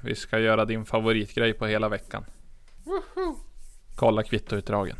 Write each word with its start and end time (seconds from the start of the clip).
Vi 0.00 0.14
ska 0.14 0.38
göra 0.38 0.64
din 0.64 0.84
favoritgrej 0.84 1.52
på 1.52 1.66
hela 1.66 1.88
veckan. 1.88 2.24
Kolla 3.94 4.22
kvittoutdragen. 4.22 4.96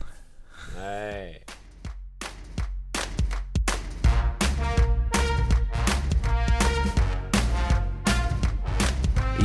Nej. 0.76 1.44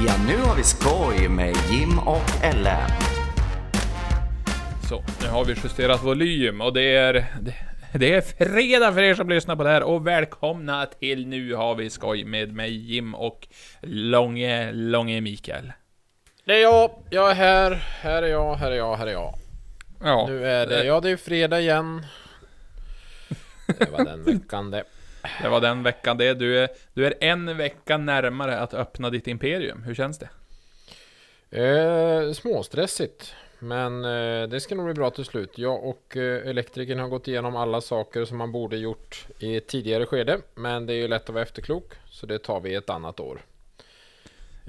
Ja, 0.08 0.14
nu 0.28 0.38
har 0.38 0.56
vi 0.56 0.64
skoj 0.64 1.30
med 1.30 1.56
Jim 1.72 2.00
och 2.00 2.44
Ellen. 2.44 2.90
Så, 4.90 5.04
nu 5.22 5.28
har 5.28 5.46
vi 5.46 5.54
justerat 5.64 6.04
volym 6.04 6.62
och 6.62 6.74
det 6.74 6.96
är... 6.96 7.14
Det, 7.42 7.56
det 7.94 8.14
är 8.14 8.22
fredag 8.22 8.94
för 8.94 9.02
er 9.02 9.14
som 9.14 9.30
lyssnar 9.30 9.56
på 9.56 9.64
det 9.64 9.70
här 9.70 9.84
och 9.84 10.08
välkomna 10.08 10.86
till 10.86 11.28
Nu 11.28 11.56
har 11.56 11.76
vi 11.76 11.90
skoj 11.90 12.26
med 12.26 12.54
mig 12.54 12.72
Jim 12.94 13.16
och 13.16 13.48
Långe, 13.82 14.72
Långe 14.72 15.22
Mikael. 15.22 15.72
Det 16.46 16.54
är 16.54 16.62
jag. 16.62 16.92
Jag 17.10 17.32
är 17.32 17.36
här. 17.36 17.72
Här 18.02 18.24
är 18.24 18.28
jag. 18.28 18.56
Här 18.56 18.72
är 18.72 18.76
jag. 18.76 18.96
Här 18.96 19.08
är 19.08 19.12
jag. 19.12 19.36
Ja, 20.04 20.26
Nu 20.30 20.48
är 20.48 20.68
det... 20.68 20.84
Ja, 20.84 21.00
det 21.00 21.10
är 21.10 21.18
fredag 21.18 21.60
igen. 21.60 22.06
Det 23.80 23.90
var 23.92 24.06
den 24.06 24.24
veckan 24.40 24.72
det. 24.72 24.84
det 25.42 25.50
var 25.50 25.62
den 25.62 25.84
veckan 25.84 26.18
det. 26.18 26.34
Du 26.34 26.60
är, 26.60 26.70
du 26.94 27.06
är 27.06 27.14
en 27.20 27.58
vecka 27.58 27.98
närmare 27.98 28.60
att 28.60 28.74
öppna 28.74 29.10
ditt 29.10 29.28
imperium. 29.28 29.84
Hur 29.84 29.96
känns 29.96 30.20
det? 30.20 30.30
Eh, 31.62 32.34
småstressigt. 32.34 33.36
Men 33.64 34.06
eh, 34.06 34.50
det 34.50 34.60
ska 34.60 34.76
nog 34.76 34.86
bli 34.86 34.94
bra 34.94 35.10
till 35.10 35.26
slut. 35.26 35.58
Jag 35.58 35.84
och 35.84 36.18
eh, 36.18 36.50
elektrikern 36.50 37.00
har 37.00 37.08
gått 37.08 37.28
igenom 37.28 37.56
alla 37.56 37.82
saker 37.82 38.26
som 38.26 38.38
man 38.38 38.52
borde 38.52 38.78
gjort 38.78 39.28
i 39.40 39.56
ett 39.56 39.68
tidigare 39.68 40.06
skede. 40.06 40.42
Men 40.56 40.86
det 40.86 40.94
är 40.94 40.98
ju 40.98 41.08
lätt 41.08 41.24
att 41.24 41.30
vara 41.30 41.44
efterklok. 41.44 41.94
Så 42.10 42.26
det 42.26 42.40
tar 42.40 42.60
vi 42.60 42.76
ett 42.76 42.90
annat 42.90 43.20
år. 43.20 43.42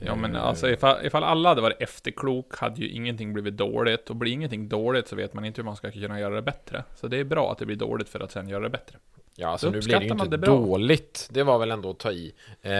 Ja 0.07 0.15
men 0.15 0.37
Eh, 0.37 0.45
alltså 0.45 0.71
ifall, 0.71 1.07
ifall 1.07 1.25
alla 1.25 1.49
hade 1.49 1.61
varit 1.61 1.83
efterklok 1.83 2.57
hade 2.57 2.81
ju 2.81 2.89
ingenting 2.89 3.33
blivit 3.33 3.57
dåligt. 3.57 4.11
Och 4.11 4.17
blir 4.17 4.33
ingenting 4.33 4.69
dåligt 4.69 5.09
så 5.09 5.17
vet 5.17 5.35
man 5.35 5.45
inte 5.45 5.61
hur 5.61 5.65
man 5.65 5.77
ska 5.77 5.91
kunna 5.91 6.21
göra 6.21 6.35
det 6.35 6.43
bättre. 6.43 6.85
Så 6.95 7.09
det 7.09 7.17
är 7.17 7.25
bra 7.25 7.53
att 7.53 7.59
det 7.59 7.67
blir 7.67 7.77
dåligt 7.77 8.09
för 8.09 8.21
att 8.21 8.33
sen 8.33 8.49
göra 8.49 8.63
det 8.63 8.71
bättre. 8.71 8.99
Ja, 9.37 9.49
alltså 9.49 9.71
nu 9.71 9.81
blir 9.81 9.99
det 9.99 10.05
ju 10.05 10.11
inte 10.11 10.27
det 10.29 10.37
dåligt. 10.37 11.29
Det 11.31 11.43
var 11.43 11.59
väl 11.59 11.71
ändå 11.71 11.91
att 11.91 11.99
ta 11.99 12.13
i. 12.13 12.35
Eh, 12.63 12.73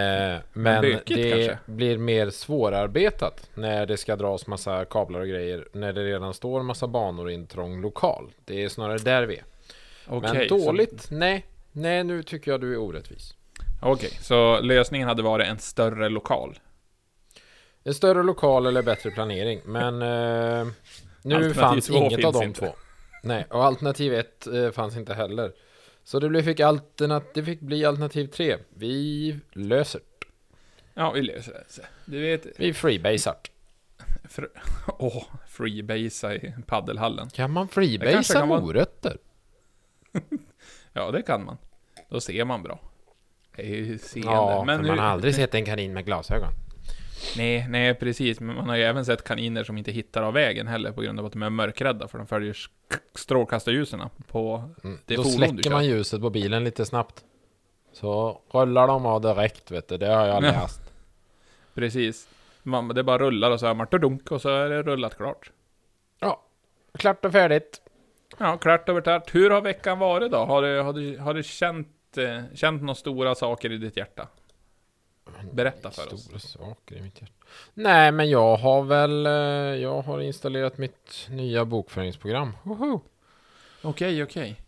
men 0.53 0.83
bökigt 0.83 1.07
det 1.23 1.31
kanske? 1.31 1.59
blir 1.67 1.99
mer 1.99 2.31
svårarbetat 2.31 3.51
när 3.55 3.87
det 3.87 3.97
ska 3.97 4.17
dras 4.17 4.47
massa 4.47 4.85
kablar 4.85 5.21
och 5.21 5.29
grejer. 5.29 5.69
När 5.73 5.93
det 5.93 6.05
redan 6.05 6.35
står 6.35 6.63
massa 6.63 6.87
banor 6.87 7.31
i 7.31 7.35
en 7.35 7.47
trång 7.47 7.81
lokal. 7.81 8.31
Det 8.45 8.63
är 8.65 8.69
snarare 8.69 8.99
där 8.99 9.23
vi 9.23 9.37
är. 9.37 9.45
Okej, 10.07 10.33
men 10.35 10.49
så- 10.49 10.67
dåligt? 10.67 11.07
Nej. 11.11 11.47
Nej, 11.73 12.05
nu 12.05 12.23
tycker 12.23 12.51
jag 12.51 12.61
du 12.61 12.73
är 12.73 12.79
orättvis. 12.79 13.35
Okej, 13.83 14.11
så 14.21 14.61
lösningen 14.61 15.09
hade 15.09 15.23
varit 15.23 15.49
en 15.49 15.59
större 15.59 16.09
lokal. 16.09 16.59
En 17.85 17.95
större 17.95 18.23
lokal 18.23 18.67
eller 18.67 18.83
bättre 18.83 19.11
planering. 19.11 19.61
Men 19.65 20.03
eh, 20.03 20.67
nu 21.23 21.55
fanns 21.55 21.91
inget 21.91 22.25
av 22.25 22.33
de 22.33 22.43
inte. 22.43 22.61
två. 22.61 22.73
Nej, 23.23 23.47
och 23.51 23.65
alternativ 23.65 24.15
ett 24.15 24.47
eh, 24.47 24.71
fanns 24.71 24.97
inte 24.97 25.15
heller. 25.15 25.53
Så 26.05 26.19
det, 26.19 26.43
fick 26.43 26.61
alternat, 26.61 27.35
det 27.35 27.45
fick 27.45 27.61
bli 27.61 27.85
alternativ 27.85 28.27
tre. 28.27 28.57
Vi 28.75 29.39
löser. 29.53 30.01
Ja, 30.95 31.11
vi 31.11 31.23
löser 31.23 31.53
det. 31.53 31.83
Du 32.05 32.21
vet... 32.21 32.47
Vi 32.57 32.73
freebasar. 32.75 33.37
Fr- 34.25 34.49
Åh, 34.99 35.25
freebasea 35.49 36.35
i 36.35 36.55
paddelhallen. 36.67 37.31
Kan 37.31 37.51
man 37.51 37.67
Det 37.67 37.73
freebasea 37.73 38.41
kan 38.41 38.49
morötter? 38.49 39.19
Ja, 40.93 41.11
det 41.11 41.23
kan 41.23 41.45
man. 41.45 41.57
Då 42.09 42.21
ser 42.21 42.45
man 42.45 42.63
bra. 42.63 42.81
Det 43.57 43.63
är 43.63 43.77
ju 43.77 43.99
seende. 43.99 44.29
Ja, 44.31 44.65
men 44.67 44.77
för 44.77 44.83
nu, 44.83 44.89
man 44.89 44.99
har 44.99 45.07
aldrig 45.07 45.35
sett 45.35 45.55
en 45.55 45.65
kanin 45.65 45.93
med 45.93 46.05
glasögon. 46.05 46.53
Nej, 47.37 47.67
nej 47.69 47.95
precis. 47.95 48.41
Men 48.41 48.57
man 48.57 48.69
har 48.69 48.77
ju 48.77 48.83
även 48.83 49.05
sett 49.05 49.25
kaniner 49.25 49.65
som 49.65 49.79
inte 49.79 49.93
hittar 49.93 50.23
av 50.23 50.33
vägen 50.35 50.67
heller 50.67 50.93
på 50.93 51.01
grund 51.03 51.21
av 51.21 51.27
att 51.27 51.33
de 51.33 51.43
är 51.43 51.51
mörkrädda 51.51 52.09
för 52.09 52.19
de 52.19 52.27
följer 52.27 52.57
strålkastarljusen 53.15 54.01
på 54.29 54.71
Mm. 54.85 54.99
det 55.07 55.17
Då 55.17 55.23
du 55.23 55.29
släcker 55.29 55.71
man 55.71 55.85
ljuset 55.87 56.21
på 56.21 56.31
bilen 56.31 56.65
lite 56.65 56.85
snabbt. 56.85 57.25
Så 57.93 58.41
rullar 58.51 58.87
de 58.87 59.07
av 59.07 59.21
direkt 59.21 59.71
vet 59.71 59.89
du, 59.89 59.97
det 59.97 60.07
har 60.07 60.27
jag 60.27 60.37
Ja. 60.37 60.41
läst. 60.41 60.81
Precis. 61.75 62.29
Man, 62.63 62.89
det 62.89 63.03
bara 63.05 63.19
rullar 63.19 63.51
och 63.51 63.61
så 63.61 63.67
hör 63.67 63.75
man 63.75 63.87
dunk 63.91 64.31
och 64.33 64.41
så 64.41 64.49
är 64.49 64.69
det 64.69 64.83
rullat 64.83 65.17
klart. 65.17 65.51
Ja, 66.21 66.43
klart 66.99 67.25
och 67.25 67.33
färdigt. 67.33 67.81
Ja, 68.39 68.57
klart 68.57 68.89
över 68.89 69.01
klart. 69.01 69.35
Hur 69.35 69.51
har 69.51 69.61
veckan 69.61 69.99
varit 69.99 70.33
då? 70.33 70.39
Har 70.39 70.63
du, 70.63 70.81
har 70.81 70.93
du, 70.93 71.19
har 71.19 71.35
du 71.35 71.43
känt, 71.43 71.89
eh, 72.19 72.43
känt 72.55 72.83
några 72.83 72.95
stora 72.95 73.35
saker 73.35 73.73
i 73.73 73.79
ditt 73.79 73.97
hjärta? 73.97 74.29
Berätta 75.53 75.91
för 75.91 76.15
oss. 76.15 76.23
Stora 76.25 76.39
saker 76.39 76.97
i 76.97 77.01
mitt 77.03 77.21
hjärta. 77.21 77.33
Nej, 77.75 78.13
men 78.13 78.31
jag 78.31 78.57
har 78.57 78.83
väl, 78.83 79.27
eh, 79.27 79.33
jag 79.83 80.03
har 80.03 80.21
installerat 80.21 80.79
mitt 80.79 81.27
nya 81.31 81.65
bokföringsprogram. 81.65 82.57
Woho! 82.63 83.01
Okej, 83.83 84.23
okej. 84.23 84.61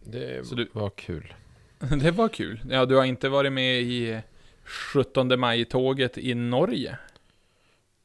Det 0.00 0.46
Så 0.46 0.54
du- 0.54 0.68
var 0.72 0.90
kul. 0.90 1.34
Det 1.78 2.10
var 2.10 2.28
kul. 2.28 2.60
Ja, 2.70 2.84
du 2.86 2.96
har 2.96 3.04
inte 3.04 3.28
varit 3.28 3.52
med 3.52 3.80
i 3.80 4.20
17 4.64 5.40
maj-tåget 5.40 6.18
i 6.18 6.34
Norge? 6.34 6.98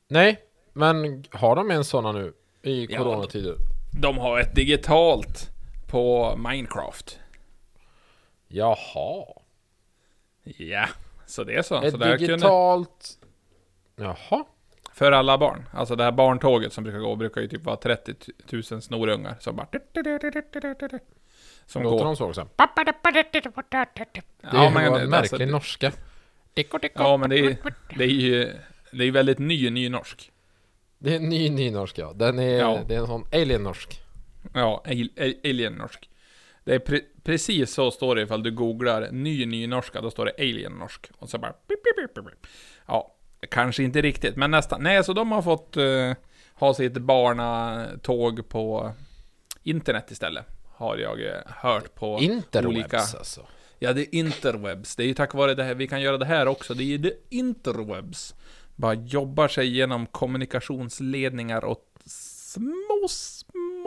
Nej, 0.07 0.39
men 0.73 1.25
har 1.31 1.55
de 1.55 1.71
en 1.71 1.83
sådana 1.83 2.11
nu 2.11 2.33
i 2.61 2.85
Ja, 2.89 2.97
coronatider? 2.97 3.55
De 4.01 4.17
har 4.17 4.39
ett 4.39 4.55
digitalt 4.55 5.49
på 5.87 6.35
Minecraft. 6.37 7.19
Jaha. 8.47 9.25
Ja, 10.43 10.87
så 11.25 11.43
det 11.43 11.55
är 11.55 11.61
så. 11.61 11.81
Ett 11.81 11.91
så 11.91 11.97
där 11.97 12.17
kunde, 12.17 12.27
digitalt... 12.33 13.09
Jaha. 13.95 14.45
för 14.93 15.11
alla 15.11 15.37
barn. 15.37 15.69
Alltså 15.73 15.95
det 15.95 16.03
här 16.03 16.11
barntåget 16.11 16.73
som 16.73 16.83
brukar 16.83 16.99
gå 16.99 17.15
brukar 17.15 17.41
ju 17.41 17.47
typ 17.47 17.63
vara 17.63 17.75
30 17.75 18.13
000 18.71 18.81
snorungar 18.81 19.35
som 19.39 19.55
bara... 19.55 19.67
Som 21.65 21.83
Låter 21.83 21.97
går. 21.97 22.05
de 22.05 22.15
så 22.15 22.25
också? 22.27 22.47
Ja, 24.41 24.49
Det 24.63 24.69
men 24.73 24.91
var 24.91 24.99
en 24.99 25.09
märklig 25.09 25.41
alltså, 25.41 25.51
norska. 25.51 25.91
Ja, 26.93 27.17
men 27.17 27.29
det 27.29 27.39
är, 27.39 27.57
det 27.97 28.03
är 28.03 28.07
ju... 28.07 28.53
Det 28.91 29.03
är 29.03 29.11
väldigt 29.11 29.39
ny, 29.39 29.69
ny 29.69 29.89
norsk. 29.89 30.31
Det 30.97 31.11
är 31.11 31.15
en 31.15 31.29
ny 31.29 31.49
nynorsk 31.49 31.97
ja. 31.97 32.13
Den 32.15 32.39
är, 32.39 32.59
Ja. 32.59 32.79
det 32.87 32.95
är 32.95 32.99
en 32.99 33.07
sån 33.07 33.25
alien-norsk. 33.33 34.01
Ja, 34.53 34.83
al- 34.85 35.09
al- 35.19 35.35
alien-norsk. 35.43 36.09
Det 36.63 36.75
är 36.75 36.79
pre- 36.79 37.03
precis 37.23 37.73
så 37.73 37.91
står 37.91 38.15
det 38.15 38.21
ifall 38.21 38.43
du 38.43 38.51
googlar 38.51 39.11
ny 39.11 39.45
nynorska, 39.45 40.01
då 40.01 40.11
står 40.11 40.25
det 40.25 40.33
alien-norsk. 40.37 41.11
Och 41.17 41.29
så 41.29 41.37
bara... 41.37 41.51
Pip, 41.51 41.83
pip, 41.83 42.15
pip. 42.15 42.47
Ja, 42.87 43.15
kanske 43.49 43.83
inte 43.83 44.01
riktigt, 44.01 44.35
men 44.35 44.51
nästan. 44.51 44.83
Nej, 44.83 45.03
så 45.03 45.13
de 45.13 45.31
har 45.31 45.41
fått 45.41 45.77
eh, 45.77 46.13
ha 46.53 46.73
sitt 46.73 46.93
barnatåg 46.93 48.49
på 48.49 48.93
internet 49.63 50.11
istället. 50.11 50.45
Har 50.75 50.97
jag 50.97 51.25
eh, 51.25 51.33
hört 51.45 51.95
på 51.95 52.19
Interwebs 52.21 52.67
olika... 52.67 52.97
alltså. 52.97 53.45
Ja, 53.79 53.93
det 53.93 54.01
är 54.01 54.15
interwebs. 54.15 54.95
Det 54.95 55.03
är 55.03 55.07
ju 55.07 55.13
tack 55.13 55.33
vare 55.33 55.55
det 55.55 55.63
här 55.63 55.75
vi 55.75 55.87
kan 55.87 56.01
göra 56.01 56.17
det 56.17 56.25
här 56.25 56.47
också. 56.47 56.73
Det 56.73 56.83
är 56.83 56.85
ju 56.85 56.97
det 56.97 57.13
interwebs. 57.29 58.35
Bara 58.75 58.93
jobbar 58.93 59.47
sig 59.47 59.67
igenom 59.67 60.05
kommunikationsledningar 60.05 61.65
och 61.65 61.85
små, 62.05 63.07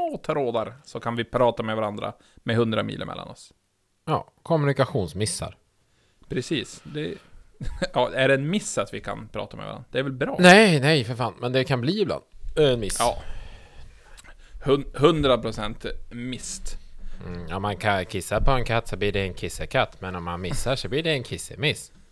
små 0.09 0.19
trådar. 0.19 0.75
Så 0.85 1.01
kan 1.01 1.17
vi 1.17 1.25
prata 1.25 1.63
med 1.63 1.77
varandra 1.77 2.13
med 2.37 2.57
100 2.57 2.83
mil 2.83 3.03
emellan 3.03 3.29
oss. 3.29 3.53
Ja, 4.07 4.33
kommunikationsmissar. 4.43 5.57
Precis. 6.29 6.81
Det, 6.85 7.15
ja, 7.95 8.11
är 8.15 8.29
det 8.29 8.35
en 8.35 8.51
miss 8.51 8.79
att 8.79 8.95
vi 8.95 9.01
kan 9.01 9.29
prata 9.29 9.57
med 9.57 9.67
varandra? 9.67 9.85
Det 9.91 9.99
är 9.99 10.03
väl 10.03 10.13
bra? 10.13 10.37
Nej, 10.39 10.81
nej 10.81 11.05
för 11.05 11.15
fan. 11.15 11.35
Men 11.41 11.53
det 11.53 11.65
kan 11.65 11.81
bli 11.81 12.01
ibland. 12.01 12.25
En 12.57 12.81
miss. 12.81 12.97
Ja. 12.99 13.19
Hun- 14.65 14.93
100% 14.95 15.93
mist. 16.11 16.79
Mm, 17.27 17.57
om 17.57 17.63
man 17.63 17.77
kan 17.77 18.07
kissa 18.07 18.41
på 18.41 18.51
en 18.51 18.65
katt 18.65 18.89
så 18.89 18.97
blir 18.97 19.13
det 19.13 19.21
en 19.23 19.35
kissekatt. 19.35 20.01
Men 20.01 20.17
om 20.17 20.25
man 20.25 20.41
missar 20.41 20.77
så 20.77 20.89
blir 20.89 21.03
det 21.03 21.11
en 21.11 21.23
kissemiss. 21.25 21.93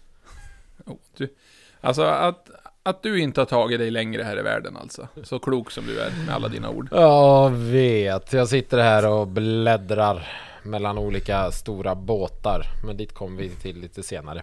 Oh, 0.87 0.97
du, 1.17 1.35
alltså 1.81 2.03
att, 2.03 2.51
att 2.87 3.03
du 3.03 3.21
inte 3.21 3.41
har 3.41 3.47
tagit 3.47 3.79
dig 3.79 3.91
längre 3.91 4.23
här 4.23 4.39
i 4.39 4.43
världen 4.43 4.77
alltså. 4.77 5.09
Så 5.23 5.39
klok 5.39 5.71
som 5.71 5.87
du 5.87 6.01
är 6.01 6.11
med 6.27 6.35
alla 6.35 6.49
dina 6.49 6.71
ord. 6.71 6.89
Jag 6.91 7.51
vet. 7.51 8.33
Jag 8.33 8.49
sitter 8.49 8.79
här 8.79 9.09
och 9.11 9.27
bläddrar 9.29 10.29
mellan 10.63 10.99
olika 10.99 11.51
stora 11.51 11.95
båtar. 11.95 12.63
Men 12.87 12.97
dit 12.97 13.13
kommer 13.15 13.43
vi 13.43 13.49
till 13.51 13.81
lite 13.81 14.03
senare. 14.03 14.43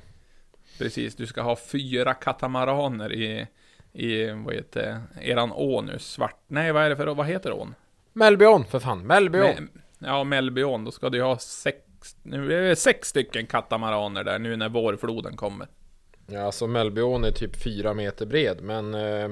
Precis, 0.77 1.15
du 1.15 1.25
ska 1.27 1.41
ha 1.41 1.55
fyra 1.55 2.13
katamaraner 2.13 3.13
i, 3.13 3.47
i 3.93 4.29
vad 4.31 4.53
heter 4.53 5.01
eran 5.21 5.51
å 5.51 5.81
nu, 5.81 5.99
svart, 5.99 6.39
nej 6.47 6.71
vad 6.71 6.83
är 6.83 6.89
det 6.89 6.95
för 6.95 7.07
vad 7.07 7.25
heter 7.27 7.51
ån? 7.53 7.75
Melbyon 8.13 8.65
för 8.65 8.79
fan. 8.79 9.07
Melbyon. 9.07 9.45
Me- 9.45 9.67
Ja, 9.99 10.23
Mellbyån, 10.23 10.85
då 10.85 10.91
ska 10.91 11.09
du 11.09 11.21
ha 11.23 11.37
sex, 11.37 11.77
nu 12.23 12.53
är 12.53 12.61
det 12.61 12.75
sex 12.75 13.07
stycken 13.07 13.45
katamaraner 13.47 14.23
där 14.23 14.39
nu 14.39 14.55
när 14.55 14.69
vårfloden 14.69 15.35
kommer. 15.37 15.67
Ja, 16.31 16.41
alltså 16.41 16.67
Melbyon 16.67 17.23
är 17.23 17.31
typ 17.31 17.55
fyra 17.55 17.93
meter 17.93 18.25
bred. 18.25 18.61
Men 18.61 18.93
eh, 18.93 19.29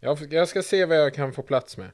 jag, 0.00 0.18
jag 0.32 0.48
ska 0.48 0.62
se 0.62 0.84
vad 0.84 0.96
jag 0.96 1.14
kan 1.14 1.32
få 1.32 1.42
plats 1.42 1.76
med. 1.76 1.90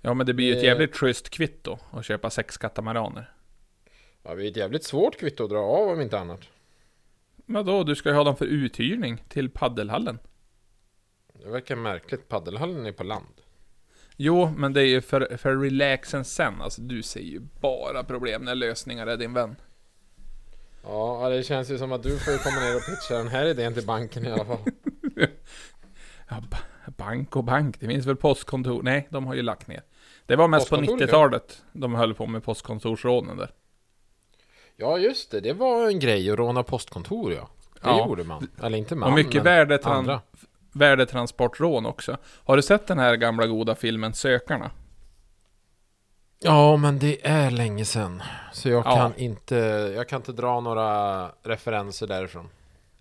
Ja, 0.00 0.14
men 0.14 0.26
det 0.26 0.34
blir 0.34 0.46
ju 0.46 0.52
ett 0.52 0.58
Eh. 0.58 0.64
jävligt 0.64 0.96
schysst 0.96 1.30
kvitto 1.30 1.78
att 1.90 2.04
köpa 2.04 2.30
sex 2.30 2.56
katamaraner. 2.56 3.32
Ja, 4.22 4.34
det 4.34 4.44
är 4.46 4.50
ett 4.50 4.56
jävligt 4.56 4.84
svårt 4.84 5.16
kvitto 5.18 5.44
att 5.44 5.50
dra 5.50 5.58
av 5.58 5.88
om 5.88 6.00
inte 6.00 6.18
annat. 6.18 6.40
Vadå, 7.46 7.84
du 7.84 7.94
ska 7.96 8.08
ju 8.08 8.14
ha 8.14 8.24
dem 8.24 8.36
för 8.36 8.46
uthyrning 8.46 9.24
till 9.28 9.50
paddelhallen. 9.50 10.18
Det 11.32 11.48
verkar 11.48 11.76
märkligt. 11.76 12.28
Paddelhallen 12.28 12.86
är 12.86 12.92
på 12.92 13.04
land. 13.04 13.34
Jo, 14.16 14.52
men 14.56 14.72
det 14.72 14.80
är 14.82 14.86
ju 14.86 15.00
för, 15.00 15.36
för 15.36 15.56
relaxen 15.56 16.24
sen. 16.24 16.60
Alltså, 16.62 16.82
du 16.82 17.02
ser 17.02 17.20
ju 17.20 17.40
bara 17.60 18.04
problem 18.04 18.42
när 18.42 18.54
lösningar 18.54 19.06
är 19.06 19.16
din 19.16 19.34
vän. 19.34 19.56
Ja, 20.82 21.28
det 21.28 21.42
känns 21.42 21.70
ju 21.70 21.78
som 21.78 21.92
att 21.92 22.02
du 22.02 22.18
får 22.18 22.42
komma 22.44 22.60
ner 22.60 22.76
och 22.76 22.82
pitcha 22.86 23.14
den 23.18 23.28
här 23.28 23.44
idén 23.46 23.74
till 23.74 23.86
banken 23.86 24.26
i 24.26 24.30
alla 24.32 24.44
fall. 24.44 24.58
Ja, 26.30 26.36
ba- 26.50 26.90
bank 26.96 27.36
och 27.36 27.44
bank, 27.44 27.80
det 27.80 27.86
finns 27.88 28.06
väl 28.06 28.16
postkontor? 28.16 28.82
Nej, 28.82 29.08
de 29.10 29.26
har 29.26 29.34
ju 29.34 29.42
lagt 29.42 29.66
ner. 29.68 29.82
Det 30.26 30.36
var 30.36 30.48
mest 30.48 30.70
på 30.70 30.76
Postkontor, 30.76 31.06
90-talet 31.06 31.62
de 31.72 31.94
höll 31.94 32.14
på 32.14 32.26
med 32.26 32.44
postkontorsrånen 32.44 33.36
där. 33.36 33.50
Ja, 34.76 34.98
just 34.98 35.30
det. 35.30 35.40
Det 35.40 35.52
var 35.52 35.88
en 35.88 35.98
grej 35.98 36.30
att 36.30 36.38
råna 36.38 36.62
postkontor, 36.62 37.32
ja. 37.32 37.48
Det 37.74 37.80
Ja. 37.88 38.06
gjorde 38.08 38.24
man. 38.24 38.48
Eller 38.62 38.78
inte 38.78 38.94
man, 38.94 39.08
och 39.08 39.14
mycket 39.14 39.42
värdetran- 39.42 39.92
andra. 39.92 40.20
värdetransportrån 40.72 41.86
också. 41.86 42.16
Har 42.44 42.56
du 42.56 42.62
sett 42.62 42.86
den 42.86 42.98
här 42.98 43.16
gamla 43.16 43.46
goda 43.46 43.74
filmen 43.74 44.14
Sökarna? 44.14 44.70
Ja, 46.40 46.76
men 46.76 46.98
det 46.98 47.26
är 47.26 47.50
länge 47.50 47.84
sedan. 47.84 48.22
Så 48.52 48.68
jag 48.68 48.86
Ja. 48.86 48.96
kan 48.96 49.16
inte, 49.16 49.56
jag 49.96 50.08
kan 50.08 50.16
inte 50.16 50.32
dra 50.32 50.60
några 50.60 51.28
referenser 51.42 52.06
därifrån. 52.06 52.48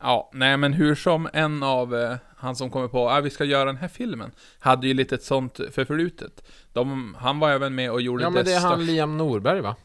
Ja, 0.02 0.30
nej 0.34 0.58
men 0.58 0.74
hur 0.74 0.96
som 0.96 1.30
en 1.34 1.64
av 1.64 1.96
eh, 1.96 2.16
han 2.38 2.56
som 2.56 2.70
kommer 2.70 2.88
på 2.88 3.10
att 3.10 3.24
vi 3.24 3.30
ska 3.30 3.44
göra 3.44 3.66
den 3.66 3.78
här 3.78 3.88
filmen, 3.88 4.32
hade 4.60 4.88
ju 4.88 4.94
lite 4.94 5.16
ett 5.16 5.24
sånt 5.24 5.60
förflutet. 5.72 6.44
De, 6.74 7.16
han 7.20 7.40
var 7.40 7.50
även 7.50 7.76
med 7.76 7.92
och 7.92 8.02
gjorde 8.02 8.24
Ja, 8.24 8.30
men 8.30 8.46
det 8.46 8.52
är 8.54 8.60
han 8.60 8.72
största, 8.72 8.92
Liam 8.92 9.18
Norberg, 9.18 9.62
va? 9.62 9.76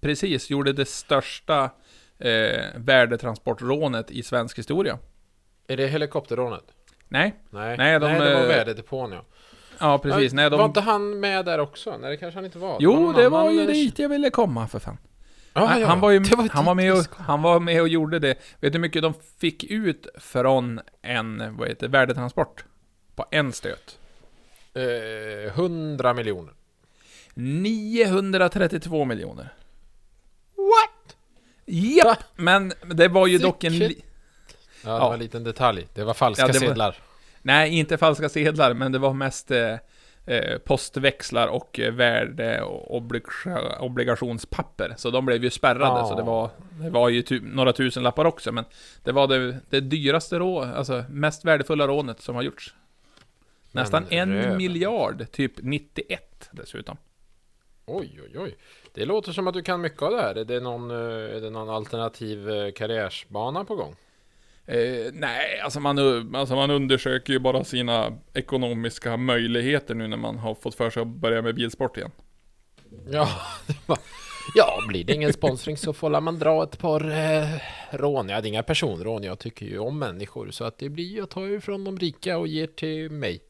precis, 0.00 0.50
gjorde 0.50 0.72
det 0.72 0.88
största 0.88 1.70
eh, 2.18 2.64
värdetransportrånet 2.76 4.10
i 4.10 4.22
svensk 4.22 4.58
historia. 4.58 4.98
Är 5.68 5.76
det 5.76 5.86
helikopterrånet? 5.86 6.64
Nej, 7.08 7.34
Nej, 7.50 7.76
Nej, 7.76 8.00
de, 8.00 8.06
Nej 8.06 8.20
det 8.20 8.34
var 8.34 8.42
eh, 8.42 8.48
värdedepån, 8.48 9.12
ja. 9.12 9.24
Ja 9.80 9.98
precis, 9.98 10.32
nej 10.32 10.50
Var 10.50 10.58
de... 10.58 10.66
inte 10.66 10.80
han 10.80 11.20
med 11.20 11.44
där 11.44 11.58
också? 11.60 11.96
Nej, 12.00 12.10
det 12.10 12.16
kanske 12.16 12.38
han 12.38 12.44
inte 12.44 12.58
var. 12.58 12.76
Jo, 12.80 13.12
det 13.12 13.28
var 13.28 13.50
ju 13.50 13.66
dit 13.66 13.98
jag 13.98 14.08
ville 14.08 14.30
komma 14.30 14.68
för 14.68 14.78
fan. 14.78 14.98
Ja. 15.52 15.66
Han 15.66 16.00
var 16.00 16.10
ju 16.10 16.18
var 16.36 16.48
han 16.50 16.64
var, 16.64 16.74
med 16.74 16.92
och, 16.92 16.98
ska. 17.04 17.22
han 17.22 17.42
var 17.42 17.60
med 17.60 17.80
och 17.82 17.88
gjorde 17.88 18.18
det. 18.18 18.28
Vet 18.28 18.38
du 18.60 18.68
hur 18.72 18.78
mycket 18.78 19.02
de 19.02 19.14
fick 19.38 19.64
ut 19.64 20.06
från 20.18 20.80
en, 21.02 21.56
vad 21.56 21.68
heter 21.68 21.86
det, 21.88 21.92
värdetransport? 21.92 22.64
På 23.14 23.24
en 23.30 23.52
stöt. 23.52 23.98
Eh, 24.74 25.52
100 25.58 26.14
miljoner. 26.14 26.52
932 27.34 29.04
miljoner. 29.04 29.54
What? 30.56 31.16
Japp! 31.66 32.18
Men 32.36 32.72
det 32.94 33.08
var 33.08 33.26
ju 33.26 33.38
dock 33.38 33.64
en... 33.64 33.72
Li- 33.78 34.02
Ja, 34.84 34.92
det 34.92 34.98
var 35.00 35.12
en 35.14 35.18
liten 35.20 35.44
detalj. 35.44 35.86
Det 35.94 36.04
var 36.04 36.14
falska 36.14 36.42
Ja, 36.46 36.52
det 36.52 36.58
var- 36.58 36.66
sedlar. 36.66 36.96
Nej, 37.42 37.78
inte 37.78 37.96
falska 37.98 38.28
sedlar, 38.28 38.74
men 38.74 38.92
det 38.92 38.98
var 38.98 39.12
mest 39.14 39.50
eh, 39.50 39.74
eh, 40.26 40.58
postväxlar 40.58 41.48
och 41.48 41.80
eh, 41.80 41.92
värde 41.92 42.62
och 42.62 42.96
obliga- 42.96 43.78
obligationspapper. 43.80 44.94
Så 44.96 45.10
de 45.10 45.26
blev 45.26 45.44
ju 45.44 45.50
spärrade, 45.50 46.00
Ja. 46.00 46.06
så 46.08 46.14
det 46.16 46.22
var, 46.22 46.50
det 46.82 46.90
var 46.90 47.08
ju 47.08 47.22
tu- 47.22 47.40
några 47.54 47.72
tusen 47.72 48.02
lappar 48.02 48.24
också, 48.24 48.52
men 48.52 48.64
det 49.04 49.12
var 49.12 49.26
det, 49.26 49.56
det 49.70 49.80
dyraste 49.80 50.38
rå, 50.38 50.60
alltså 50.62 51.04
mest 51.10 51.44
värdefulla 51.44 51.86
rånet 51.86 52.20
som 52.20 52.34
har 52.34 52.42
gjorts. 52.42 52.74
Nästan 53.72 54.04
en 54.08 54.56
miljard, 54.56 55.26
typ 55.32 55.52
91 55.56 56.48
dessutom. 56.52 56.96
Oj, 57.86 58.20
oj, 58.24 58.38
oj. 58.38 58.56
Det 58.94 59.04
låter 59.04 59.32
som 59.32 59.46
att 59.48 59.54
du 59.54 59.62
kan 59.62 59.80
mycket 59.80 60.02
av 60.02 60.10
det 60.10 60.22
här. 60.22 60.34
Är 60.34 60.44
det 60.44 60.60
någon, 60.60 60.90
eh, 60.90 60.96
är 61.36 61.40
det 61.40 61.50
någon 61.50 61.70
alternativ 61.70 62.70
karriärsbana 62.70 63.64
på 63.64 63.76
gång? 63.76 63.94
Eh, 64.68 65.12
nej, 65.12 65.60
alltså 65.60 65.80
man, 65.80 65.98
alltså 66.34 66.54
man 66.54 66.70
undersöker 66.70 67.32
ju 67.32 67.38
bara 67.38 67.64
sina 67.64 68.18
ekonomiska 68.34 69.16
möjligheter 69.16 69.94
nu 69.94 70.08
när 70.08 70.16
man 70.16 70.38
har 70.38 70.54
fått 70.54 70.74
för 70.74 70.90
sig 70.90 71.02
att 71.02 71.08
börja 71.08 71.42
med 71.42 71.54
bilsport 71.54 71.96
igen. 71.96 72.10
Ja, 73.10 73.28
ja, 74.54 74.82
blir 74.88 75.04
det 75.04 75.12
ingen 75.12 75.32
sponsring 75.32 75.76
så 75.76 75.92
får 75.92 76.20
man 76.20 76.38
dra 76.38 76.62
ett 76.62 76.78
par 76.78 77.10
eh, 77.10 77.48
rån. 77.90 78.28
Ja, 78.28 78.40
det 78.40 78.46
är 78.46 78.48
inga 78.48 78.62
personrån. 78.62 79.22
Jag 79.22 79.38
tycker 79.38 79.66
ju 79.66 79.78
om 79.78 79.98
människor 79.98 80.50
så 80.50 80.64
att 80.64 80.78
det 80.78 80.88
blir 80.88 81.16
jag 81.16 81.30
tar 81.30 81.42
ju 81.42 81.60
från 81.60 81.84
de 81.84 81.98
rika 81.98 82.38
och 82.38 82.48
ger 82.48 82.66
till 82.66 83.10
mig. 83.10 83.40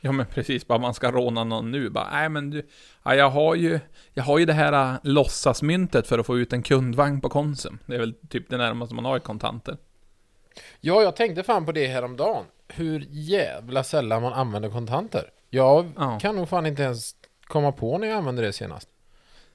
Ja 0.00 0.12
men 0.12 0.26
precis, 0.26 0.66
bara 0.66 0.78
man 0.78 0.94
ska 0.94 1.10
råna 1.10 1.44
någon 1.44 1.70
nu, 1.70 1.90
bara 1.90 2.10
nej 2.10 2.28
men 2.28 2.50
du, 2.50 2.66
ja, 3.02 3.14
jag 3.14 3.30
har 3.30 3.54
ju, 3.54 3.80
jag 4.14 4.24
har 4.24 4.38
ju 4.38 4.44
det 4.44 4.52
här 4.52 4.92
äh, 4.92 4.98
låtsasmyntet 5.02 6.06
för 6.06 6.18
att 6.18 6.26
få 6.26 6.38
ut 6.38 6.52
en 6.52 6.62
kundvagn 6.62 7.20
på 7.20 7.28
Konsum. 7.28 7.78
Det 7.86 7.94
är 7.94 7.98
väl 7.98 8.14
typ 8.28 8.50
det 8.50 8.56
närmaste 8.56 8.94
man 8.94 9.04
har 9.04 9.16
i 9.16 9.20
kontanter. 9.20 9.76
Ja, 10.80 11.02
jag 11.02 11.16
tänkte 11.16 11.42
fan 11.42 11.66
på 11.66 11.72
det 11.72 11.86
häromdagen. 11.86 12.44
Hur 12.68 13.06
jävla 13.10 13.84
sällan 13.84 14.22
man 14.22 14.32
använder 14.32 14.70
kontanter. 14.70 15.30
Jag 15.50 15.92
Ja. 15.96 16.18
kan 16.18 16.36
nog 16.36 16.48
fan 16.48 16.66
inte 16.66 16.82
ens 16.82 17.14
komma 17.42 17.72
på 17.72 17.98
när 17.98 18.06
jag 18.08 18.16
använde 18.16 18.42
det 18.42 18.52
senast. 18.52 18.88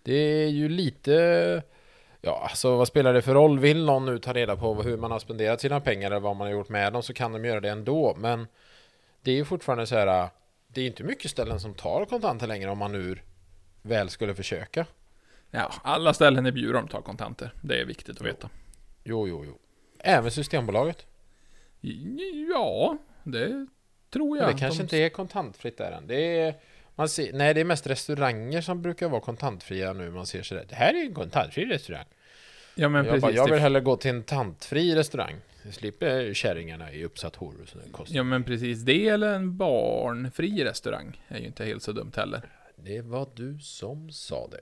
Det 0.03 0.13
är 0.13 0.47
ju 0.47 0.69
lite... 0.69 1.63
Ja, 2.21 2.39
alltså 2.49 2.75
vad 2.77 2.87
spelar 2.87 3.13
det 3.13 3.21
för 3.21 3.33
roll? 3.33 3.59
Vill 3.59 3.85
någon 3.85 4.05
nu 4.05 4.19
ta 4.19 4.33
reda 4.33 4.55
på 4.55 4.73
hur 4.83 4.97
man 4.97 5.11
har 5.11 5.19
spenderat 5.19 5.61
sina 5.61 5.79
pengar 5.79 6.07
eller 6.11 6.19
vad 6.19 6.35
man 6.35 6.47
har 6.47 6.51
gjort 6.53 6.69
med 6.69 6.93
dem 6.93 7.03
så 7.03 7.13
kan 7.13 7.31
de 7.31 7.45
göra 7.45 7.59
det 7.59 7.69
ändå. 7.69 8.15
Men 8.17 8.47
det 9.21 9.31
är 9.31 9.35
ju 9.35 9.45
fortfarande 9.45 9.87
så 9.87 9.95
här... 9.95 10.29
Det 10.67 10.81
är 10.81 10.85
inte 10.87 11.03
mycket 11.03 11.31
ställen 11.31 11.59
som 11.59 11.73
tar 11.73 12.05
kontanter 12.05 12.47
längre 12.47 12.69
om 12.69 12.77
man 12.77 12.91
nu 12.91 13.19
väl 13.81 14.09
skulle 14.09 14.35
försöka. 14.35 14.85
Ja, 15.51 15.71
alla 15.83 16.13
ställen 16.13 16.45
i 16.45 16.51
Bjurum 16.51 16.87
tar 16.87 17.01
kontanter. 17.01 17.53
Det 17.61 17.81
är 17.81 17.85
viktigt 17.85 18.21
att 18.21 18.25
veta. 18.27 18.49
Jo, 19.03 19.27
jo, 19.27 19.45
jo. 19.45 19.57
Även 20.03 20.31
Systembolaget. 20.31 21.05
Ja, 22.49 22.97
det 23.23 23.67
tror 24.13 24.37
jag. 24.37 24.45
Men 24.45 24.55
det 24.55 24.59
kanske 24.59 24.79
De- 24.79 24.83
inte 24.83 24.97
är 24.97 25.09
kontantfritt 25.09 25.77
där 25.77 25.91
än. 25.91 26.07
Det 26.07 26.39
är, 26.39 26.55
man 26.95 27.09
ser, 27.09 27.33
nej, 27.33 27.53
det 27.53 27.59
är 27.61 27.65
mest 27.65 27.87
restauranger 27.87 28.61
som 28.61 28.81
brukar 28.81 29.09
vara 29.09 29.21
kontantfria 29.21 29.93
nu. 29.93 30.11
Man 30.11 30.25
ser 30.25 30.43
sådär. 30.43 30.65
Det 30.69 30.75
här 30.75 30.93
är 30.93 31.05
en 31.05 31.13
kontantfri 31.13 31.65
restaurang. 31.65 32.05
Ja 32.75 32.89
men 32.89 33.05
jag, 33.05 33.13
precis. 33.13 33.21
bara, 33.21 33.31
jag 33.31 33.47
det- 33.47 33.53
vill 33.53 33.61
hellre 33.61 33.81
gå 33.81 33.95
till 33.97 34.11
en 34.11 34.23
tantfri 34.23 34.95
restaurang. 34.95 35.35
Jag 35.63 35.73
slipper 35.73 36.33
kärringarna 36.33 36.91
i 36.93 37.03
uppsatt 37.05 37.35
hår 37.35 37.53
och 37.63 37.69
sådär. 37.69 37.85
kostar. 37.91 38.15
Ja 38.15 38.23
men 38.23 38.43
precis, 38.43 38.81
det 38.81 39.07
eller 39.07 39.33
en 39.33 39.57
barnfri 39.57 40.63
restaurang 40.63 41.21
är 41.27 41.39
ju 41.39 41.45
inte 41.45 41.65
helt 41.65 41.83
så 41.83 41.91
dumt 41.91 42.11
heller. 42.15 42.41
Det 42.75 43.01
var 43.01 43.27
du 43.35 43.59
som 43.59 44.11
sa 44.11 44.47
det. 44.51 44.59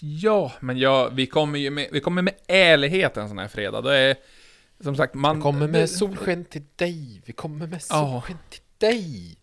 Ja, 0.00 0.52
men 0.60 0.78
ja, 0.78 1.08
vi 1.12 1.26
kommer 1.26 1.58
ju 1.58 1.70
med, 1.70 1.88
vi 1.92 2.00
kommer 2.00 2.22
med 2.22 2.34
ärlighet 2.46 3.16
en 3.16 3.28
sån 3.28 3.38
här 3.38 3.48
fredag. 3.48 3.80
Det 3.80 3.96
är, 3.96 4.16
som 4.82 4.96
sagt, 4.96 5.14
man... 5.14 5.36
Vi 5.36 5.42
kommer 5.42 5.68
med 5.68 5.90
solsken 5.90 6.44
till 6.44 6.62
dig. 6.76 7.22
Vi 7.26 7.32
kommer 7.32 7.66
med 7.66 7.82
Ja. 7.90 8.12
solsken 8.22 8.38
till 8.50 8.60
dig. 8.78 9.36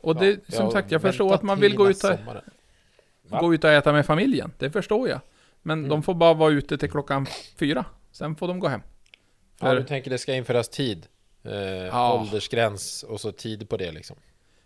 Och 0.00 0.16
det, 0.16 0.30
Ja, 0.46 0.56
som 0.56 0.70
sagt, 0.70 0.90
jag 0.90 1.02
förstår 1.02 1.34
att 1.34 1.42
man 1.42 1.60
vill 1.60 1.76
gå 1.76 1.90
ut, 1.90 1.96
och, 1.96 2.00
sommaren. 2.18 2.42
Gå 3.28 3.54
ut 3.54 3.64
och 3.64 3.70
äta 3.70 3.92
med 3.92 4.06
familjen. 4.06 4.52
Det 4.58 4.70
förstår 4.70 5.08
jag. 5.08 5.20
Men 5.62 5.78
Mm. 5.78 5.88
de 5.90 6.02
får 6.02 6.14
bara 6.14 6.34
vara 6.34 6.50
ute 6.52 6.78
till 6.78 6.90
klockan 6.90 7.26
fyra. 7.56 7.84
Sen 8.12 8.36
får 8.36 8.48
de 8.48 8.58
gå 8.60 8.68
hem. 8.68 8.80
Ja, 9.60 9.66
För- 9.66 9.76
du 9.76 9.82
tänker 9.84 10.10
det 10.10 10.18
ska 10.18 10.34
införas 10.34 10.68
tid. 10.68 11.06
Eh, 11.44 11.52
Ja. 11.62 12.20
Åldersgräns 12.20 13.02
och 13.02 13.20
så 13.20 13.32
tid 13.32 13.68
på 13.68 13.76
det 13.76 13.92
liksom. 13.92 14.16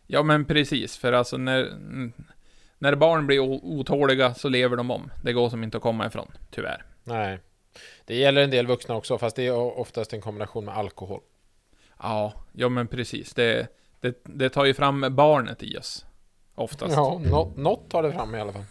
Ja, 0.06 0.22
men 0.22 0.44
precis. 0.44 0.96
För 0.96 1.12
alltså 1.12 1.36
när, 1.36 1.72
när 2.78 2.94
barn 2.94 3.26
blir 3.26 3.38
otåliga 3.40 4.34
så 4.34 4.48
lever 4.48 4.76
de 4.76 4.90
om. 4.90 5.10
Det 5.22 5.32
går 5.32 5.50
som 5.50 5.62
inte 5.64 5.76
att 5.76 5.82
komma 5.82 6.06
ifrån, 6.06 6.32
tyvärr. 6.50 6.84
Nej. 7.04 7.38
Det 8.10 8.16
gäller 8.16 8.42
en 8.42 8.50
del 8.50 8.66
vuxna 8.66 8.94
också, 8.94 9.18
fast 9.18 9.36
det 9.36 9.46
är 9.46 9.78
oftast 9.78 10.12
en 10.12 10.20
kombination 10.20 10.64
med 10.64 10.76
alkohol. 10.76 11.20
Ja, 12.02 12.32
ja 12.52 12.68
men 12.68 12.86
precis. 12.86 13.34
Det, 13.34 13.66
det, 14.00 14.20
det 14.24 14.48
tar 14.48 14.64
ju 14.64 14.74
fram 14.74 15.06
barnet 15.10 15.62
i 15.62 15.76
oss. 15.78 16.04
Oftast. 16.54 16.94
Ja, 16.94 17.20
nå- 17.24 17.52
något 17.56 17.90
tar 17.90 18.02
det 18.02 18.12
fram 18.12 18.34
i 18.34 18.40
alla 18.40 18.52
fall. 18.52 18.64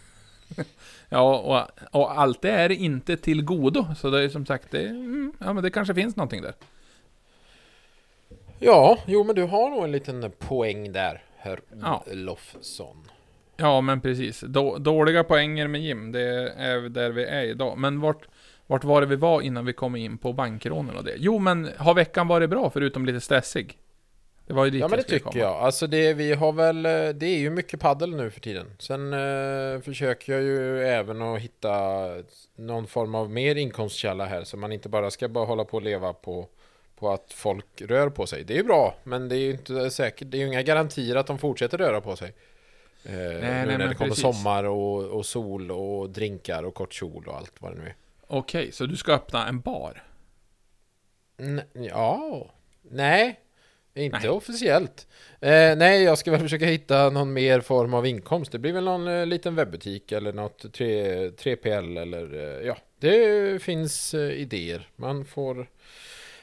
Ja, 1.08 1.38
och, 1.38 2.00
och 2.00 2.20
allt 2.20 2.42
det 2.42 2.50
är 2.50 2.72
inte 2.72 3.16
till 3.16 3.42
godo. 3.44 3.86
Så 3.96 4.10
det 4.10 4.22
är 4.22 4.28
som 4.28 4.46
sagt, 4.46 4.70
det, 4.70 4.86
mm, 4.88 5.32
ja 5.40 5.52
men 5.52 5.62
det 5.62 5.70
kanske 5.70 5.94
finns 5.94 6.16
någonting 6.16 6.42
där. 6.42 6.54
Ja, 8.58 8.98
jo 9.06 9.24
men 9.24 9.34
du 9.36 9.42
har 9.42 9.70
nog 9.70 9.84
en 9.84 9.92
liten 9.92 10.32
poäng 10.38 10.92
där, 10.92 11.22
herr 11.36 11.60
Ja. 11.82 12.04
Olofsson. 12.12 12.96
Ja, 13.56 13.80
men 13.80 14.00
precis. 14.00 14.40
Då, 14.40 14.78
dåliga 14.78 15.24
poänger 15.24 15.68
med 15.68 15.80
Jim, 15.80 16.12
det 16.12 16.52
är 16.56 16.88
där 16.88 17.10
vi 17.10 17.24
är 17.24 17.42
idag. 17.42 17.78
Men 17.78 18.00
vart, 18.00 18.28
vart 18.70 18.84
var 18.84 19.00
det 19.00 19.06
vi 19.06 19.16
var 19.16 19.42
innan 19.42 19.64
vi 19.64 19.72
kom 19.72 19.96
in 19.96 20.18
på 20.18 20.32
bankrånen 20.32 20.96
och 20.96 21.04
det? 21.04 21.14
Jo, 21.16 21.38
men 21.38 21.70
har 21.76 21.94
veckan 21.94 22.28
varit 22.28 22.50
bra 22.50 22.70
förutom 22.70 23.06
lite 23.06 23.20
stressig? 23.20 23.78
Det 24.46 24.52
var 24.52 24.64
ju 24.64 24.70
dit 24.70 24.80
Ja 24.80 24.88
men 24.88 24.96
det 24.96 25.02
tycker 25.02 25.24
komma. 25.24 25.38
jag. 25.38 25.56
Alltså 25.56 25.86
det, 25.86 26.14
vi 26.14 26.32
har 26.32 26.52
väl, 26.52 26.86
eh, 26.86 27.08
det 27.08 27.26
är 27.26 27.38
ju 27.38 27.50
mycket 27.50 27.80
paddel 27.80 28.16
nu 28.16 28.30
för 28.30 28.40
tiden. 28.40 28.66
Sen 28.78 29.12
eh, 29.12 29.80
försöker 29.80 30.32
jag 30.32 30.42
ju 30.42 30.82
även 30.82 31.22
att 31.22 31.40
hitta 31.40 31.70
någon 32.56 32.86
form 32.86 33.14
av 33.14 33.30
mer 33.30 33.54
inkomstkälla 33.56 34.24
här. 34.24 34.44
Så 34.44 34.56
man 34.56 34.72
inte 34.72 34.88
bara 34.88 35.10
ska 35.10 35.28
bara 35.28 35.44
hålla 35.44 35.64
på 35.64 35.76
och 35.76 35.82
leva 35.82 36.12
på, 36.12 36.48
på 36.96 37.10
att 37.10 37.32
folk 37.32 37.82
rör 37.82 38.10
på 38.10 38.26
sig. 38.26 38.44
Det 38.44 38.52
är 38.52 38.58
ju 38.58 38.64
bra, 38.64 38.94
men 39.04 39.28
det 39.28 39.36
är 39.36 39.40
ju 39.40 39.50
inte 39.50 39.90
säkert. 39.90 40.30
Det 40.30 40.36
är 40.36 40.40
ju 40.40 40.46
inga 40.46 40.62
garantier 40.62 41.16
att 41.16 41.26
de 41.26 41.38
fortsätter 41.38 41.78
röra 41.78 42.00
på 42.00 42.16
sig. 42.16 42.32
Eh, 43.04 43.12
nu 43.12 43.38
nej, 43.40 43.66
när 43.66 43.88
det 43.88 43.94
kommer 43.94 44.10
precis. 44.10 44.22
sommar 44.22 44.64
och, 44.64 45.04
och 45.04 45.26
sol 45.26 45.70
och 45.70 46.10
drinkar 46.10 46.62
och 46.62 46.74
kort 46.74 46.92
kjol 46.92 47.24
och 47.26 47.36
allt 47.36 47.52
vad 47.58 47.72
det 47.72 47.78
nu 47.78 47.86
är. 47.86 47.94
Okej, 48.32 48.72
så 48.72 48.86
du 48.86 48.96
ska 48.96 49.12
öppna 49.12 49.48
en 49.48 49.60
bar? 49.60 50.02
N- 51.38 51.62
ja, 51.72 52.46
nej. 52.82 53.40
Inte 53.94 54.18
Nej. 54.18 54.28
officiellt. 54.28 55.06
Eh, 55.40 55.76
nej, 55.76 56.02
jag 56.02 56.18
ska 56.18 56.30
väl 56.30 56.40
försöka 56.40 56.66
hitta 56.66 57.10
någon 57.10 57.32
mer 57.32 57.60
form 57.60 57.94
av 57.94 58.06
inkomst. 58.06 58.52
Det 58.52 58.58
blir 58.58 58.72
väl 58.72 58.84
någon 58.84 59.08
eh, 59.08 59.26
liten 59.26 59.54
webbutik 59.54 60.12
eller 60.12 60.32
något 60.32 60.72
3, 60.72 61.28
3PL 61.30 62.00
eller 62.02 62.34
eh, 62.34 62.66
ja, 62.66 62.76
det 62.98 63.62
finns 63.62 64.14
eh, 64.14 64.30
idéer. 64.30 64.88
Man 64.96 65.24
får 65.24 65.66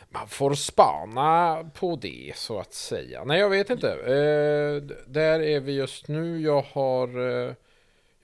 man 0.10 0.28
får 0.28 0.54
spana 0.54 1.64
på 1.74 1.96
det 1.96 2.32
så 2.36 2.60
att 2.60 2.74
säga. 2.74 3.24
Nej, 3.24 3.40
jag 3.40 3.50
vet 3.50 3.70
inte. 3.70 3.92
Eh, 3.92 4.96
där 5.08 5.40
är 5.40 5.60
vi 5.60 5.74
just 5.74 6.08
nu. 6.08 6.42
Jag 6.42 6.62
har 6.62 7.08
eh, 7.48 7.54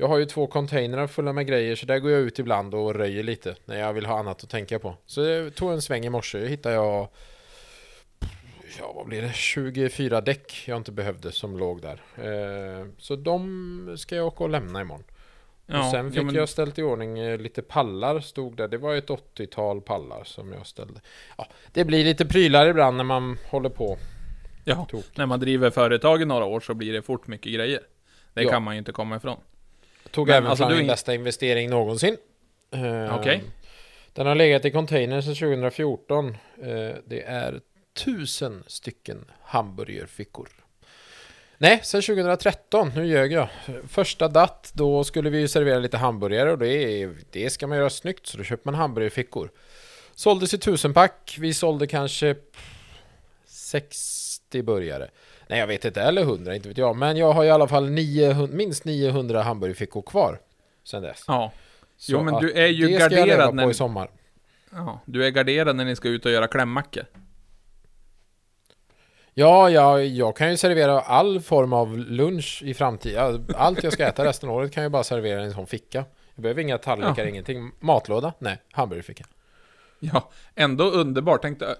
jag 0.03 0.07
har 0.09 0.17
ju 0.17 0.25
två 0.25 0.47
containrar 0.47 1.07
fulla 1.07 1.33
med 1.33 1.47
grejer 1.47 1.75
så 1.75 1.85
där 1.85 1.99
går 1.99 2.11
jag 2.11 2.21
ut 2.21 2.39
ibland 2.39 2.73
och 2.75 2.95
röjer 2.95 3.23
lite 3.23 3.55
när 3.65 3.79
jag 3.79 3.93
vill 3.93 4.05
ha 4.05 4.19
annat 4.19 4.43
att 4.43 4.49
tänka 4.49 4.79
på. 4.79 4.95
Så 5.05 5.21
jag 5.21 5.55
tog 5.55 5.71
en 5.71 5.81
sväng 5.81 6.05
i 6.05 6.09
morse. 6.09 6.45
hittade 6.47 6.75
jag 6.75 7.07
Ja, 8.79 8.93
vad 8.95 9.05
blir 9.07 9.21
det? 9.21 9.33
24 9.33 10.21
däck 10.21 10.63
jag 10.67 10.77
inte 10.77 10.91
behövde 10.91 11.31
som 11.31 11.57
låg 11.57 11.81
där. 11.81 12.01
Eh, 12.17 12.85
så 12.97 13.15
de 13.15 13.95
ska 13.97 14.15
jag 14.15 14.27
åka 14.27 14.43
och 14.43 14.49
lämna 14.49 14.81
imorgon. 14.81 15.03
och 15.67 15.91
sen 15.91 16.11
fick 16.11 16.19
ja, 16.19 16.23
men- 16.23 16.35
jag 16.35 16.49
ställt 16.49 16.79
i 16.79 16.83
ordning 16.83 17.19
eh, 17.19 17.37
lite 17.37 17.61
pallar 17.61 18.19
stod 18.19 18.57
där. 18.57 18.67
Det 18.67 18.77
var 18.77 18.95
ett 18.95 19.09
80-tal 19.09 19.81
pallar 19.81 20.23
som 20.23 20.51
jag 20.53 20.67
ställde. 20.67 20.99
Ja, 21.37 21.47
det 21.71 21.85
blir 21.85 22.03
lite 22.03 22.25
prylar 22.25 22.67
ibland 22.67 22.97
när 22.97 23.03
man 23.03 23.37
håller 23.49 23.69
på. 23.69 23.97
Ja, 24.63 24.87
Tok. 24.89 25.05
när 25.17 25.25
man 25.25 25.39
driver 25.39 25.69
företag 25.69 26.21
i 26.21 26.25
några 26.25 26.45
år 26.45 26.59
så 26.59 26.73
blir 26.73 26.93
det 26.93 27.01
fort 27.01 27.27
mycket 27.27 27.53
grejer. 27.53 27.81
Det 28.33 28.43
Ja. 28.43 28.49
kan 28.49 28.63
man 28.63 28.73
ju 28.75 28.79
inte 28.79 28.91
komma 28.91 29.15
ifrån. 29.15 29.37
Tog 30.11 30.27
Men 30.27 30.35
även 30.37 30.49
alltså, 30.49 30.63
fram 30.63 30.71
min 30.71 30.81
in- 30.81 30.87
bästa 30.87 31.13
investering 31.13 31.69
någonsin. 31.69 32.17
Eh, 32.71 33.15
Okej. 33.19 33.43
Den 34.13 34.27
har 34.27 34.35
legat 34.35 34.65
i 34.65 34.71
container 34.71 35.21
sedan 35.21 35.35
2014. 35.35 36.27
Eh, 36.29 36.35
det 37.05 37.21
är 37.25 37.61
tusen 37.93 38.63
stycken 38.67 39.31
hamburgerfickor. 39.41 40.49
Nej, 41.57 41.79
sedan 41.83 42.01
2013. 42.01 42.91
Nu 42.95 43.05
ljög 43.05 43.31
jag. 43.31 43.47
Första 43.87 44.27
datt, 44.27 44.71
då 44.75 45.03
skulle 45.03 45.29
vi 45.29 45.39
ju 45.39 45.47
servera 45.47 45.79
lite 45.79 45.97
hamburgare 45.97 46.51
och 46.51 46.57
det, 46.57 47.09
det 47.31 47.49
ska 47.49 47.67
man 47.67 47.77
göra 47.77 47.89
snyggt 47.89 48.27
så 48.27 48.37
då 48.37 48.43
köper 48.43 48.71
man 48.71 48.75
hamburgerfickor. 48.75 49.51
Såldes 50.15 50.53
i 50.53 50.57
tusenpack. 50.57 51.35
Vi 51.39 51.53
sålde 51.53 51.87
kanske 51.87 52.35
60 53.45 54.61
burgare. 54.63 55.09
Nej, 55.47 55.59
jag 55.59 55.67
vet 55.67 55.85
inte. 55.85 56.01
Eller 56.01 56.21
100, 56.21 56.55
inte 56.55 56.67
vet 56.69 56.77
jag. 56.77 56.95
Men 56.95 57.17
jag 57.17 57.33
har 57.33 57.43
i 57.45 57.49
alla 57.49 57.67
fall 57.67 57.89
900, 57.89 58.47
minst 58.55 58.85
900 58.85 59.41
hamburgerfickor 59.41 60.01
kvar. 60.01 60.39
Sen 60.83 61.01
dess. 61.01 61.23
Ja. 61.27 61.51
Så 61.97 62.11
Jo, 62.11 62.23
men 62.23 62.33
du 62.41 62.51
är 62.53 62.67
ju 62.67 62.87
det 62.87 62.93
ska 62.93 63.03
jag 63.03 63.11
leva 63.11 63.25
garderad 63.27 63.49
på 63.49 63.55
när- 63.55 63.69
i 63.69 63.73
sommar. 63.73 64.09
ja. 64.71 64.99
Du 65.05 65.25
är 65.25 65.29
garderad 65.29 65.75
när 65.75 65.85
ni 65.85 65.95
ska 65.95 66.07
ut 66.09 66.25
och 66.25 66.31
göra 66.31 66.47
klämmackor. 66.47 67.03
Ja, 69.33 69.69
ja, 69.69 70.01
jag 70.01 70.35
kan 70.35 70.49
ju 70.51 70.57
servera 70.57 70.99
all 71.01 71.41
form 71.41 71.73
av 71.73 71.97
lunch 71.97 72.61
i 72.65 72.73
framtiden. 72.73 73.45
Allt 73.55 73.83
jag 73.83 73.93
ska 73.93 74.07
äta 74.07 74.25
resten 74.25 74.49
av 74.49 74.55
året 74.55 74.71
kan 74.73 74.83
jag 74.83 74.91
bara 74.91 75.03
servera 75.03 75.41
i 75.41 75.45
en 75.45 75.53
sån 75.53 75.67
ficka. 75.67 76.05
Jag 76.35 76.43
behöver 76.43 76.61
inga 76.61 76.77
tallrikar, 76.77 77.23
Ja. 77.23 77.29
ingenting. 77.29 77.71
Matlåda? 77.79 78.33
Nej, 78.39 78.57
hamburgerficka. 78.71 79.25
Ja, 79.99 80.29
ändå 80.55 80.83
underbart. 80.89 81.41
Tänkte, 81.41 81.75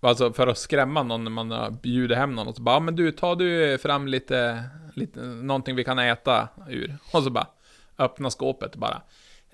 alltså 0.00 0.32
för 0.32 0.46
att 0.46 0.58
skrämma 0.58 1.02
någon 1.02 1.24
när 1.24 1.30
man 1.30 1.78
bjudit 1.82 2.18
hem 2.18 2.34
någon 2.34 2.48
och 2.48 2.56
så 2.56 2.62
bara, 2.62 2.76
"Ja, 2.76 2.80
men 2.80 2.96
du, 2.96 3.12
tar 3.12 3.36
du 3.36 3.78
fram 3.78 4.08
lite, 4.08 4.64
lite, 4.94 5.20
någonting 5.20 5.76
vi 5.76 5.84
kan 5.84 5.98
äta 5.98 6.48
ur? 6.68 6.96
Och 7.12 7.22
så 7.22 7.30
bara, 7.30 7.46
öppna 7.98 8.30
skåpet 8.30 8.76
bara. 8.76 9.02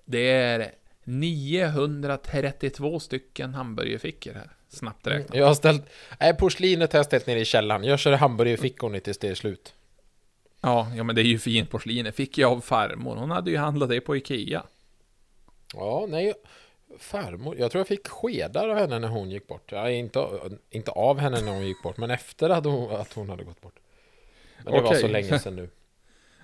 Det 0.04 0.30
är 0.32 0.70
932 1.04 3.00
stycken 3.00 3.54
hamburgerfickor 3.54 4.32
här. 4.32 4.50
Snabbt 4.68 5.06
räknat. 5.06 5.34
Jag 5.34 5.46
har 5.46 5.54
ställt... 5.54 5.90
Nej, 6.20 6.36
porslinet 6.36 6.92
har 6.92 6.98
jag 6.98 7.06
ställt 7.06 7.26
ner 7.26 7.36
i 7.36 7.44
källaren. 7.44 7.84
Jag 7.84 7.98
kör 7.98 8.12
hamburgerfickor 8.12 8.98
tills 8.98 9.18
det 9.18 9.28
är 9.28 9.34
slut. 9.34 9.74
Ja, 10.60 10.92
ja, 10.96 11.02
men 11.04 11.16
det 11.16 11.22
är 11.22 11.26
ju 11.26 11.38
fint 11.38 11.70
porslin. 11.70 12.04
Det 12.04 12.12
fick 12.12 12.38
jag 12.38 12.52
av 12.52 12.60
farmor. 12.60 13.16
Hon 13.16 13.30
hade 13.30 13.50
ju 13.50 13.56
handlat 13.56 13.88
det 13.88 14.00
på 14.00 14.16
Ikea. 14.16 14.62
Ja, 15.74 16.06
nej. 16.08 16.34
Farmor, 16.98 17.56
jag 17.58 17.70
tror 17.70 17.80
jag 17.80 17.88
fick 17.88 18.08
skedar 18.08 18.68
av 18.68 18.76
henne 18.76 18.98
när 18.98 19.08
hon 19.08 19.30
gick 19.30 19.46
bort. 19.46 19.72
Ja, 19.72 19.90
inte, 19.90 20.28
inte 20.70 20.90
av 20.90 21.18
henne 21.18 21.40
när 21.40 21.52
hon 21.52 21.66
gick 21.66 21.82
bort, 21.82 21.96
men 21.96 22.10
efter 22.10 22.50
att 22.50 22.64
hon, 22.64 22.96
att 22.96 23.12
hon 23.12 23.28
hade 23.28 23.44
gått 23.44 23.60
bort. 23.60 23.74
Men 24.64 24.72
det 24.74 24.80
var 24.80 24.88
Okej. 24.88 25.00
så 25.00 25.08
länge 25.08 25.38
sedan 25.38 25.56
nu. 25.56 25.68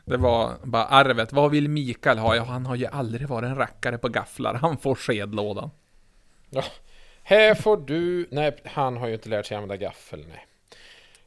Det 0.05 0.17
var 0.17 0.55
bara 0.63 0.85
arvet. 0.85 1.33
Vad 1.33 1.51
vill 1.51 1.69
Mikael 1.69 2.19
ha? 2.19 2.37
Ja, 2.37 2.43
han 2.43 2.67
har 2.67 2.77
ju 2.77 2.87
aldrig 2.87 3.29
varit 3.29 3.47
en 3.47 3.57
rackare 3.57 3.99
på 3.99 4.09
gafflar. 4.09 4.55
Han 4.55 4.79
får 4.79 4.95
skedlådan. 4.95 5.71
Här 7.23 7.55
får 7.55 7.77
du... 7.77 8.29
Nej, 8.31 8.57
han 8.65 8.97
har 8.97 9.09
ju 9.09 9.15
inte 9.15 9.29
lärt 9.29 9.47
sig 9.47 9.57
använda 9.57 9.77
gaffel, 9.77 10.25
nej. 10.29 10.47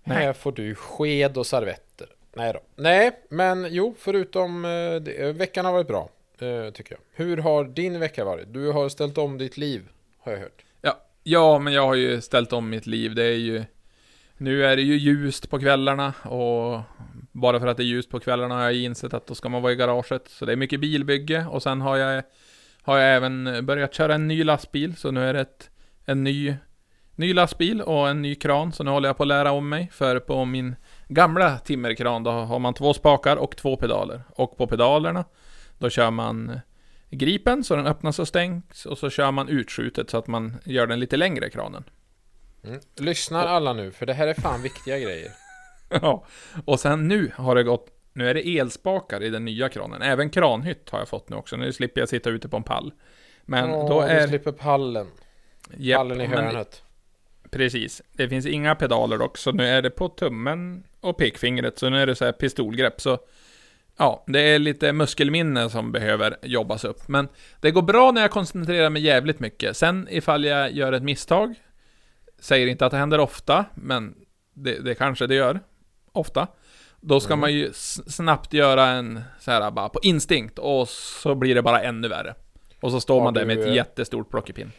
Nej. 0.04 0.18
Här 0.18 0.34
får 0.34 0.52
du 0.52 0.76
sked 0.76 1.38
och 1.38 1.48
servetter. 1.48 2.08
Nej 2.34 2.54
då. 2.54 2.60
Nej, 2.76 3.12
men 3.30 3.68
jo, 3.70 3.96
förutom... 3.98 4.66
eh, 4.66 4.96
det, 4.96 5.36
veckan 5.36 5.66
har 5.66 5.72
varit 5.72 5.88
bra, 5.88 6.10
eh, 6.42 6.72
tycker 6.74 6.96
jag. 6.96 7.26
Hur 7.26 7.38
har 7.38 7.64
din 7.64 8.00
vecka 8.00 8.26
varit? 8.26 8.54
Du 8.54 8.72
har 8.72 8.90
ställt 8.90 9.18
om 9.18 9.38
ditt 9.38 9.58
liv, 9.58 9.90
har 10.20 10.32
jag 10.32 10.40
hört. 10.40 10.66
Ja, 10.82 11.02
ja, 11.24 11.60
men 11.60 11.74
jag 11.74 11.88
har 11.88 11.96
ju 11.96 12.22
ställt 12.22 12.54
om 12.54 12.70
mitt 12.70 12.88
liv. 12.88 13.16
Det 13.16 13.24
är 13.24 13.38
ju... 13.38 13.64
Nu 14.38 14.66
är 14.66 14.76
det 14.76 14.82
ju 14.82 14.96
ljust 14.98 15.50
på 15.50 15.60
kvällarna 15.60 16.14
och 16.24 16.82
bara 17.32 17.60
för 17.60 17.68
att 17.68 17.78
det 17.78 17.84
är 17.84 17.86
ljust 17.86 18.10
på 18.10 18.20
kvällarna 18.20 18.56
har 18.56 18.64
jag 18.64 18.74
insett 18.74 19.14
att 19.14 19.28
då 19.28 19.36
ska 19.36 19.50
man 19.50 19.62
vara 19.62 19.74
i 19.74 19.76
garaget. 19.76 20.28
Så 20.28 20.46
det 20.46 20.52
är 20.52 20.56
mycket 20.56 20.80
bilbygge 20.80 21.46
och 21.50 21.64
sen 21.64 21.82
har 21.82 21.98
jag, 21.98 22.24
har 22.82 22.98
jag 22.98 23.16
även 23.16 23.66
börjat 23.66 23.94
köra 23.94 24.16
en 24.16 24.28
ny 24.28 24.44
lastbil. 24.44 24.96
Så 24.96 25.12
nu 25.12 25.24
är 25.24 25.34
det 25.34 25.40
ett, 25.40 25.70
en 26.06 26.24
ny, 26.24 26.56
ny 27.16 27.34
lastbil 27.34 27.82
och 27.82 28.10
en 28.10 28.22
ny 28.22 28.36
kran. 28.36 28.72
Så 28.72 28.84
nu 28.84 28.92
håller 28.92 29.10
jag 29.10 29.18
på 29.18 29.24
att 29.24 29.28
lära 29.28 29.52
om 29.52 29.70
mig. 29.70 29.90
För 29.94 30.20
på 30.20 30.46
min 30.46 30.76
gamla 31.08 31.58
timmerkran 31.58 32.24
då 32.24 32.32
har 32.32 32.60
man 32.60 32.74
två 32.74 32.94
spakar 32.94 33.38
och 33.38 33.58
två 33.58 33.76
pedaler. 33.76 34.24
Och 34.30 34.58
på 34.58 34.68
pedalerna 34.68 35.26
då 35.82 35.90
kör 35.90 36.12
man 36.12 36.60
gripen 37.10 37.64
så 37.64 37.76
den 37.76 37.88
öppnas 37.88 38.20
och 38.20 38.28
stängs 38.28 38.86
och 38.86 38.98
så 38.98 39.10
kör 39.10 39.32
man 39.32 39.50
utskjutet 39.50 40.10
så 40.10 40.18
att 40.18 40.28
man 40.28 40.58
gör 40.66 40.88
den 40.88 41.00
lite 41.00 41.18
längre 41.18 41.50
kranen. 41.50 41.84
Mm. 42.64 42.80
Lyssnar 42.98 43.46
alla 43.48 43.74
nu, 43.74 43.92
för 43.92 44.06
det 44.06 44.14
här 44.14 44.28
är 44.28 44.34
fan 44.34 44.62
viktiga 44.62 45.00
grejer. 45.00 45.32
Ja, 46.02 46.26
och 46.66 46.80
sen 46.80 47.08
nu 47.08 47.32
har 47.36 47.56
det 47.56 47.64
gått, 47.64 47.88
nu 48.14 48.30
är 48.30 48.34
det 48.34 48.58
elspakar 48.58 49.24
i 49.24 49.30
den 49.30 49.46
nya 49.46 49.70
kranen. 49.70 50.02
Även 50.02 50.30
kranhytt 50.30 50.90
har 50.90 51.00
jag 51.00 51.08
fått 51.08 51.30
nu 51.30 51.36
också, 51.36 51.56
nu 51.56 51.74
slipper 51.74 52.02
jag 52.02 52.10
sitta 52.10 52.30
ute 52.30 52.50
på 52.50 52.58
en 52.58 52.64
pall. 52.64 52.94
Men 53.46 53.70
Åh, 53.70 53.90
då 53.90 54.02
Du 54.02 54.08
är... 54.08 54.28
slipper 54.28 54.52
pallen. 54.52 55.08
Japp, 55.78 55.98
pallen 55.98 56.22
i 56.22 56.26
hörnet. 56.26 56.84
Precis. 57.50 58.02
Det 58.12 58.30
finns 58.30 58.46
inga 58.46 58.76
pedaler 58.76 59.18
dock, 59.18 59.38
så 59.38 59.52
nu 59.52 59.68
är 59.68 59.82
det 59.82 59.90
på 59.90 60.10
tummen 60.10 60.84
och 61.00 61.18
pekfingret, 61.18 61.80
så 61.80 61.90
nu 61.90 62.02
är 62.02 62.08
det 62.08 62.16
så 62.16 62.26
här 62.26 62.32
pistolgrepp. 62.32 63.02
Så 63.02 63.20
ja, 63.98 64.24
det 64.28 64.40
är 64.40 64.60
lite 64.60 64.94
muskelminne 64.94 65.70
som 65.70 65.92
behöver 65.92 66.38
jobbas 66.42 66.84
upp. 66.84 67.08
Men 67.08 67.28
det 67.60 67.72
går 67.72 67.82
bra 67.82 68.12
när 68.12 68.22
jag 68.22 68.32
koncentrerar 68.32 68.90
mig 68.90 69.02
jävligt 69.02 69.40
mycket. 69.40 69.78
Sen 69.78 70.08
ifall 70.12 70.46
jag 70.46 70.72
gör 70.72 70.94
ett 70.94 71.04
misstag, 71.04 71.56
säger 72.40 72.68
inte 72.68 72.86
att 72.86 72.92
det 72.92 72.98
händer 72.98 73.20
ofta, 73.20 73.66
men 73.76 74.16
det, 74.54 74.80
det 74.80 74.96
kanske 74.96 75.28
det 75.28 75.36
gör. 75.36 75.60
Ofta. 76.12 76.48
Då 77.02 77.20
ska 77.20 77.34
Mm. 77.34 77.40
man 77.42 77.54
ju 77.54 77.70
snabbt 78.08 78.54
göra 78.54 78.88
en 78.88 79.22
så 79.40 79.52
här 79.52 79.72
bara 79.72 79.90
på 79.90 80.00
instinkt 80.04 80.60
och 80.60 80.90
så 80.90 81.36
blir 81.36 81.56
det 81.56 81.62
bara 81.62 81.82
ännu 81.82 82.08
värre. 82.08 82.36
Och 82.82 82.92
så 82.92 83.00
står 83.02 83.16
Har 83.18 83.24
man 83.24 83.34
där 83.34 83.46
med 83.46 83.60
ett 83.60 83.76
jättestort 83.76 84.30
plockepinn. 84.30 84.72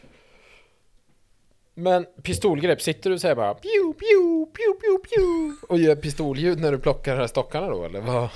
Men 1.74 2.06
pistolgrepp, 2.22 2.82
sitter 2.82 3.10
du 3.10 3.14
och 3.14 3.20
säger 3.20 3.34
bara 3.34 3.54
pew, 3.54 3.92
pew, 3.98 4.46
pew, 4.52 4.80
pew, 4.80 4.98
pew 5.08 5.56
och 5.68 5.78
gör 5.78 5.96
pistolljud 5.96 6.60
när 6.60 6.72
du 6.72 6.78
plockar 6.78 7.12
de 7.14 7.20
här 7.20 7.26
stockarna 7.26 7.68
då, 7.68 7.84
eller 7.84 8.00
vad? 8.00 8.28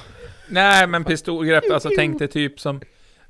Nej, 0.49 0.87
men 0.87 1.05
pistolgrepp, 1.05 1.65
alltså 1.73 1.91
tänk 1.97 2.19
dig 2.19 2.29
typ 2.29 2.61
som 2.61 2.81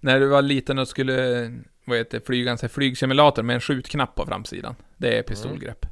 när 0.01 0.21
du 0.21 0.27
var 0.27 0.43
liten 0.43 0.79
och 0.79 0.89
skulle, 0.89 1.51
vad 1.85 1.99
heter 1.99 2.19
det, 2.19 2.27
flyga 2.27 2.51
en 2.51 2.59
sån 2.59 2.69
flygsimulator 2.69 3.43
med 3.43 3.55
en 3.55 3.61
skjutknapp 3.61 4.15
på 4.15 4.27
framsidan. 4.27 4.75
Det 4.97 5.19
är 5.19 5.23
pistolgrepp. 5.23 5.87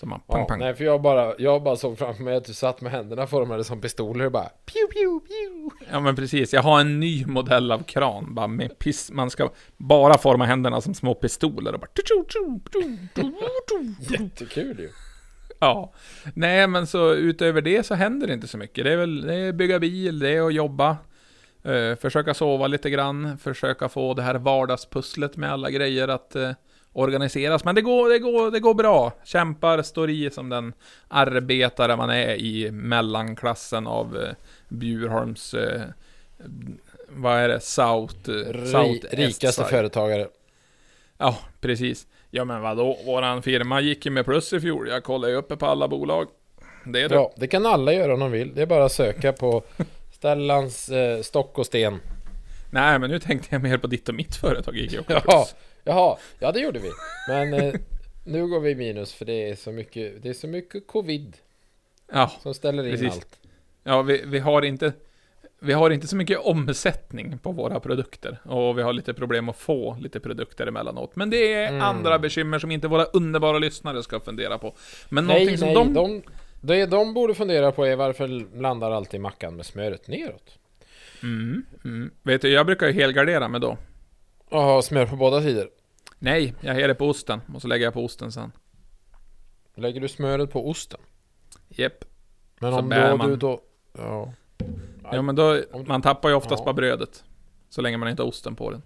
Som 0.00 0.08
man 0.08 0.20
pang, 0.20 0.40
Ja, 0.40 0.46
pang. 0.46 0.58
nej, 0.58 0.74
för 0.74 0.84
jag 0.84 1.02
bara, 1.02 1.34
jag 1.38 1.62
bara 1.62 1.76
såg 1.76 1.98
framför 1.98 2.22
mig 2.22 2.36
att 2.36 2.44
du 2.44 2.54
satt 2.54 2.80
med 2.80 2.92
händerna 2.92 3.26
formade 3.26 3.64
som 3.64 3.80
pistoler 3.80 4.24
och 4.24 4.32
bara 4.32 4.48
pew, 4.66 4.92
pew, 4.92 5.20
pew. 5.26 5.70
Ja 5.92 6.00
men 6.00 6.16
precis, 6.16 6.52
jag 6.54 6.62
har 6.62 6.80
en 6.80 7.00
ny 7.00 7.26
modell 7.26 7.72
av 7.72 7.82
kran, 7.82 8.34
bara 8.34 8.46
med 8.46 8.78
piss, 8.78 9.10
man 9.12 9.30
ska 9.30 9.50
bara 9.76 10.18
forma 10.18 10.44
händerna 10.46 10.80
som 10.80 10.94
små 10.94 11.14
pistoler 11.14 11.72
och 11.74 11.80
bara. 11.80 11.90
Jättekul 13.98 14.78
ju. 14.80 14.90
Ja. 15.60 15.92
Nej 16.34 16.66
men 16.66 16.86
så 16.86 17.14
utöver 17.14 17.60
det 17.60 17.86
så 17.86 17.94
händer 17.94 18.26
det 18.26 18.32
inte 18.32 18.48
så 18.48 18.58
mycket. 18.58 18.84
Det 18.84 18.92
är 18.92 18.96
väl, 18.96 19.20
det 19.20 19.34
är 19.34 19.52
bygga 19.52 19.78
bil, 19.78 20.18
det 20.18 20.30
är 20.30 20.46
att 20.46 20.54
jobba. 20.54 20.96
eh, 21.64 21.94
försöka 22.00 22.34
sova 22.34 22.66
lite 22.66 22.90
grann, 22.90 23.38
försöka 23.38 23.88
få 23.88 24.14
det 24.14 24.22
här 24.22 24.34
vardagspusslet 24.34 25.36
med 25.36 25.52
alla 25.52 25.70
grejer 25.70 26.08
att 26.08 26.36
eh, 26.36 26.50
organiseras. 26.92 27.64
Men 27.64 27.74
det 27.74 27.80
går, 27.82 28.08
det, 28.08 28.18
går, 28.18 28.50
det 28.50 28.60
går 28.60 28.74
bra. 28.74 29.12
Kämpar, 29.24 29.82
står 29.82 30.10
i 30.10 30.30
som 30.30 30.48
den 30.48 30.72
arbetare 31.08 31.96
man 31.96 32.10
är 32.10 32.34
i 32.34 32.70
mellanklassen 32.70 33.86
av 33.86 34.16
eh, 34.16 34.34
Bjurholms... 34.68 35.54
Eh, 35.54 35.82
vad 37.08 37.38
är 37.38 37.48
det? 37.48 37.60
South... 37.60 38.30
Eh, 38.30 38.32
Ri, 38.32 38.66
South 38.66 39.06
rikaste 39.10 39.64
företagare. 39.64 40.28
Ja, 41.18 41.38
precis. 41.60 42.06
Ja 42.30 42.44
men 42.44 42.60
vadå, 42.62 42.98
våran 43.06 43.42
firma 43.42 43.80
gick 43.80 44.04
ju 44.06 44.10
med 44.12 44.24
plus 44.24 44.52
i 44.52 44.60
fjol. 44.60 44.88
Jag 44.88 45.04
kollade 45.04 45.32
ju 45.32 45.38
uppe 45.38 45.56
på 45.56 45.66
alla 45.66 45.88
bolag. 45.88 46.28
Det 46.86 47.00
är 47.00 47.08
det. 47.08 47.14
Ja, 47.14 47.32
det 47.36 47.46
kan 47.46 47.66
alla 47.66 47.92
göra 47.92 48.14
om 48.14 48.20
de 48.20 48.30
vill. 48.30 48.54
Det 48.54 48.62
är 48.62 48.66
bara 48.66 48.84
att 48.84 48.92
söka 48.92 49.32
på 49.32 49.62
Stellans 50.12 50.88
eh, 50.88 51.20
stock 51.22 51.58
och 51.58 51.66
sten. 51.66 52.00
Nej 52.70 52.98
men 52.98 53.10
nu 53.10 53.18
tänkte 53.18 53.48
jag 53.50 53.62
mer 53.62 53.78
på 53.78 53.86
ditt 53.86 54.08
och 54.08 54.14
mitt 54.14 54.36
företag 54.36 54.76
gick 54.76 54.92
ju 54.92 55.02
plus. 55.02 55.54
jaha, 55.84 56.16
ja 56.38 56.52
det 56.52 56.60
gjorde 56.60 56.78
vi. 56.78 56.90
Men 57.28 57.52
eh, 57.54 57.74
nu 58.24 58.46
går 58.46 58.60
vi 58.60 58.74
minus 58.74 59.14
för 59.14 59.24
det 59.24 59.50
är 59.50 59.54
så 59.56 59.72
mycket, 59.72 60.22
det 60.22 60.28
är 60.28 60.32
så 60.34 60.46
mycket 60.46 60.86
covid 60.86 61.36
Ja, 62.12 62.32
som 62.42 62.54
ställer 62.54 62.84
in 62.86 62.90
Precis. 62.90 63.12
allt. 63.14 63.38
ja 63.84 64.02
vi, 64.02 64.22
vi 64.26 64.38
har 64.38 64.62
inte... 64.62 64.92
Vi 65.60 65.72
har 65.72 65.90
inte 65.90 66.06
så 66.06 66.16
mycket 66.16 66.38
omsättning 66.38 67.38
på 67.38 67.52
våra 67.52 67.80
produkter 67.80 68.38
och 68.44 68.78
vi 68.78 68.82
har 68.82 68.92
lite 68.92 69.14
problem 69.14 69.48
att 69.48 69.56
få 69.56 69.96
lite 70.00 70.20
produkter 70.20 70.66
emellanåt. 70.66 71.16
Men 71.16 71.30
det 71.30 71.52
är 71.54 71.68
Mm. 71.68 71.82
andra 71.82 72.18
bekymmer 72.18 72.58
som 72.58 72.70
inte 72.70 72.88
våra 72.88 73.04
underbara 73.04 73.58
lyssnare 73.58 74.02
ska 74.02 74.20
fundera 74.20 74.58
på. 74.58 74.74
Men 75.08 75.26
Nej, 75.26 75.34
någonting 75.34 75.58
som 75.58 75.66
nej, 75.68 75.74
de... 75.74 75.94
de... 75.94 76.22
Det 76.60 76.86
de 76.86 77.14
borde 77.14 77.34
fundera 77.34 77.72
på 77.72 77.84
är 77.86 77.96
varför 77.96 78.56
landar 78.60 78.90
alltid 78.90 79.20
mackan 79.20 79.56
med 79.56 79.66
smöret 79.66 80.08
neråt? 80.08 80.58
Mm, 81.22 81.64
mm. 81.84 82.10
Vet 82.22 82.42
du, 82.42 82.48
jag 82.48 82.66
brukar 82.66 82.86
ju 82.86 82.92
helgardera 82.92 83.48
mig 83.48 83.60
då. 83.60 83.78
Och 84.48 84.62
ha 84.62 84.82
smör 84.82 85.06
på 85.06 85.16
båda 85.16 85.42
sidor. 85.42 85.68
Nej, 86.18 86.54
jag 86.60 86.76
det 86.88 86.94
på 86.94 87.08
osten 87.08 87.40
och 87.54 87.62
så 87.62 87.68
lägger 87.68 87.84
jag 87.84 87.94
på 87.94 88.04
osten 88.04 88.32
sen. 88.32 88.52
Lägger 89.74 90.00
du 90.00 90.08
smöret 90.08 90.50
på 90.50 90.70
osten? 90.70 91.00
Jep. 91.68 92.04
Men 92.60 92.72
Så 92.72 92.78
om 92.78 92.88
då 92.88 93.16
man. 93.16 93.30
du 93.30 93.36
då... 93.36 93.60
Ja. 93.98 94.32
Ja 95.12 95.22
men 95.22 95.36
då, 95.36 95.60
man 95.86 96.02
tappar 96.02 96.28
ju 96.28 96.34
oftast 96.34 96.60
Ja. 96.60 96.64
bara 96.64 96.74
brödet. 96.74 97.24
Så 97.68 97.80
länge 97.82 97.96
man 97.96 98.08
inte 98.08 98.22
har 98.22 98.28
osten 98.28 98.54
på 98.56 98.70
den. 98.70 98.82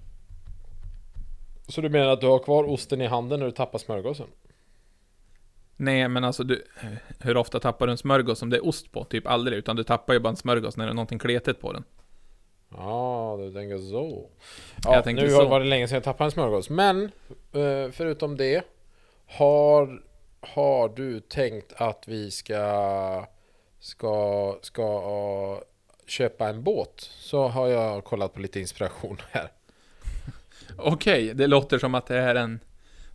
Så 1.69 1.81
du 1.81 1.89
menar 1.89 2.09
att 2.09 2.21
du 2.21 2.27
har 2.27 2.39
kvar 2.39 2.65
osten 2.71 3.01
i 3.01 3.07
handen 3.07 3.41
när 3.41 3.47
du 3.47 3.53
tappar 3.53 3.79
smörgåsen? 3.79 4.27
Nej 5.77 6.09
men 6.09 6.25
alltså 6.25 6.45
du, 6.45 6.65
hur 7.19 7.37
ofta 7.37 7.61
tappar 7.61 7.87
du 7.87 7.91
en 7.93 7.99
smörgås 7.99 8.39
som 8.39 8.51
det 8.51 8.57
är 8.57 8.67
ost 8.67 8.93
på? 8.93 9.05
Typ 9.05 9.27
aldrig, 9.27 9.59
utan 9.59 9.77
du 9.77 9.85
tappar 9.85 10.13
ju 10.15 10.21
bara 10.21 10.29
en 10.29 10.37
smörgås 10.37 10.77
när 10.77 10.85
det 10.87 10.93
är 10.93 10.95
någonting 10.95 11.19
kletigt 11.19 11.61
på 11.61 11.73
den. 11.73 11.85
Ja, 12.77 13.37
du 13.41 13.53
tänker 13.53 13.79
så. 13.79 14.31
Ja, 14.85 15.03
nu 15.07 15.29
så. 15.31 15.49
var 15.49 15.61
det 15.61 15.67
länge 15.67 15.89
sedan 15.89 15.95
jag 15.97 16.05
tappade 16.05 16.27
en 16.29 16.31
smörgås. 16.31 16.71
Men 16.71 17.05
eh, 17.53 17.91
förutom 17.93 18.37
det 18.37 18.65
har, 19.27 20.03
har 20.41 20.89
du 20.89 21.21
tänkt 21.21 21.73
att 21.77 22.05
vi 22.09 22.31
ska 22.31 23.27
ska, 23.79 24.57
ska 24.63 25.63
köpa 26.07 26.49
en 26.49 26.63
båt? 26.63 27.11
Så 27.19 27.49
har 27.49 27.69
jag 27.69 28.05
kollat 28.05 28.35
på 28.35 28.41
lite 28.41 28.61
inspiration 28.61 29.17
här. 29.31 29.49
Okej, 30.77 31.35
det 31.35 31.47
låter 31.47 31.79
som 31.79 31.95
att 31.95 32.07
det 32.07 32.17
är 32.17 32.35
en 32.35 32.61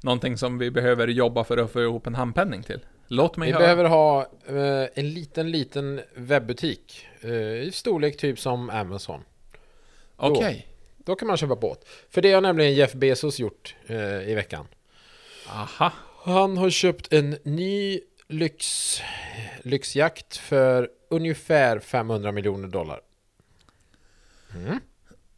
Någonting 0.02 0.38
som 0.38 0.58
vi 0.58 0.72
behöver 0.72 1.08
jobba 1.08 1.44
för 1.44 1.58
att 1.58 1.72
få 1.72 1.82
ihop 1.82 2.08
en 2.08 2.16
handpenning 2.16 2.64
till. 2.64 2.80
Låt 3.08 3.38
mig 3.38 3.48
Vi 3.48 3.54
höra. 3.54 3.62
behöver 3.62 3.86
ha 3.86 4.22
eh, 4.48 4.90
en 4.94 5.14
liten, 5.14 5.52
liten 5.52 6.02
webbutik 6.16 7.08
eh, 7.22 7.32
i 7.62 7.72
storlek 7.74 8.18
typ 8.18 8.40
som 8.40 8.70
Amazon. 8.70 9.22
Okej. 10.16 10.68
Då 10.98 11.16
kan 11.16 11.28
man 11.28 11.38
köpa 11.38 11.56
båt. 11.56 11.88
För 12.10 12.22
det 12.22 12.32
har 12.34 12.42
nämligen 12.42 12.74
Jeff 12.74 12.94
Bezos 12.94 13.40
gjort 13.40 13.76
eh, 13.88 14.30
i 14.30 14.34
veckan. 14.36 14.68
Aha. 15.50 15.94
Han 16.24 16.58
har 16.58 16.70
köpt 16.70 17.14
en 17.14 17.38
ny 17.44 18.00
lyx, 18.28 18.98
lyxjakt 19.62 20.38
för 20.38 20.90
ungefär 21.10 21.80
500 21.80 22.32
miljoner 22.32 22.68
dollar. 22.68 23.00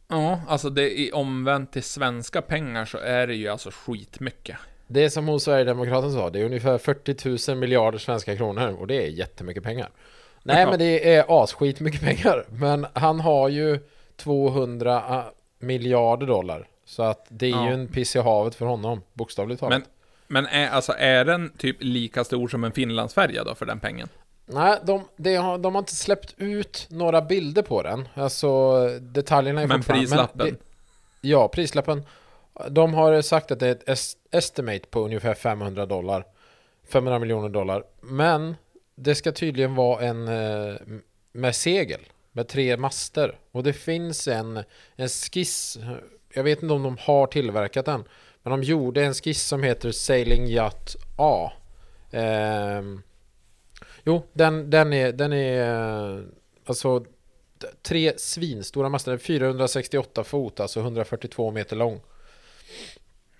Ja, 0.08 0.40
alltså 0.48 0.70
det 0.70 1.00
är 1.00 1.14
omvänt 1.14 1.72
till 1.72 1.82
svenska 1.82 2.42
pengar 2.42 2.84
så 2.84 2.98
är 2.98 3.26
det 3.26 3.34
ju 3.34 3.48
alltså 3.48 3.70
skitmycket. 3.72 4.56
Det 4.86 5.04
är 5.04 5.08
som 5.08 5.28
hon 5.28 5.40
Sverigedemokraten 5.40 6.12
sa, 6.12 6.30
det 6.30 6.40
är 6.40 6.44
ungefär 6.44 6.78
40 6.78 7.50
000 7.52 7.58
miljarder 7.58 7.98
svenska 7.98 8.36
kronor 8.36 8.76
och 8.80 8.86
det 8.86 8.94
är 9.06 9.08
jättemycket 9.08 9.62
pengar. 9.62 9.90
Nej 10.42 10.60
Ja. 10.62 10.70
men 10.70 10.78
det 10.78 11.14
är 11.14 11.42
asskit 11.42 11.80
mycket 11.80 12.00
pengar. 12.00 12.44
Men 12.48 12.86
han 12.92 13.20
har 13.20 13.48
ju 13.48 13.78
200 14.16 15.24
miljarder 15.58 16.26
dollar. 16.26 16.68
Så 16.84 17.02
att 17.02 17.26
det 17.28 17.46
är 17.46 17.50
Ja. 17.50 17.68
ju 17.68 17.74
en 17.74 17.88
piss 17.88 18.16
i 18.16 18.18
havet 18.18 18.54
för 18.54 18.66
honom, 18.66 19.00
bokstavligt 19.12 19.60
talat. 19.60 19.78
Men, 19.78 20.44
men 20.44 20.46
är, 20.52 20.68
alltså, 20.70 20.92
är 20.98 21.24
den 21.24 21.52
typ 21.58 21.76
lika 21.80 22.24
stor 22.24 22.48
som 22.48 22.64
en 22.64 22.72
Finlandsfärja 22.72 23.44
då 23.44 23.54
för 23.54 23.66
den 23.66 23.80
pengen? 23.80 24.08
Nej, 24.52 24.78
de, 24.84 25.04
de, 25.16 25.36
har, 25.36 25.58
de 25.58 25.74
har 25.74 25.78
inte 25.82 25.96
släppt 25.96 26.34
ut 26.36 26.86
några 26.90 27.22
bilder 27.22 27.62
på 27.62 27.82
den. 27.82 28.08
Alltså 28.14 28.78
detaljerna 29.00 29.62
är 29.62 29.66
Men 29.66 29.82
prislappen? 29.82 30.46
det- 30.46 30.56
ja, 31.28 31.48
prislappen. 31.48 32.02
De 32.70 32.94
har 32.94 33.22
sagt 33.22 33.50
att 33.50 33.60
det 33.60 33.66
är 33.66 33.72
ett 33.72 33.88
es- 33.88 34.16
estimate 34.30 34.86
på 34.90 35.00
ungefär 35.04 35.34
500 35.34 35.86
dollar. 35.86 36.24
500 36.92 37.18
miljoner 37.18 37.48
dollar. 37.48 37.84
Men 38.00 38.56
det 38.94 39.14
ska 39.14 39.32
tydligen 39.32 39.74
vara 39.74 40.00
en 40.02 40.28
eh, 40.28 40.74
med 41.32 41.56
segel. 41.56 42.00
Med 42.32 42.48
tre 42.48 42.76
master. 42.76 43.38
Och 43.52 43.62
det 43.62 43.72
finns 43.72 44.28
en, 44.28 44.62
en 44.96 45.08
skiss. 45.08 45.78
Jag 46.34 46.42
vet 46.44 46.62
inte 46.62 46.74
om 46.74 46.82
de 46.82 46.96
har 47.00 47.26
tillverkat 47.26 47.84
den. 47.86 48.04
Men 48.42 48.50
de 48.50 48.62
gjorde 48.62 49.04
en 49.04 49.14
skiss 49.14 49.42
som 49.46 49.62
heter 49.62 49.90
Sailing 49.92 50.46
Yacht 50.46 50.96
A. 51.16 51.52
Ehm, 52.12 53.02
Jo, 54.04 54.22
den, 54.32 54.70
den 54.70 54.92
är, 54.92 55.12
den 55.12 55.32
är 55.32 56.24
alltså 56.66 57.04
tre 57.82 58.12
svinstora 58.16 58.88
master, 58.88 59.18
468 59.18 60.24
fot, 60.24 60.60
alltså 60.60 60.80
142 60.80 61.50
meter 61.50 61.76
lång. 61.76 62.00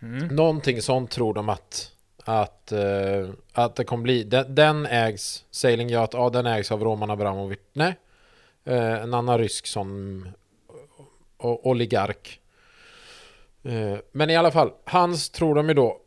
Mm. 0.02 0.28
Någonting 0.28 0.82
sånt 0.82 1.10
tror 1.10 1.34
de 1.34 1.48
att, 1.48 1.92
att, 2.24 2.72
eh, 2.72 3.28
att 3.52 3.76
det 3.76 3.84
kommer 3.84 4.02
bli. 4.02 4.24
Den, 4.24 4.54
den 4.54 4.86
ägs, 4.86 5.44
Sailing 5.50 5.90
Yacht, 5.90 6.14
ja 6.14 6.30
den 6.30 6.46
ägs 6.46 6.72
av 6.72 6.84
Roman 6.84 7.10
Abramovic, 7.10 7.58
nej, 7.72 7.96
eh, 8.64 9.02
en 9.02 9.14
annan 9.14 9.38
rysk 9.38 9.66
som 9.66 10.28
oligark. 11.38 12.40
Eh, 13.62 13.98
men 14.12 14.30
i 14.30 14.36
alla 14.36 14.50
fall, 14.50 14.72
hans 14.84 15.30
tror 15.30 15.54
de 15.54 15.68
ju 15.68 15.74
då 15.74 16.00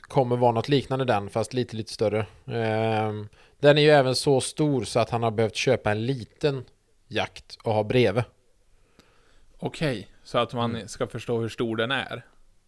kommer 0.00 0.36
vara 0.36 0.52
något 0.52 0.68
liknande 0.68 1.04
den, 1.04 1.30
fast 1.30 1.52
lite, 1.52 1.76
lite 1.76 1.92
större. 1.92 2.26
Den 3.64 3.78
är 3.78 3.82
ju 3.82 3.90
även 3.90 4.14
så 4.14 4.40
stor 4.40 4.84
så 4.84 5.00
att 5.00 5.10
han 5.10 5.22
har 5.22 5.30
behövt 5.30 5.54
köpa 5.56 5.90
en 5.90 6.06
liten 6.06 6.64
jakt 7.08 7.58
och 7.62 7.74
ha 7.74 7.82
bredvid. 7.82 8.24
Okej, 9.58 10.08
så 10.24 10.38
att 10.38 10.52
Mm. 10.52 10.72
man 10.72 10.88
ska 10.88 11.06
förstå 11.06 11.40
hur 11.40 11.48
stor 11.48 11.76
den 11.76 11.90
är. 11.90 12.24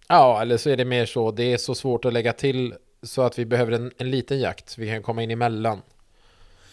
Ja, 0.09 0.43
eller 0.43 0.57
så 0.57 0.71
är 0.71 0.77
det 0.77 0.85
mer 0.85 1.07
så. 1.07 1.31
Det 1.31 1.53
är 1.53 1.57
så 1.57 1.75
svårt 1.75 2.05
att 2.05 2.13
lägga 2.13 2.33
till 2.33 2.75
så 3.03 3.23
att 3.23 3.39
vi 3.39 3.45
behöver 3.45 3.73
en, 3.73 3.93
en 3.99 4.11
liten 4.11 4.41
jakt. 4.41 4.69
Så 4.69 4.81
vi 4.81 4.89
kan 4.91 5.03
komma 5.03 5.23
in 5.23 5.31
emellan. 5.31 5.83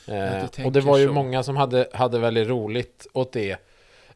Eh, 0.07 0.65
och 0.65 0.71
det 0.71 0.81
var 0.81 0.97
ju 0.97 1.07
så. 1.07 1.13
många 1.13 1.43
som 1.43 1.55
hade, 1.57 1.87
hade 1.93 2.19
väldigt 2.19 2.47
roligt 2.47 3.07
åt 3.13 3.31
det. 3.31 3.57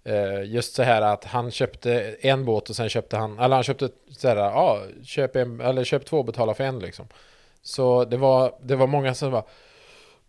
Eh, 0.03 0.43
just 0.43 0.73
så 0.75 0.83
här 0.83 1.01
att 1.01 1.25
han 1.25 1.51
köpte 1.51 2.15
en 2.21 2.45
båt 2.45 2.69
och 2.69 2.75
sen 2.75 2.89
köpte 2.89 3.17
han, 3.17 3.39
eller 3.39 3.55
han 3.55 3.63
köpte 3.63 3.89
så 4.17 4.27
här, 4.27 4.35
ja, 4.35 4.81
köp 5.03 5.35
en, 5.35 5.61
eller 5.61 5.83
köp 5.83 6.05
två 6.05 6.23
betala 6.23 6.53
för 6.53 6.63
en 6.63 6.79
liksom. 6.79 7.07
Så 7.61 8.05
det 8.05 8.17
var, 8.17 8.55
det 8.61 8.75
var 8.75 8.87
många 8.87 9.13
som 9.13 9.31
var, 9.31 9.43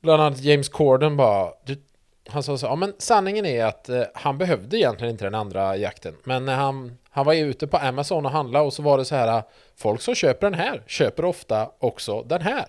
bland 0.00 0.22
annat 0.22 0.40
James 0.40 0.68
Corden 0.68 1.16
bara, 1.16 1.52
du, 1.64 1.82
han 2.28 2.42
sa 2.42 2.58
så, 2.58 2.66
ja 2.66 2.76
men 2.76 2.94
sanningen 2.98 3.46
är 3.46 3.64
att 3.64 3.88
eh, 3.88 4.02
han 4.14 4.38
behövde 4.38 4.78
egentligen 4.78 5.12
inte 5.12 5.24
den 5.24 5.34
andra 5.34 5.76
jakten. 5.76 6.16
Men 6.24 6.44
när 6.44 6.56
han, 6.56 6.98
han 7.10 7.26
var 7.26 7.32
ju 7.32 7.44
ute 7.44 7.66
på 7.66 7.76
Amazon 7.76 8.26
och 8.26 8.32
handlade 8.32 8.64
och 8.64 8.72
så 8.72 8.82
var 8.82 8.98
det 8.98 9.04
så 9.04 9.14
här, 9.14 9.42
folk 9.76 10.00
som 10.00 10.14
köper 10.14 10.50
den 10.50 10.60
här 10.60 10.82
köper 10.86 11.24
ofta 11.24 11.70
också 11.78 12.22
den 12.22 12.42
här. 12.42 12.66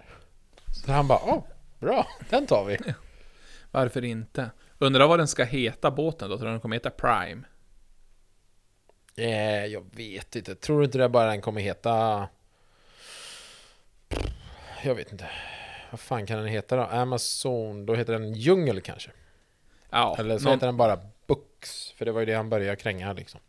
Så 0.86 0.92
han 0.92 1.08
bara, 1.08 1.20
ja, 1.26 1.46
bra, 1.80 2.08
den 2.30 2.48
tar 2.48 2.66
vi. 2.66 2.78
Varför 3.72 4.04
inte? 4.04 4.50
Undrar 4.78 5.08
vad 5.08 5.20
den 5.20 5.28
ska 5.28 5.44
heta 5.44 5.92
båten 5.92 6.30
då? 6.30 6.38
Tror 6.38 6.48
du 6.48 6.52
den 6.52 6.62
kommer 6.62 6.76
heta 6.76 6.90
Prime? 6.90 7.44
Eh, 9.16 9.66
jag 9.66 9.96
vet 9.96 10.36
inte, 10.36 10.56
tror 10.56 10.80
du 10.80 10.86
inte 10.86 10.98
det 10.98 11.10
bara 11.10 11.30
den 11.30 11.42
kommer 11.42 11.62
heta... 11.62 12.28
Jag 14.84 14.96
vet 14.96 15.12
inte. 15.12 15.30
Vad 15.92 16.00
fan 16.00 16.26
kan 16.26 16.38
den 16.38 16.48
heta 16.48 16.76
då? 16.76 16.82
Amazon, 16.84 17.86
då 17.86 17.96
heter 17.96 18.14
den 18.14 18.34
Djungel 18.34 18.82
kanske? 18.82 19.12
Ja, 19.90 20.16
Eller 20.20 20.38
så 20.38 20.44
någon- 20.44 20.54
heter 20.54 20.68
den 20.68 20.78
bara 20.78 21.00
Books, 21.28 21.92
för 21.98 22.06
det 22.06 22.12
var 22.12 22.20
ju 22.20 22.26
det 22.26 22.34
han 22.34 22.50
började 22.50 22.76
kränga 22.76 23.14
liksom. 23.14 23.40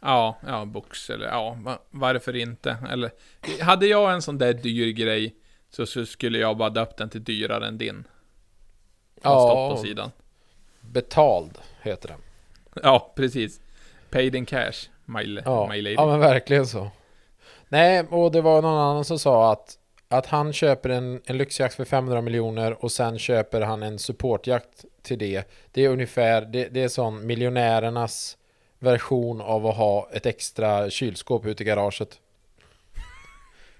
ja, 0.00 0.36
ja, 0.46 0.64
box 0.64 1.10
eller 1.10 1.26
ja, 1.26 1.56
va- 1.60 1.78
varför 1.90 2.36
inte? 2.36 2.76
Eller, 2.90 3.10
hade 3.62 3.86
jag 3.86 4.12
en 4.12 4.22
sån 4.22 4.38
där 4.38 4.52
dyr 4.52 4.92
grej 4.92 5.34
så, 5.70 5.86
så 5.86 6.06
skulle 6.06 6.38
jag 6.38 6.56
bara 6.56 6.70
döpt 6.70 6.96
den 6.96 7.10
till 7.10 7.24
dyrare 7.24 7.66
än 7.66 7.78
din. 7.78 8.04
Ja, 9.22 9.70
på 9.74 9.82
sidan. 9.82 10.10
betald 10.80 11.58
heter 11.82 12.08
den. 12.08 12.18
Ja, 12.82 13.12
precis. 13.16 13.60
Paid 14.10 14.34
in 14.34 14.46
cash, 14.46 14.72
my, 15.04 15.40
Ja, 15.44 15.68
my 15.70 15.82
lady. 15.82 15.94
ja 15.94 16.06
men 16.06 16.20
verkligen 16.20 16.66
så. 16.66 16.90
Nej, 17.68 18.06
och 18.10 18.32
det 18.32 18.40
var 18.40 18.62
någon 18.62 18.78
annan 18.78 19.04
som 19.04 19.18
sa 19.18 19.52
att, 19.52 19.78
att 20.08 20.26
han 20.26 20.52
köper 20.52 20.88
en, 20.88 21.20
en 21.24 21.38
lyxjakt 21.38 21.74
för 21.74 21.84
500 21.84 22.20
miljoner 22.20 22.84
och 22.84 22.92
sen 22.92 23.18
köper 23.18 23.60
han 23.60 23.82
en 23.82 23.98
supportjakt 23.98 24.84
till 25.02 25.18
det. 25.18 25.48
Det 25.72 25.84
är 25.84 25.88
ungefär, 25.88 26.42
det, 26.42 26.68
det 26.68 26.82
är 26.82 26.88
sån 26.88 27.26
miljonärernas 27.26 28.36
version 28.78 29.40
av 29.40 29.66
att 29.66 29.76
ha 29.76 30.08
ett 30.12 30.26
extra 30.26 30.90
kylskåp 30.90 31.46
ute 31.46 31.62
i 31.62 31.66
garaget. 31.66 32.20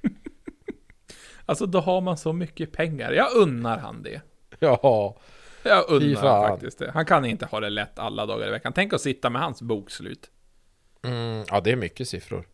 Alltså 1.49 1.67
då 1.67 1.81
har 1.81 2.01
man 2.01 2.17
så 2.17 2.33
mycket 2.33 2.73
pengar. 2.73 3.13
Jag 3.13 3.35
unnar 3.35 3.79
han 3.79 4.03
det. 4.03 4.21
Ja, 4.59 5.17
Jag 5.63 5.91
han 6.33 6.49
faktiskt 6.49 6.79
det. 6.79 6.91
Han 6.91 7.07
kan 7.07 7.25
inte 7.25 7.47
ha 7.47 7.61
det 7.61 7.71
lätt 7.71 7.99
alla 7.99 8.27
dagar 8.27 8.49
i 8.49 8.51
veckan. 8.51 8.73
Tänk 8.73 8.93
att 8.93 9.01
sitta 9.01 9.31
med 9.31 9.43
hans 9.43 9.63
bokslut. 9.63 10.31
mm, 11.03 11.45
ja 11.49 11.61
det 11.61 11.73
är 11.73 11.77
mycket 11.77 12.09
siffror. 12.09 12.47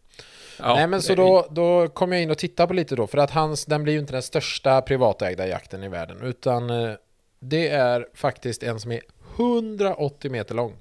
Ja, 0.63 0.75
Nej 0.75 0.87
men 0.87 1.03
så 1.03 1.15
då, 1.15 1.47
då 1.51 1.89
kom 1.89 2.13
jag 2.13 2.23
in 2.23 2.31
och 2.31 2.39
tittade 2.39 2.67
på 2.67 2.75
lite 2.75 2.97
då, 2.97 3.07
för 3.07 3.19
att 3.19 3.31
hans, 3.31 3.65
den 3.65 3.83
blir 3.83 3.93
ju 3.93 3.99
inte 3.99 4.13
den 4.13 4.23
största 4.23 4.83
privatägda 4.83 5.47
jakten 5.47 5.83
i 5.83 5.89
världen, 5.89 6.23
utan 6.23 6.71
eh, 6.71 6.95
det 7.41 7.69
är 7.69 8.07
faktiskt 8.15 8.63
en 8.63 8.81
som 8.81 8.93
är 8.93 9.01
180 9.37 10.31
meter 10.31 10.55
lång. 10.55 10.77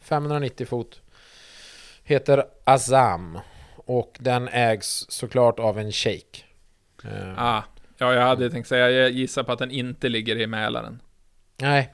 590 0.00 0.66
fot. 0.66 1.00
Heter 2.04 2.44
Azam. 2.64 3.38
Och 3.76 4.16
den 4.20 4.48
ägs 4.48 5.06
såklart 5.08 5.58
av 5.58 5.78
en 5.78 5.92
shejk. 5.92 6.44
Eh, 7.04 7.44
Ah, 7.44 7.62
ja, 7.98 8.14
jag 8.14 8.22
hade 8.22 8.50
tänkt 8.50 8.68
säga, 8.68 8.90
jag 8.90 9.10
gissar 9.10 9.42
på 9.42 9.52
att 9.52 9.58
den 9.58 9.70
inte 9.70 10.08
ligger 10.08 10.36
i 10.40 10.46
Mälaren. 10.46 11.00
Nej. 11.56 11.92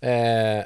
Eh, 0.00 0.64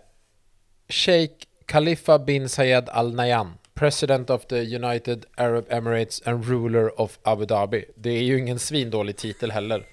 Sheikh 0.88 1.46
Khalifa 1.66 2.18
bin 2.18 2.48
Zayed 2.48 2.88
Al 2.88 3.14
Nahyan, 3.14 3.54
President 3.82 4.30
of 4.30 4.46
the 4.46 4.60
United 4.76 5.26
Arab 5.36 5.64
Emirates 5.68 6.22
and 6.26 6.44
Ruler 6.44 7.00
of 7.00 7.18
Abu 7.22 7.44
Dhabi. 7.46 7.84
Det 7.96 8.10
är 8.10 8.22
ju 8.22 8.38
ingen 8.38 8.58
svindålig 8.58 9.16
titel 9.16 9.50
heller. 9.50 9.86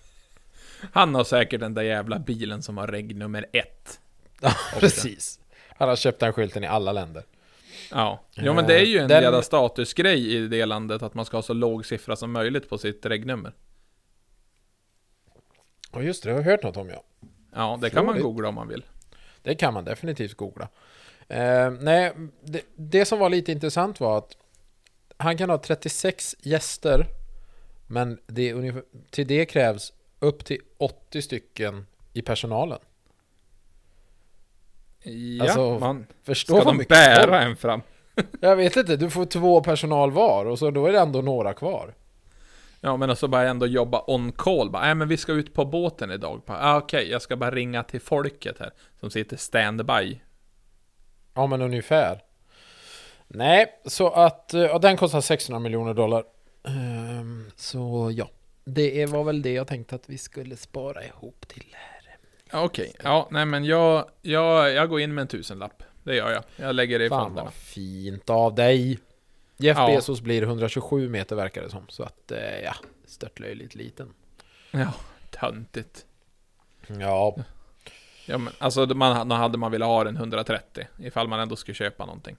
Han 0.93 1.15
har 1.15 1.23
säkert 1.23 1.59
den 1.59 1.73
där 1.73 1.81
jävla 1.81 2.19
bilen 2.19 2.61
som 2.61 2.77
har 2.77 2.87
regg 2.87 3.15
nummer 3.15 3.45
ett. 3.53 3.99
Ja, 4.41 4.53
precis. 4.79 5.39
Han 5.77 5.89
har 5.89 5.95
köpt 5.95 6.19
den 6.19 6.33
skylten 6.33 6.63
i 6.63 6.67
alla 6.67 6.91
länder. 6.91 7.23
Ja, 7.91 8.23
jo 8.35 8.53
men 8.53 8.67
det 8.67 8.79
är 8.79 8.85
ju 8.85 8.97
en 8.99 9.07
Den- 9.07 9.23
jävla 9.23 9.41
statusgrej 9.41 10.35
i 10.35 10.47
det 10.47 10.65
landet 10.65 11.01
att 11.03 11.13
man 11.13 11.25
ska 11.25 11.37
ha 11.37 11.41
så 11.41 11.53
låg 11.53 11.85
siffra 11.85 12.15
som 12.15 12.31
möjligt 12.31 12.69
på 12.69 12.77
sitt 12.77 13.05
regnummer. 13.05 13.53
Och 15.91 16.03
just 16.03 16.23
det, 16.23 16.29
det 16.29 16.33
har 16.33 16.41
jag 16.41 16.51
hört 16.51 16.63
något 16.63 16.77
om 16.77 16.89
ja. 16.89 17.03
Ja, 17.55 17.77
det 17.81 17.89
kan 17.89 18.05
man 18.05 18.21
googla 18.21 18.47
om 18.49 18.55
man 18.55 18.67
vill. 18.67 18.83
Det 19.41 19.55
kan 19.55 19.73
man 19.73 19.85
definitivt 19.85 20.33
googla. 20.33 20.67
Eh, 21.29 21.71
nej, 21.71 22.13
det, 22.43 22.61
det 22.75 23.05
som 23.05 23.19
var 23.19 23.29
lite 23.29 23.51
intressant 23.51 23.99
var 23.99 24.17
att 24.17 24.37
han 25.17 25.37
kan 25.37 25.49
ha 25.49 25.57
36 25.57 26.35
gäster, 26.41 27.05
men 27.87 28.19
det 28.27 28.49
är 28.49 28.53
ungefär, 28.53 28.83
till 29.09 29.27
det 29.27 29.45
krävs 29.45 29.93
upp 30.19 30.45
till 30.45 30.61
80 30.77 31.21
stycken 31.21 31.85
i 32.13 32.21
personalen. 32.21 32.79
Ja, 35.03 35.43
Alltså, 35.43 35.79
man... 35.79 36.05
Förstå 36.23 36.61
Ska 36.61 36.71
de 36.71 36.83
bära 36.89 37.23
folk. 37.23 37.33
en 37.43 37.55
fram? 37.55 37.81
Jag 38.41 38.55
vet 38.55 38.75
inte, 38.77 38.95
du 38.95 39.09
får 39.09 39.25
två 39.25 39.61
personal 39.63 40.11
var 40.11 40.45
och 40.45 40.59
så 40.59 40.71
då 40.71 40.85
är 40.85 40.91
det 40.91 40.99
ändå 40.99 41.21
några 41.21 41.53
kvar. 41.53 41.93
Ja, 42.81 42.97
men 42.97 43.15
så 43.15 43.27
bara 43.27 43.49
ändå 43.49 43.65
jobba 43.67 44.03
on 44.07 44.31
call. 44.31 44.69
Bara, 44.69 44.83
nej 44.83 44.95
men 44.95 45.07
vi 45.07 45.17
ska 45.17 45.31
ut 45.31 45.53
på 45.53 45.65
båten 45.65 46.11
idag. 46.11 46.41
Bara, 46.45 46.57
Ah, 46.61 46.77
Okej, 46.77 47.09
jag 47.11 47.21
ska 47.21 47.37
bara 47.37 47.51
ringa 47.51 47.83
till 47.83 48.01
folket 48.01 48.59
här. 48.59 48.71
Som 48.99 49.09
sitter 49.09 49.37
standby. 49.37 50.19
Ja 51.39 51.47
men 51.47 51.61
ungefär. 51.61 52.23
Nej, 53.27 53.79
så 53.85 54.09
att 54.09 54.53
eh, 54.53 54.61
ja, 54.61 54.79
den 54.79 54.97
kostar 54.97 55.21
600 55.21 55.59
miljoner 55.59 55.93
dollar. 55.93 56.23
Ehm, 56.67 57.51
så 57.55 58.11
ja, 58.13 58.29
det 58.65 59.05
var 59.05 59.23
väl 59.23 59.41
det 59.41 59.53
jag 59.53 59.67
tänkte 59.67 59.95
att 59.95 60.09
vi 60.09 60.17
skulle 60.17 60.57
spara 60.57 61.03
ihop 61.05 61.47
till 61.47 61.65
här. 61.71 62.17
Ja, 62.51 62.63
Okej, 62.63 62.93
ja, 63.03 63.27
nej 63.31 63.45
men 63.45 63.65
jag, 63.65 64.05
jag, 64.21 64.73
jag 64.73 64.89
går 64.89 65.01
in 65.01 65.13
med 65.13 65.21
en 65.21 65.27
tusenlapp. 65.27 65.83
Det 66.03 66.15
gör 66.15 66.31
jag. 66.31 66.43
Jag 66.55 66.75
lägger 66.75 66.99
det 66.99 67.05
i 67.05 67.09
Fan 67.09 67.23
fonderna. 67.25 67.43
vad 67.45 67.53
fint 67.53 68.29
av 68.29 68.55
dig. 68.55 68.99
Jeff 69.57 69.77
Ja. 69.77 69.87
Bezos 69.87 70.21
blir 70.21 70.41
127 70.43 71.09
meter 71.09 71.35
verkar 71.35 71.61
det 71.61 71.69
som. 71.69 71.85
Så 71.89 72.03
att 72.03 72.31
eh, 72.31 72.59
ja, 72.63 72.75
störtlöjligt 73.05 73.75
liten. 73.75 74.13
Ja, 74.71 74.93
töntigt. 75.31 76.05
Ja, 76.87 77.35
Ja, 78.29 78.37
men 78.37 78.53
alltså 78.57 78.85
man, 78.85 79.29
då 79.29 79.35
hade 79.35 79.57
man 79.57 79.71
velat 79.71 79.87
ha 79.87 80.03
den 80.03 80.15
130. 80.15 80.87
Ifall 80.99 81.27
man 81.27 81.39
ändå 81.39 81.55
skulle 81.55 81.75
köpa 81.75 82.05
någonting. 82.05 82.35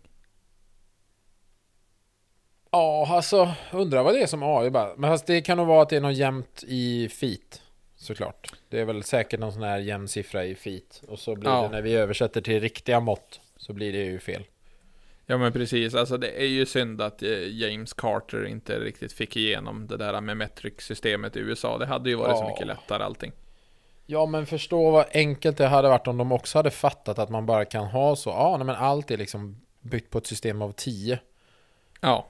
ja 2.73 3.07
alltså 3.11 3.55
undrar 3.73 4.03
vad 4.03 4.15
det 4.15 4.23
är 4.23 4.27
som 4.27 4.43
AI 4.43 4.71
bara. 4.71 4.95
Men 4.97 5.11
alltså, 5.13 5.27
det 5.27 5.41
kan 5.41 5.57
nog 5.57 5.67
vara 5.67 5.83
att 5.83 5.89
det 5.89 5.97
är 5.97 6.01
något 6.01 6.17
jämnt 6.17 6.65
i 6.67 7.09
feet. 7.09 7.63
Såklart. 7.97 8.53
Det 8.69 8.81
är 8.81 8.85
väl 8.85 9.03
säkert 9.03 9.41
någon 9.41 9.53
sån 9.53 9.63
här 9.63 9.79
jämn 9.79 10.09
siffra 10.09 10.45
i 10.45 10.55
feet. 10.55 11.03
Och 11.09 11.19
så 11.19 11.35
blir 11.37 11.51
Ja. 11.51 11.63
det 11.63 11.69
när 11.69 11.83
vi 11.83 11.95
översätter 11.95 12.41
till 12.41 12.61
riktiga 12.61 13.01
mått. 13.01 13.41
Så 13.57 13.73
blir 13.73 13.93
det 13.93 13.99
ju 14.05 14.19
fel. 14.19 14.45
Ja 15.27 15.39
men 15.39 15.53
precis, 15.53 15.95
alltså 15.95 16.17
det 16.17 16.43
är 16.43 16.47
ju 16.47 16.67
synd 16.67 17.01
att 17.01 17.23
eh, 17.23 17.49
James 17.61 17.93
Carter 17.93 18.47
inte 18.47 18.79
riktigt 18.81 19.13
fick 19.13 19.37
igenom 19.37 19.87
det 19.87 19.97
där 19.97 20.21
med 20.21 20.37
metric-systemet 20.37 21.37
i 21.37 21.41
USA. 21.41 21.79
Det 21.79 21.87
hade 21.87 22.11
ju 22.11 22.17
varit 22.17 22.37
så 22.39 22.45
Ja. 22.45 22.49
mycket 22.49 22.67
lättare 22.67 23.03
allting. 23.03 23.33
Ja 24.11 24.27
men 24.27 24.47
förstå 24.47 24.91
vad 24.91 25.07
enkelt 25.15 25.57
det 25.57 25.67
hade 25.67 25.89
varit 25.89 26.07
om 26.07 26.17
de 26.17 26.33
också 26.33 26.59
hade 26.59 26.71
fattat 26.71 27.19
att 27.19 27.31
man 27.31 27.47
bara 27.47 27.65
kan 27.65 27.87
ha 27.87 28.17
så. 28.17 28.31
Ja 28.31 28.57
nej, 28.57 28.67
men 28.67 28.77
allt 28.77 29.11
är 29.11 29.17
liksom 29.17 29.61
byggt 29.81 30.11
på 30.11 30.19
ett 30.19 30.27
system 30.27 30.63
av 30.63 30.73
10. 30.73 31.19
Ja. 32.01 32.27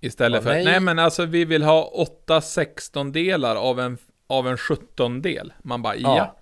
Istället 0.00 0.38
Ja, 0.38 0.42
för, 0.42 0.50
nej. 0.54 0.64
nej. 0.64 0.80
men 0.80 0.98
alltså 0.98 1.24
vi 1.24 1.44
vill 1.44 1.62
ha 1.62 1.84
8 1.84 2.40
16 2.40 3.12
delar 3.12 3.56
av 3.56 3.80
en, 3.80 3.98
av 4.26 4.48
en 4.48 4.56
17 4.56 5.22
del. 5.22 5.52
Man 5.62 5.82
bara, 5.82 5.96
ja. 5.96 6.36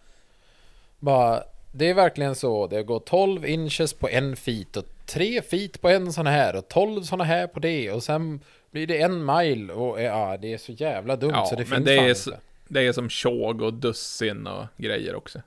Bara, 0.98 1.42
det 1.72 1.90
är 1.90 1.94
verkligen 1.94 2.34
så. 2.34 2.66
Det 2.66 2.82
går 2.82 3.00
12 3.00 3.46
inches 3.46 3.94
på 3.94 4.08
en 4.08 4.36
feet 4.36 4.76
och 4.76 4.84
3 5.06 5.42
feet 5.42 5.80
på 5.80 5.88
en 5.88 6.12
sån 6.12 6.26
här 6.26 6.56
och 6.56 6.68
12 6.68 7.02
såna 7.02 7.24
här 7.24 7.46
på 7.46 7.60
det 7.60 7.92
och 7.92 8.02
sen 8.02 8.40
blir 8.70 8.86
det 8.86 9.02
en 9.02 9.24
mile 9.24 9.72
och 9.72 10.02
ja, 10.02 10.36
det 10.36 10.52
är 10.52 10.58
så 10.58 10.72
jävla 10.72 11.16
dumt 11.16 11.32
Ja, 11.34 11.46
så 11.46 11.54
det 11.54 11.68
men 11.68 11.76
finns 11.76 11.84
det 11.84 11.94
är 11.94 12.08
inte. 12.30 12.40
Det 12.70 12.80
är 12.86 12.92
som 12.92 13.08
tjog 13.08 13.62
och 13.62 13.74
dussin 13.74 14.46
och 14.46 14.66
grejer 14.76 15.14
också. 15.14 15.42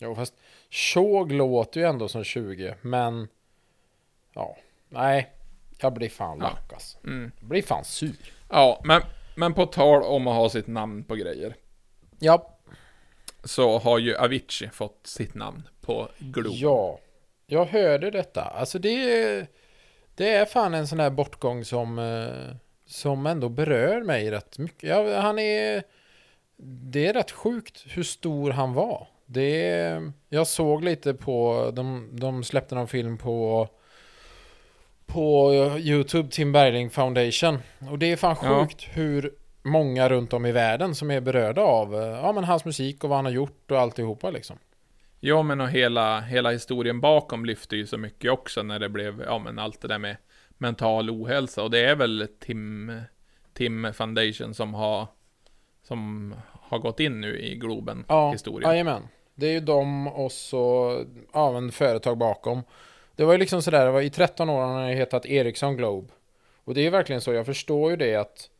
Jo, 0.00 0.14
fast 0.14 0.34
tjog 0.68 1.32
låter 1.32 1.80
ju 1.80 1.86
ändå 1.86 2.08
som 2.08 2.24
20, 2.24 2.74
men 2.82 3.28
ja, 4.34 4.56
nej, 4.88 5.30
jag 5.78 5.92
blir 5.92 6.08
fan 6.08 6.38
Ja. 6.38 6.44
lack 6.44 6.72
alltså. 6.72 6.98
Mm. 7.04 7.32
Jag 7.40 7.48
blir 7.48 7.62
fan 7.62 7.84
sur. 7.84 8.14
Ja, 8.50 8.80
men, 8.84 9.02
men 9.34 9.54
på 9.54 9.66
tal 9.66 10.02
om 10.02 10.26
att 10.26 10.34
ha 10.34 10.48
sitt 10.50 10.66
namn 10.66 11.04
på 11.04 11.14
grejer. 11.14 11.54
Ja, 12.18 12.56
Så 13.44 13.78
har 13.78 13.98
ju 13.98 14.16
Avicii 14.16 14.68
fått 14.72 15.00
sitt 15.06 15.34
namn 15.34 15.68
på 15.80 16.08
Globen. 16.18 16.58
ja, 16.58 16.98
jag 17.46 17.64
hörde 17.64 18.10
detta. 18.10 18.42
Alltså 18.42 18.78
det 18.78 19.46
det 20.14 20.28
är 20.34 20.44
fan 20.46 20.74
en 20.74 20.88
sån 20.88 21.00
här 21.00 21.10
bortgång 21.10 21.64
som, 21.64 21.98
eh, 21.98 22.56
som 22.86 23.26
ändå 23.26 23.48
berör 23.48 24.02
mig 24.02 24.30
rätt 24.30 24.58
mycket. 24.58 24.88
Ja, 24.88 25.20
han 25.20 25.38
är, 25.38 25.82
det 26.62 27.06
är 27.06 27.12
rätt 27.12 27.30
sjukt 27.30 27.84
hur 27.86 28.02
stor 28.02 28.50
han 28.50 28.72
var. 28.72 29.08
Det 29.26 30.02
jag 30.28 30.46
såg 30.46 30.84
lite 30.84 31.14
på, 31.14 31.70
de, 31.74 32.08
de 32.12 32.44
släppte 32.44 32.74
någon 32.74 32.88
film 32.88 33.18
på 33.18 33.68
på 35.06 35.52
Youtube, 35.78 36.28
Tim 36.30 36.52
Bergling 36.52 36.90
Foundation. 36.90 37.58
Och 37.90 37.98
det 37.98 38.12
är 38.12 38.16
fan 38.16 38.36
Ja. 38.42 38.60
sjukt 38.60 38.86
hur 38.92 39.32
många 39.62 40.08
runt 40.08 40.32
om 40.32 40.46
i 40.46 40.52
världen 40.52 40.94
som 40.94 41.10
är 41.10 41.20
berörda 41.20 41.62
av 41.62 41.94
ja, 41.94 42.32
men 42.32 42.44
hans 42.44 42.64
musik 42.64 43.04
och 43.04 43.10
vad 43.10 43.18
han 43.18 43.24
har 43.24 43.32
gjort 43.32 43.70
och 43.70 43.78
alltihopa 43.80 44.30
liksom. 44.30 44.58
Ja, 45.20 45.42
men 45.42 45.60
och 45.60 45.68
hela, 45.68 46.20
hela 46.20 46.50
historien 46.50 47.00
bakom 47.00 47.44
lyfte 47.44 47.76
ju 47.76 47.86
så 47.86 47.98
mycket 47.98 48.30
också 48.30 48.62
när 48.62 48.78
det 48.78 48.88
blev, 48.88 49.22
ja 49.26 49.38
men 49.38 49.58
allt 49.58 49.80
det 49.80 49.88
där 49.88 49.98
med 49.98 50.16
mental 50.58 51.10
ohälsa. 51.10 51.62
Och 51.62 51.70
det 51.70 51.84
är 51.84 51.96
väl 51.96 52.28
Tim, 52.40 52.92
Tim 53.54 53.92
Foundation 53.94 54.54
som 54.54 54.74
har, 54.74 55.06
som 55.90 56.34
har 56.52 56.78
gått 56.78 57.00
in 57.00 57.20
nu 57.20 57.38
i 57.40 57.54
Globen 57.54 58.04
Ja, 58.08 58.30
historien. 58.32 58.70
jajamän. 58.70 59.08
Det 59.34 59.46
är 59.46 59.52
ju 59.52 59.60
de 59.60 60.08
och 60.08 60.32
så 60.32 61.04
ja, 61.32 61.56
en 61.56 61.72
företag 61.72 62.18
bakom. 62.18 62.62
Det 63.16 63.24
var 63.24 63.32
ju 63.32 63.38
liksom 63.38 63.62
sådär, 63.62 63.84
det 63.84 63.90
var 63.90 64.00
i 64.00 64.10
13 64.10 64.50
år 64.50 64.60
har 64.62 64.90
hetat 64.90 65.26
Ericsson 65.26 65.76
Globe. 65.76 66.08
Och 66.64 66.74
det 66.74 66.80
är 66.80 66.82
ju 66.82 66.90
verkligen 66.90 67.20
så, 67.20 67.32
jag 67.32 67.46
förstår 67.46 67.90
ju 67.90 67.96
det 67.96 68.14
att 68.16 68.50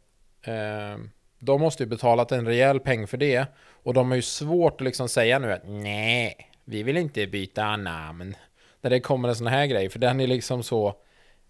eh, 0.43 1.05
de 1.39 1.61
måste 1.61 1.83
ju 1.83 1.89
betalat 1.89 2.33
en 2.33 2.47
rejäl 2.47 2.81
peng 2.81 3.07
för 3.07 3.17
det. 3.17 3.47
Och 3.83 3.95
de 3.95 4.09
har 4.09 4.17
ju 4.17 4.23
svårt 4.23 4.75
att 4.81 4.85
liksom 4.85 5.09
säga 5.09 5.39
nu 5.39 5.53
att 5.53 5.63
nej, 5.69 6.51
vi 6.65 6.83
vill 6.83 6.97
inte 6.97 7.27
byta 7.27 7.77
namn. 7.77 8.35
När 8.81 8.91
det 8.91 9.01
kommer 9.01 9.29
en 9.29 9.37
sån 9.37 9.47
här 9.47 9.67
grej, 9.67 9.89
för 9.89 9.99
den 9.99 10.21
är 10.21 10.27
liksom 10.27 10.63
så, 10.63 10.95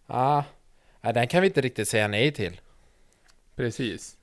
ah, 0.06 0.42
den 1.00 1.26
kan 1.28 1.40
vi 1.40 1.46
inte 1.46 1.60
riktigt 1.60 1.88
säga 1.88 2.08
nej 2.08 2.32
till. 2.32 2.60
Precis. 3.56 4.16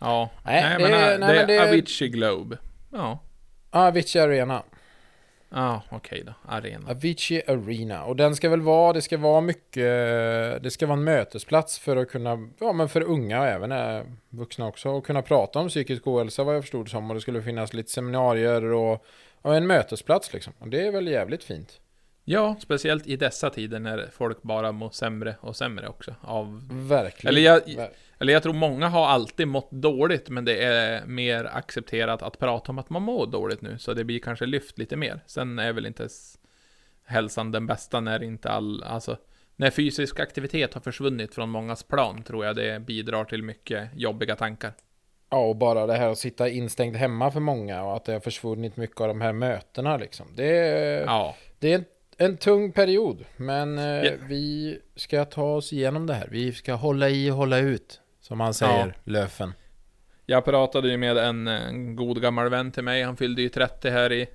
Ja, 0.00 0.30
Nej, 0.44 0.62
nej, 0.62 0.76
det 0.78 0.82
men, 0.82 0.90
det, 0.90 1.26
nej, 1.26 1.36
men 1.36 1.46
det 1.46 1.56
är- 1.56 1.68
Avicii 1.68 2.08
Globe. 2.08 2.58
Ja, 2.92 3.18
Ah, 3.70 3.86
Avicii 3.88 4.20
Arena. 4.22 4.62
ja 5.50 5.82
okej 5.90 6.22
då. 6.26 6.32
Arena. 6.48 6.90
Avicii 6.90 7.42
Arena. 7.46 8.04
Och 8.04 8.16
den 8.16 8.36
ska 8.36 8.48
väl 8.48 8.60
vara, 8.62 8.92
det 8.92 9.02
ska 9.02 9.16
vara 9.18 9.40
mycket, 9.40 9.82
det 10.62 10.70
ska 10.72 10.86
vara 10.86 10.98
en 10.98 11.04
mötesplats 11.04 11.78
för 11.78 11.96
att 11.96 12.10
kunna, 12.10 12.48
ja 12.60 12.72
men 12.72 12.88
för 12.88 13.00
unga 13.02 13.40
och 13.40 13.46
även 13.46 13.72
eh, 13.72 14.02
vuxna 14.30 14.66
också, 14.66 14.88
och 14.90 15.06
kunna 15.06 15.22
prata 15.22 15.58
om 15.58 15.68
psykisk 15.68 16.06
ohälsa 16.06 16.44
vad 16.44 16.54
jag 16.56 16.62
förstod 16.62 16.86
det 16.86 16.90
som. 16.90 17.10
Och 17.10 17.14
det 17.14 17.20
skulle 17.20 17.42
finnas 17.42 17.72
lite 17.72 17.90
seminarier 17.90 18.64
och 18.64 19.04
ja, 19.42 19.54
en 19.54 19.66
mötesplats 19.66 20.32
liksom. 20.32 20.52
Och 20.58 20.68
det 20.68 20.86
är 20.86 20.92
väl 20.92 21.08
jävligt 21.08 21.44
fint. 21.44 21.80
Ja, 22.30 22.56
speciellt 22.60 23.06
i 23.06 23.16
dessa 23.16 23.50
tider 23.50 23.78
när 23.78 24.08
folk 24.12 24.42
bara 24.42 24.72
mår 24.72 24.90
sämre 24.90 25.36
och 25.40 25.56
sämre 25.56 25.88
också. 25.88 26.14
Av... 26.20 26.68
Verkligen. 26.88 27.34
Eller 27.34 27.42
jag- 27.42 27.60
Ver- 27.60 27.88
Eller 28.18 28.32
jag 28.32 28.42
tror 28.42 28.52
många 28.52 28.88
har 28.88 29.06
alltid 29.06 29.48
mått 29.48 29.70
dåligt, 29.70 30.28
men 30.28 30.44
det 30.44 30.64
är 30.64 31.06
mer 31.06 31.44
accepterat 31.44 32.22
att 32.22 32.38
prata 32.38 32.72
om 32.72 32.78
att 32.78 32.90
man 32.90 33.02
mår 33.02 33.26
dåligt 33.26 33.60
nu. 33.62 33.78
Så 33.78 33.94
det 33.94 34.04
blir 34.04 34.18
kanske 34.18 34.46
lyft 34.46 34.78
lite 34.78 34.96
mer. 34.96 35.20
Sen 35.26 35.58
är 35.58 35.72
väl 35.72 35.86
inte 35.86 36.08
hälsan 37.04 37.52
den 37.52 37.66
bästa 37.66 38.00
när 38.00 38.22
inte 38.22 38.50
all... 38.50 38.82
Alltså, 38.82 39.16
när 39.56 39.70
fysisk 39.70 40.20
aktivitet 40.20 40.74
har 40.74 40.80
försvunnit 40.80 41.34
från 41.34 41.48
mångas 41.50 41.82
plan 41.82 42.22
tror 42.22 42.44
jag 42.46 42.56
det 42.56 42.80
bidrar 42.80 43.24
till 43.24 43.42
mycket 43.42 43.88
jobbiga 43.94 44.36
tankar. 44.36 44.72
Ja, 45.30 45.38
och 45.48 45.56
bara 45.56 45.86
det 45.86 45.94
här 45.94 46.08
att 46.08 46.18
sitta 46.18 46.48
instängd 46.48 46.96
hemma 46.96 47.30
för 47.30 47.40
många 47.40 47.82
och 47.84 47.96
att 47.96 48.04
det 48.04 48.12
har 48.12 48.20
försvunnit 48.20 48.76
mycket 48.76 49.00
av 49.00 49.08
de 49.08 49.20
här 49.20 49.32
mötena 49.32 49.96
liksom. 49.96 50.26
Det 50.36 50.46
Ja, 51.06 51.36
det 51.58 51.72
är 51.72 51.84
en, 52.18 52.36
tung 52.36 52.72
period, 52.72 53.24
men 53.36 53.78
Ja. 53.78 54.12
vi 54.28 54.78
ska 54.96 55.24
ta 55.24 55.54
oss 55.54 55.72
igenom 55.72 56.06
det 56.06 56.14
här. 56.14 56.28
Vi 56.30 56.52
ska 56.52 56.74
hålla 56.74 57.08
i 57.08 57.30
och 57.30 57.36
hålla 57.36 57.58
ut, 57.58 58.00
som 58.20 58.40
han 58.40 58.54
säger, 58.54 58.86
Ja. 58.86 58.92
Löfen. 59.12 59.52
Jag 60.26 60.44
pratade 60.44 60.88
ju 60.88 60.96
med 60.96 61.16
en, 61.18 61.48
en 61.48 61.96
god 61.96 62.22
gammal 62.22 62.48
vän 62.48 62.72
till 62.72 62.84
mig, 62.84 63.02
han 63.02 63.16
fyllde 63.16 63.42
ju 63.42 63.48
30 63.48 63.90
här 63.90 64.12
i 64.12 64.26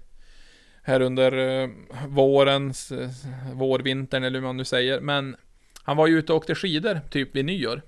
här 0.86 1.00
under 1.02 1.34
uh, 1.34 1.70
vårens, 2.08 2.92
uh, 2.92 3.10
vårvintern 3.54 4.24
eller 4.24 4.40
hur 4.40 4.46
man 4.48 4.58
nu 4.58 4.66
säger, 4.66 5.00
men 5.00 5.36
han 5.84 5.98
var 5.98 6.08
ju 6.08 6.20
ute 6.20 6.34
och 6.34 6.38
åkte 6.38 6.56
skidor, 6.56 7.02
typ 7.10 7.36
vid 7.36 7.46
nyår. 7.46 7.82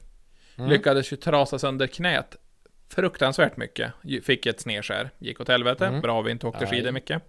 Mm. 0.58 0.69
Lyckades 0.69 1.13
ju 1.13 1.17
trasa 1.17 1.60
sönder 1.60 1.88
knät 1.88 2.36
fruktansvärt 2.89 3.58
mycket. 3.58 3.91
Fick 4.23 4.45
ett 4.45 4.60
snedskär, 4.60 5.10
gick 5.17 5.39
åt 5.41 5.47
helvete, 5.47 5.86
Mm. 5.88 6.01
bra 6.01 6.21
vi 6.21 6.31
inte 6.31 6.47
åkte 6.47 6.65
Aj. 6.65 6.71
skidor 6.71 6.91
mycket. 6.91 7.21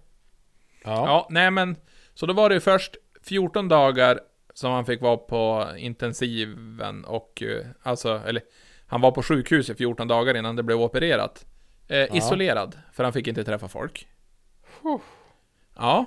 Ja. 0.83 0.91
Ja, 1.07 1.27
nej 1.29 1.51
men, 1.51 1.75
så 2.17 2.25
då 2.25 2.33
var 2.33 2.49
det 2.49 2.55
ju 2.55 2.61
först 2.61 2.95
14 3.23 3.67
dagar 3.67 4.19
som 4.53 4.71
han 4.71 4.85
fick 4.85 5.01
vara 5.01 5.17
på 5.17 5.67
intensiven 5.77 7.05
och, 7.05 7.43
eh, 7.43 7.65
alltså, 7.83 8.21
eller, 8.25 8.43
han 8.87 9.01
var 9.01 9.11
på 9.11 9.23
sjukhus 9.23 9.69
i 9.69 9.75
14 9.75 10.07
dagar 10.07 10.37
innan 10.37 10.55
det 10.55 10.63
blev 10.63 10.81
opererat. 10.81 11.45
Eh, 11.87 12.15
Isolerad, 12.15 12.77
för 12.93 13.03
han 13.03 13.13
fick 13.13 13.27
inte 13.27 13.43
träffa 13.43 13.67
folk. 13.67 14.07
Ja. 15.75 16.05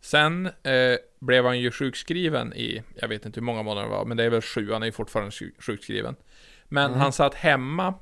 Sen 0.00 0.46
eh, 0.46 0.96
blev 1.20 1.44
han 1.44 1.60
ju 1.60 1.70
sjukskriven 1.70 2.52
i, 2.54 2.82
jag 2.96 3.08
vet 3.08 3.26
inte 3.26 3.40
hur 3.40 3.44
många 3.44 3.62
månader 3.62 3.88
det 3.88 3.94
var, 3.94 4.04
men 4.04 4.16
det 4.16 4.24
är 4.24 4.30
väl 4.30 4.42
sju, 4.42 4.72
han 4.72 4.82
är 4.82 4.86
ju 4.86 4.92
fortfarande 4.92 5.30
sjuk- 5.30 5.62
sjukskriven. 5.62 6.16
Men 6.64 6.94
han 6.94 7.12
satt 7.12 7.34
hemma 7.34 7.94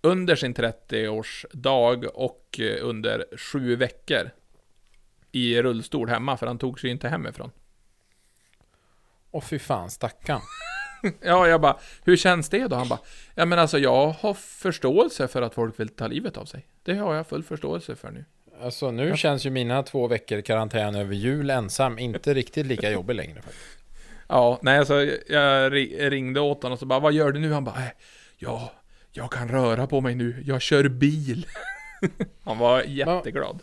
under 0.00 0.36
sin 0.36 0.54
30-årsdag 0.54 2.04
och 2.06 2.60
eh, 2.60 2.86
under 2.86 3.24
sju 3.36 3.76
veckor 3.76 4.30
i 5.34 5.62
rullstol 5.62 6.08
hemma, 6.08 6.36
för 6.36 6.46
han 6.46 6.58
tog 6.58 6.80
sig 6.80 6.90
inte 6.90 7.08
hemifrån. 7.08 7.50
Och 9.30 9.44
fy 9.44 9.58
fan, 9.58 9.90
stackarn. 9.90 10.40
Ja, 11.20 11.48
jag 11.48 11.60
bara, 11.60 11.76
hur 12.04 12.16
känns 12.16 12.48
det 12.48 12.66
då? 12.68 12.76
Han 12.76 12.88
bara, 12.88 12.98
ja 13.34 13.44
men 13.44 13.58
alltså 13.58 13.78
jag 13.78 14.06
har 14.08 14.34
förståelse 14.34 15.28
för 15.28 15.42
att 15.42 15.54
folk 15.54 15.80
vill 15.80 15.88
ta 15.88 16.06
livet 16.06 16.36
av 16.36 16.44
sig. 16.44 16.66
Det 16.82 16.94
har 16.94 17.14
jag 17.14 17.26
full 17.26 17.42
förståelse 17.42 17.96
för 17.96 18.10
nu. 18.10 18.24
Alltså 18.62 18.90
nu 18.90 19.16
känns 19.16 19.46
ju 19.46 19.50
mina 19.50 19.82
två 19.82 20.06
veckor 20.06 20.40
karantän 20.40 20.94
över 20.94 21.14
jul 21.14 21.50
ensam 21.50 21.98
inte 21.98 22.34
riktigt 22.34 22.66
lika 22.66 22.90
jobbig 22.90 23.14
längre. 23.14 23.42
faktiskt. 23.42 23.78
Ja, 24.28 24.58
nej 24.62 24.78
alltså 24.78 24.94
jag 25.28 25.72
ri- 25.72 26.10
ringde 26.10 26.40
åt 26.40 26.62
honom 26.62 26.72
och 26.72 26.78
så 26.78 26.86
bara, 26.86 27.00
vad 27.00 27.12
gör 27.12 27.32
du 27.32 27.40
nu? 27.40 27.52
Han 27.52 27.64
bara, 27.64 27.78
äh, 27.78 27.90
ja, 28.36 28.72
jag 29.12 29.32
kan 29.32 29.48
röra 29.48 29.86
på 29.86 30.00
mig 30.00 30.14
nu, 30.14 30.42
jag 30.46 30.62
kör 30.62 30.88
bil. 30.88 31.46
Han 32.44 32.58
var 32.58 32.82
jätteglad. 32.82 33.58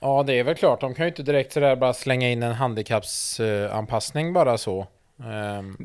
Ja, 0.00 0.22
det 0.22 0.32
är 0.38 0.44
väl 0.44 0.54
klart. 0.54 0.80
De 0.80 0.94
kan 0.94 1.04
ju 1.04 1.08
inte 1.08 1.22
direkt 1.22 1.52
sådär 1.52 1.76
bara 1.76 1.94
slänga 1.94 2.30
in 2.30 2.42
en 2.42 2.52
handikappsanpassning 2.52 4.32
bara 4.32 4.58
så. 4.58 4.86
Ehm, 5.24 5.76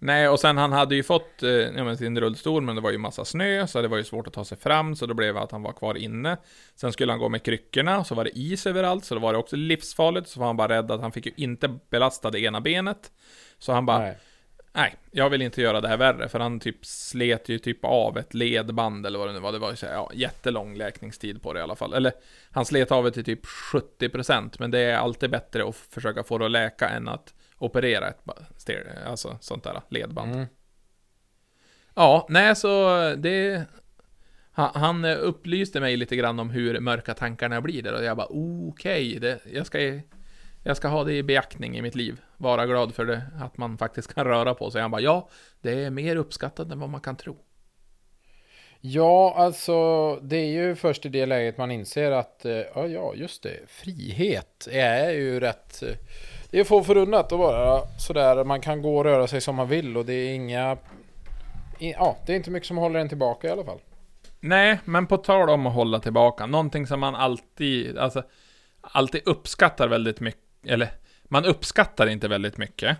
Nej, 0.00 0.28
och 0.28 0.40
sen 0.40 0.58
han 0.58 0.72
hade 0.72 0.94
ju 0.94 1.02
fått 1.02 1.42
eh, 1.42 1.94
sin 1.94 2.20
rullstol, 2.20 2.62
men 2.62 2.76
det 2.76 2.82
var 2.82 2.90
ju 2.90 2.98
massa 2.98 3.24
snö, 3.24 3.66
så 3.66 3.82
det 3.82 3.88
var 3.88 3.96
ju 3.96 4.04
svårt 4.04 4.26
att 4.26 4.32
ta 4.32 4.44
sig 4.44 4.58
fram, 4.58 4.96
så 4.96 5.06
då 5.06 5.14
blev 5.14 5.34
det 5.34 5.40
att 5.40 5.52
han 5.52 5.62
var 5.62 5.72
kvar 5.72 5.94
inne. 5.94 6.36
Sen 6.74 6.92
skulle 6.92 7.12
han 7.12 7.18
gå 7.18 7.28
med 7.28 7.42
kryckorna, 7.42 8.04
så 8.04 8.14
var 8.14 8.24
det 8.24 8.38
is 8.38 8.66
överallt, 8.66 9.04
så 9.04 9.14
då 9.14 9.20
var 9.20 9.32
det 9.32 9.38
också 9.38 9.56
livsfarligt, 9.56 10.28
så 10.28 10.40
var 10.40 10.46
han 10.46 10.56
bara 10.56 10.68
rädd 10.68 10.90
att 10.90 11.00
han 11.00 11.12
fick 11.12 11.26
ju 11.26 11.32
inte 11.36 11.78
belasta 11.90 12.30
det 12.30 12.40
ena 12.40 12.60
benet. 12.60 13.10
Så 13.58 13.72
han 13.72 13.86
bara, 13.86 13.98
nej. 13.98 14.18
Nej, 14.76 14.94
jag 15.10 15.30
vill 15.30 15.42
inte 15.42 15.62
göra 15.62 15.80
det 15.80 15.88
här 15.88 15.96
värre, 15.96 16.28
för 16.28 16.40
han 16.40 16.60
typ 16.60 16.86
slet 16.86 17.48
ju 17.48 17.58
typ 17.58 17.84
av 17.84 18.18
ett 18.18 18.34
ledband 18.34 19.06
eller 19.06 19.18
vad 19.18 19.28
det 19.28 19.32
nu 19.32 19.40
var. 19.40 19.52
Det 19.52 19.58
var 19.58 19.70
ju 19.70 19.76
så 19.76 19.86
här, 19.86 19.92
ja, 19.92 20.10
jättelång 20.14 20.76
läkningstid 20.76 21.42
på 21.42 21.52
det 21.52 21.60
i 21.60 21.62
alla 21.62 21.76
fall. 21.76 21.94
Eller, 21.94 22.12
han 22.50 22.64
slet 22.64 22.92
av 22.92 23.04
det 23.04 23.12
till 23.12 23.24
typ 23.24 23.44
70%, 23.44 24.56
men 24.58 24.70
det 24.70 24.78
är 24.78 24.96
alltid 24.96 25.30
bättre 25.30 25.68
att 25.68 25.76
försöka 25.76 26.24
få 26.24 26.38
det 26.38 26.44
att 26.44 26.50
läka 26.50 26.88
än 26.88 27.08
att 27.08 27.34
operera 27.58 28.08
ett 28.08 28.20
alltså, 29.06 29.38
sånt 29.40 29.64
där 29.64 29.80
ledband. 29.88 30.34
Mm. 30.34 30.46
Ja, 31.94 32.26
nej 32.30 32.56
så 32.56 32.98
det... 33.18 33.64
Han, 34.52 34.70
han 34.74 35.04
upplyste 35.04 35.80
mig 35.80 35.96
lite 35.96 36.16
grann 36.16 36.38
om 36.40 36.50
hur 36.50 36.80
mörka 36.80 37.14
tankarna 37.14 37.60
blir 37.60 37.82
där 37.82 37.94
och 37.94 38.04
jag 38.04 38.16
bara 38.16 38.28
okej, 38.30 39.18
det 39.20 39.40
jag, 39.52 39.66
ska, 39.66 39.78
jag 40.66 40.76
ska 40.76 40.88
ha 40.88 41.04
det 41.04 41.12
i 41.12 41.22
beaktning 41.22 41.76
i 41.76 41.82
mitt 41.82 41.94
liv. 41.94 42.20
Vara 42.36 42.66
glad 42.66 42.94
för 42.94 43.04
det, 43.04 43.22
att 43.40 43.58
man 43.58 43.78
faktiskt 43.78 44.14
kan 44.14 44.24
röra 44.24 44.54
på 44.54 44.70
sig. 44.70 44.82
Han 44.82 44.90
bara 44.90 45.00
ja, 45.00 45.28
det 45.60 45.84
är 45.84 45.90
mer 45.90 46.16
uppskattat 46.16 46.70
än 46.70 46.80
vad 46.80 46.88
man 46.88 47.00
kan 47.00 47.16
tro. 47.16 47.36
Ja, 48.80 49.34
alltså 49.36 49.74
det 50.16 50.36
är 50.36 50.46
ju 50.46 50.74
först 50.74 51.06
i 51.06 51.08
det 51.08 51.26
läget 51.26 51.58
man 51.58 51.70
inser 51.70 52.12
att 52.12 52.44
eh, 52.44 52.52
ja, 52.52 52.86
ja, 52.86 53.14
just 53.14 53.42
det, 53.42 53.56
frihet 53.68 54.68
är 54.72 55.10
ju 55.10 55.40
rätt. 55.40 55.82
eh, 55.82 55.88
Det 56.50 56.60
är 56.60 56.64
få 56.64 56.82
förunnat 56.82 57.32
att 57.32 57.38
vara 57.38 57.80
sådär. 57.98 58.44
Man 58.44 58.60
kan 58.60 58.82
gå 58.82 58.96
och 58.96 59.04
röra 59.04 59.26
sig 59.26 59.40
som 59.40 59.54
man 59.56 59.68
vill 59.68 59.96
och 59.96 60.04
det 60.04 60.12
är 60.12 60.34
inga. 60.34 60.76
Ja, 61.78 62.16
det 62.26 62.32
är 62.32 62.36
inte 62.36 62.50
mycket 62.50 62.66
som 62.66 62.76
håller 62.76 63.00
en 63.00 63.08
tillbaka 63.08 63.48
i 63.48 63.50
alla 63.50 63.64
fall. 63.64 63.80
Nej, 64.40 64.78
men 64.84 65.06
på 65.06 65.16
tal 65.16 65.50
om 65.50 65.66
att 65.66 65.74
hålla 65.74 66.00
tillbaka, 66.00 66.46
någonting 66.46 66.86
som 66.86 67.00
man 67.00 67.14
alltid, 67.14 67.98
alltså, 67.98 68.22
alltid 68.80 69.22
uppskattar 69.26 69.88
väldigt 69.88 70.20
mycket, 70.20 70.40
eller 70.66 70.88
man 71.24 71.44
uppskattar 71.44 72.06
inte 72.06 72.28
väldigt 72.28 72.56
mycket 72.56 72.96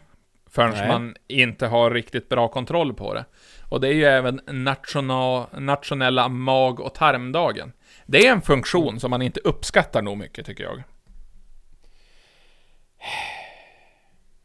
förrän 0.51 0.71
Nej. 0.71 0.89
man 0.89 1.17
inte 1.29 1.67
har 1.67 1.91
riktigt 1.91 2.29
bra 2.29 2.49
kontroll 2.49 2.95
på 2.95 3.15
det. 3.15 3.25
Och 3.69 3.81
det 3.81 3.89
är 3.89 3.93
ju 3.93 4.05
även 4.05 4.41
nationa, 4.47 5.47
nationella 5.59 6.29
mag- 6.29 6.81
och 6.81 6.95
tarmdagen. 6.95 7.73
Det 8.07 8.27
är 8.27 8.33
en 8.33 8.43
funktion 8.43 9.01
som 9.01 9.11
man 9.11 9.23
inte 9.23 9.41
uppskattar 9.41 10.03
nog 10.03 10.19
mycket 10.19 10.47
tycker 10.47 10.65
jag. 10.65 10.83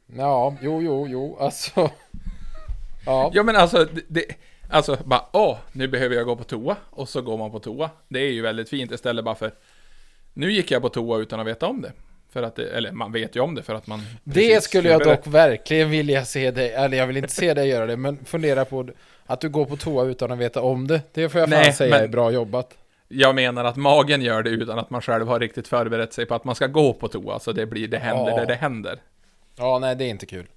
Ja, 0.06 0.56
jo, 0.62 0.82
jo, 0.82 1.08
jo, 1.10 1.38
alltså. 1.40 1.92
Ja, 3.06 3.32
Ja 3.34 3.44
men 3.44 3.56
alltså, 3.56 3.88
det, 4.08 4.26
alltså 4.70 4.98
bara 5.06 5.26
åh, 5.34 5.58
nu 5.72 5.88
behöver 5.88 6.16
jag 6.16 6.26
gå 6.26 6.36
på 6.36 6.44
toa, 6.44 6.76
och 6.90 7.10
så 7.10 7.22
går 7.22 7.38
man 7.38 7.52
på 7.52 7.60
toa. 7.60 7.90
Det 8.08 8.20
är 8.20 8.32
ju 8.32 8.42
väldigt 8.42 8.70
fint 8.70 8.92
istället 8.92 9.26
bara 9.26 9.36
för, 9.36 9.54
nu 10.34 10.52
gick 10.52 10.72
jag 10.72 10.82
på 10.82 10.90
toa 10.90 11.18
utan 11.18 11.40
att 11.40 11.48
veta 11.48 11.68
om 11.68 11.82
det. 11.82 11.92
För 12.34 12.44
att 12.44 12.56
det, 12.56 12.70
eller 12.70 12.92
man 12.92 13.12
vet 13.12 13.36
ju 13.36 13.40
om 13.40 13.56
det 13.56 13.64
för 13.64 13.76
att 13.76 13.88
man... 13.88 14.02
det 14.24 14.64
skulle 14.64 14.90
jag 14.90 15.02
dock 15.04 15.28
verkligen 15.28 15.90
vilja 15.90 16.26
se 16.26 16.52
dig, 16.52 16.72
eller 16.74 16.98
jag 16.98 17.08
vill 17.08 17.18
inte 17.18 17.30
se 17.34 17.54
dig 17.54 17.68
göra 17.70 17.86
det, 17.86 17.98
men 17.98 18.26
fundera 18.26 18.66
på 18.66 18.88
att 19.26 19.42
du 19.42 19.50
går 19.50 19.66
på 19.66 19.78
toa 19.78 20.04
utan 20.06 20.32
att 20.32 20.38
veta 20.40 20.62
om 20.62 20.88
det. 20.88 21.02
Det 21.14 21.30
får 21.30 21.40
jag 21.42 21.50
fan 21.50 21.60
Nej, 21.60 21.74
säga 21.74 21.96
men- 21.96 22.04
är 22.04 22.08
bra 22.08 22.32
jobbat. 22.32 22.78
Jag 23.08 23.36
menar 23.36 23.66
att 23.66 23.76
magen 23.76 24.22
gör 24.22 24.44
det 24.44 24.50
utan 24.50 24.80
att 24.80 24.90
man 24.90 25.02
själv 25.02 25.28
har 25.28 25.40
riktigt 25.40 25.68
förberett 25.68 26.14
sig 26.14 26.26
på 26.26 26.36
att 26.36 26.44
man 26.44 26.56
ska 26.56 26.68
gå 26.68 26.94
på 26.94 27.08
toa, 27.08 27.40
så 27.40 27.52
det 27.52 27.66
blir, 27.66 27.88
det 27.88 27.98
händer 27.98 28.32
Ja. 28.32 28.38
där 28.38 28.46
det 28.46 28.56
händer. 28.56 29.00
Ja, 29.58 29.80
nej, 29.80 29.96
det 29.96 30.04
är 30.06 30.10
inte 30.10 30.26
kul. 30.26 30.48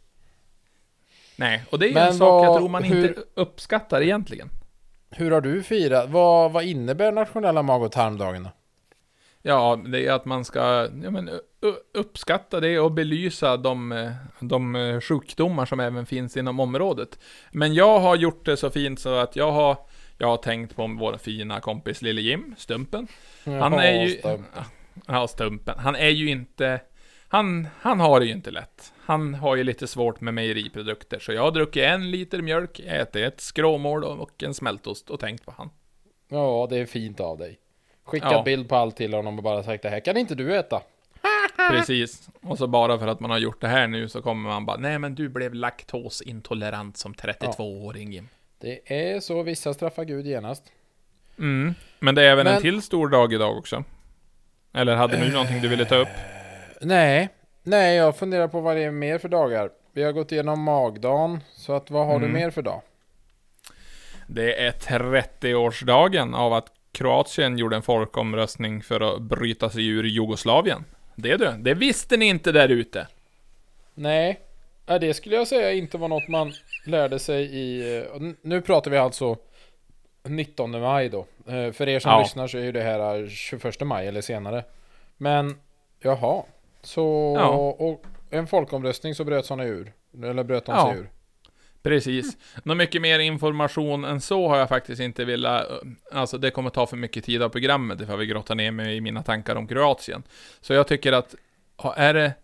Nej, 1.37 1.63
och 1.71 1.79
det 1.79 1.87
är 1.87 1.89
ju 1.89 1.95
Men 1.95 2.09
en 2.09 2.15
sak 2.15 2.45
jag 2.47 2.57
tror 2.59 2.69
man 2.69 2.83
hur- 2.83 3.09
inte 3.09 3.21
uppskattar 3.35 4.01
egentligen. 4.03 4.51
Hur 5.11 5.31
har 5.31 5.41
du 5.41 5.63
firat? 5.63 6.11
Vad, 6.11 6.53
vad 6.53 6.65
innebär 6.65 7.13
nationella 7.13 7.63
mag 7.63 7.83
och 7.83 7.93
tarmdagen 7.93 8.43
då? 8.43 8.51
Ja, 9.43 9.81
det 9.87 10.07
är 10.07 10.13
att 10.13 10.25
man 10.25 10.45
ska 10.45 10.89
ja, 11.03 11.11
men, 11.11 11.31
uppskatta 11.94 12.61
det 12.61 12.79
och 12.79 12.92
belysa 12.92 13.57
de, 13.57 14.11
de 14.40 14.77
eh, 14.77 15.00
sjukdomar 15.00 15.66
som 15.66 15.81
även 15.81 16.07
finns 16.07 16.37
inom 16.37 16.61
området. 16.61 17.18
Men 17.53 17.74
jag 17.74 18.00
har 18.00 18.16
gjort 18.16 18.44
det 18.44 18.57
så 18.57 18.70
fint 18.70 19.00
så 19.00 19.14
att 19.14 19.37
jag 19.37 19.53
har, 19.53 19.77
jag 20.18 20.27
har 20.27 20.37
tänkt 20.37 20.77
på 20.77 20.96
vår 20.98 21.16
fina 21.16 21.61
kompis 21.61 22.03
Lille 22.03 22.20
Jim, 22.20 22.55
Stumpen. 22.59 23.09
Han 23.44 23.72
är 23.72 24.05
ju... 24.05 24.20
Ja, 25.07 25.29
Stumpen. 25.29 25.79
Han 25.79 25.96
är 25.96 26.09
ju 26.09 26.31
inte... 26.31 26.81
Han, 27.29 27.68
han 27.81 28.00
har 28.00 28.20
det 28.20 28.27
ju 28.27 28.33
inte 28.33 28.50
lätt. 28.50 28.92
Han 29.00 29.35
har 29.35 29.57
ju 29.57 29.64
lite 29.64 29.87
svårt 29.87 30.20
med 30.20 30.35
mejeriprodukter, 30.35 31.18
så 31.18 31.33
jag 31.33 31.42
har 31.42 31.50
druckit 31.50 31.83
en 31.83 32.11
liter 32.11 32.42
mjölk, 32.42 32.81
ätit 32.81 33.16
ett 33.16 33.40
skråmål 33.40 34.05
och 34.05 34.42
en 34.42 34.55
smältost 34.55 35.11
och 35.11 35.20
tänkt 35.20 35.44
på 35.44 35.55
han. 35.57 35.70
Ja, 36.29 36.66
det 36.70 36.79
är 36.79 36.87
fint 36.87 37.20
av 37.20 37.38
dig. 37.38 37.59
Skickat 38.05 38.33
Ja. 38.33 38.42
bild 38.42 38.68
på 38.68 38.77
allt 38.77 38.96
till 38.96 39.14
honom 39.14 39.37
och 39.38 39.44
bara 39.44 39.62
sagt 39.62 39.83
det 39.83 39.88
här 39.88 40.00
kan 40.00 40.16
inte 40.16 40.35
du 40.35 40.57
äta. 40.57 40.83
Precis. 41.71 42.29
Och 42.43 42.59
så 42.59 42.67
bara 42.67 42.99
för 42.99 43.07
att 43.07 43.21
man 43.21 43.31
har 43.31 43.38
gjort 43.38 43.61
det 43.61 43.69
här 43.69 43.87
nu 43.87 44.09
så 44.09 44.23
kommer 44.23 44.49
man 44.51 44.67
bara, 44.67 44.77
nej 44.77 44.99
men 44.99 45.14
du 45.14 45.29
blev 45.29 45.55
laktosintolerant 45.55 46.97
som 46.97 47.14
32-åring 47.14 48.12
Jim. 48.12 48.29
Det 48.61 48.81
är 49.14 49.21
så 49.21 49.43
vissa 49.43 49.75
straffar 49.75 50.05
Gud 50.05 50.27
genast. 50.27 50.64
Mm. 51.38 51.75
Men 52.01 52.14
det 52.14 52.23
är 52.23 52.27
även 52.33 52.47
en 52.47 52.53
Men- 52.53 52.62
till 52.62 52.83
stor 52.83 53.09
dag 53.09 53.33
idag 53.33 53.59
också. 53.59 53.85
Eller 54.73 54.97
hade 54.97 55.17
du 55.17 55.33
någonting 55.33 55.61
du 55.61 55.69
ville 55.69 55.85
ta 55.85 55.97
upp? 55.97 56.09
Nej, 56.81 57.29
Nej, 57.67 57.97
jag 57.97 58.17
funderar 58.17 58.49
på 58.49 58.61
vad 58.61 58.77
det 58.77 58.83
är 58.83 58.90
mer 58.90 59.19
för 59.19 59.29
dagar. 59.29 59.71
Vi 59.93 60.03
har 60.03 60.12
gått 60.12 60.33
igenom 60.33 60.62
magdagen, 60.62 61.40
så 61.57 61.73
att 61.73 61.90
vad 61.90 62.07
har 62.07 62.17
Mm. 62.17 62.29
du 62.29 62.35
mer 62.38 62.51
för 62.51 62.62
dag? 62.62 62.81
Det 64.27 64.67
är 64.67 64.71
30-årsdagen 64.73 66.35
av 66.35 66.53
att 66.53 66.67
Kroatien 66.93 67.59
gjorde 67.59 67.77
en 67.77 67.83
folkomröstning 67.83 68.83
för 68.83 69.01
att 69.14 69.23
bryta 69.23 69.71
sig 69.71 69.87
ur 69.87 70.05
Jugoslavien. 70.05 70.85
Det 71.16 71.37
du, 71.37 71.53
det 71.59 71.74
visste 71.74 72.16
ni 72.16 72.27
inte 72.27 72.53
där 72.53 72.68
ute. 72.68 73.07
Nej, 73.94 74.40
ja, 74.87 74.98
det 74.98 75.14
skulle 75.14 75.37
jag 75.37 75.48
säga 75.48 75.72
inte 75.72 75.98
var 75.98 76.09
något 76.09 76.29
man 76.29 76.53
lärde 76.87 77.18
sig 77.18 77.44
i... 77.44 77.96
eh, 77.98 78.20
Nu 78.42 78.61
pratar 78.61 78.90
vi 78.90 78.96
alltså 78.96 79.37
19 80.22 80.70
maj 80.81 81.09
då. 81.09 81.27
Eh, 81.48 81.72
För 81.72 81.88
er 81.88 81.98
som 81.98 82.11
Ja. 82.11 82.18
lyssnar 82.20 82.46
så 82.46 82.59
är 82.59 82.62
ju 82.62 82.72
det 82.72 82.83
här 82.83 83.29
21 83.29 83.81
maj 83.81 84.07
eller 84.09 84.20
senare. 84.20 84.64
Men, 85.16 85.57
jaha. 86.00 86.42
Så, 86.83 87.35
Ja. 87.38 87.48
och 87.59 88.03
en 88.31 88.46
folkomröstning 88.46 89.14
så 89.14 89.24
bröt 89.24 89.46
såna 89.46 89.64
ur. 89.64 89.92
Eller 90.22 90.42
bröt 90.44 90.64
de 90.66 90.87
sig 90.90 90.98
ur. 90.98 91.09
Precis. 91.85 92.37
Något 92.62 92.77
mycket 92.77 93.03
mer 93.03 93.18
information 93.18 94.05
än 94.05 94.20
så 94.20 94.49
har 94.49 94.59
jag 94.59 94.68
faktiskt 94.68 95.01
inte 95.01 95.25
velat... 95.25 95.66
Alltså 96.12 96.38
det 96.38 96.51
kommer 96.51 96.70
ta 96.70 96.87
för 96.87 96.97
mycket 96.97 97.25
tid 97.25 97.42
av 97.42 97.49
programmet 97.49 98.01
ifall 98.01 98.18
vi 98.18 98.27
grottar 98.27 98.55
ner 98.55 98.70
mig 98.70 98.97
i 98.97 99.01
mina 99.01 99.23
tankar 99.23 99.57
om 99.57 99.68
Kroatien. 99.68 100.23
Så 100.61 100.73
jag 100.73 100.88
tycker 100.88 101.12
att, 101.12 101.35
är 101.97 102.14
det... 102.14 102.35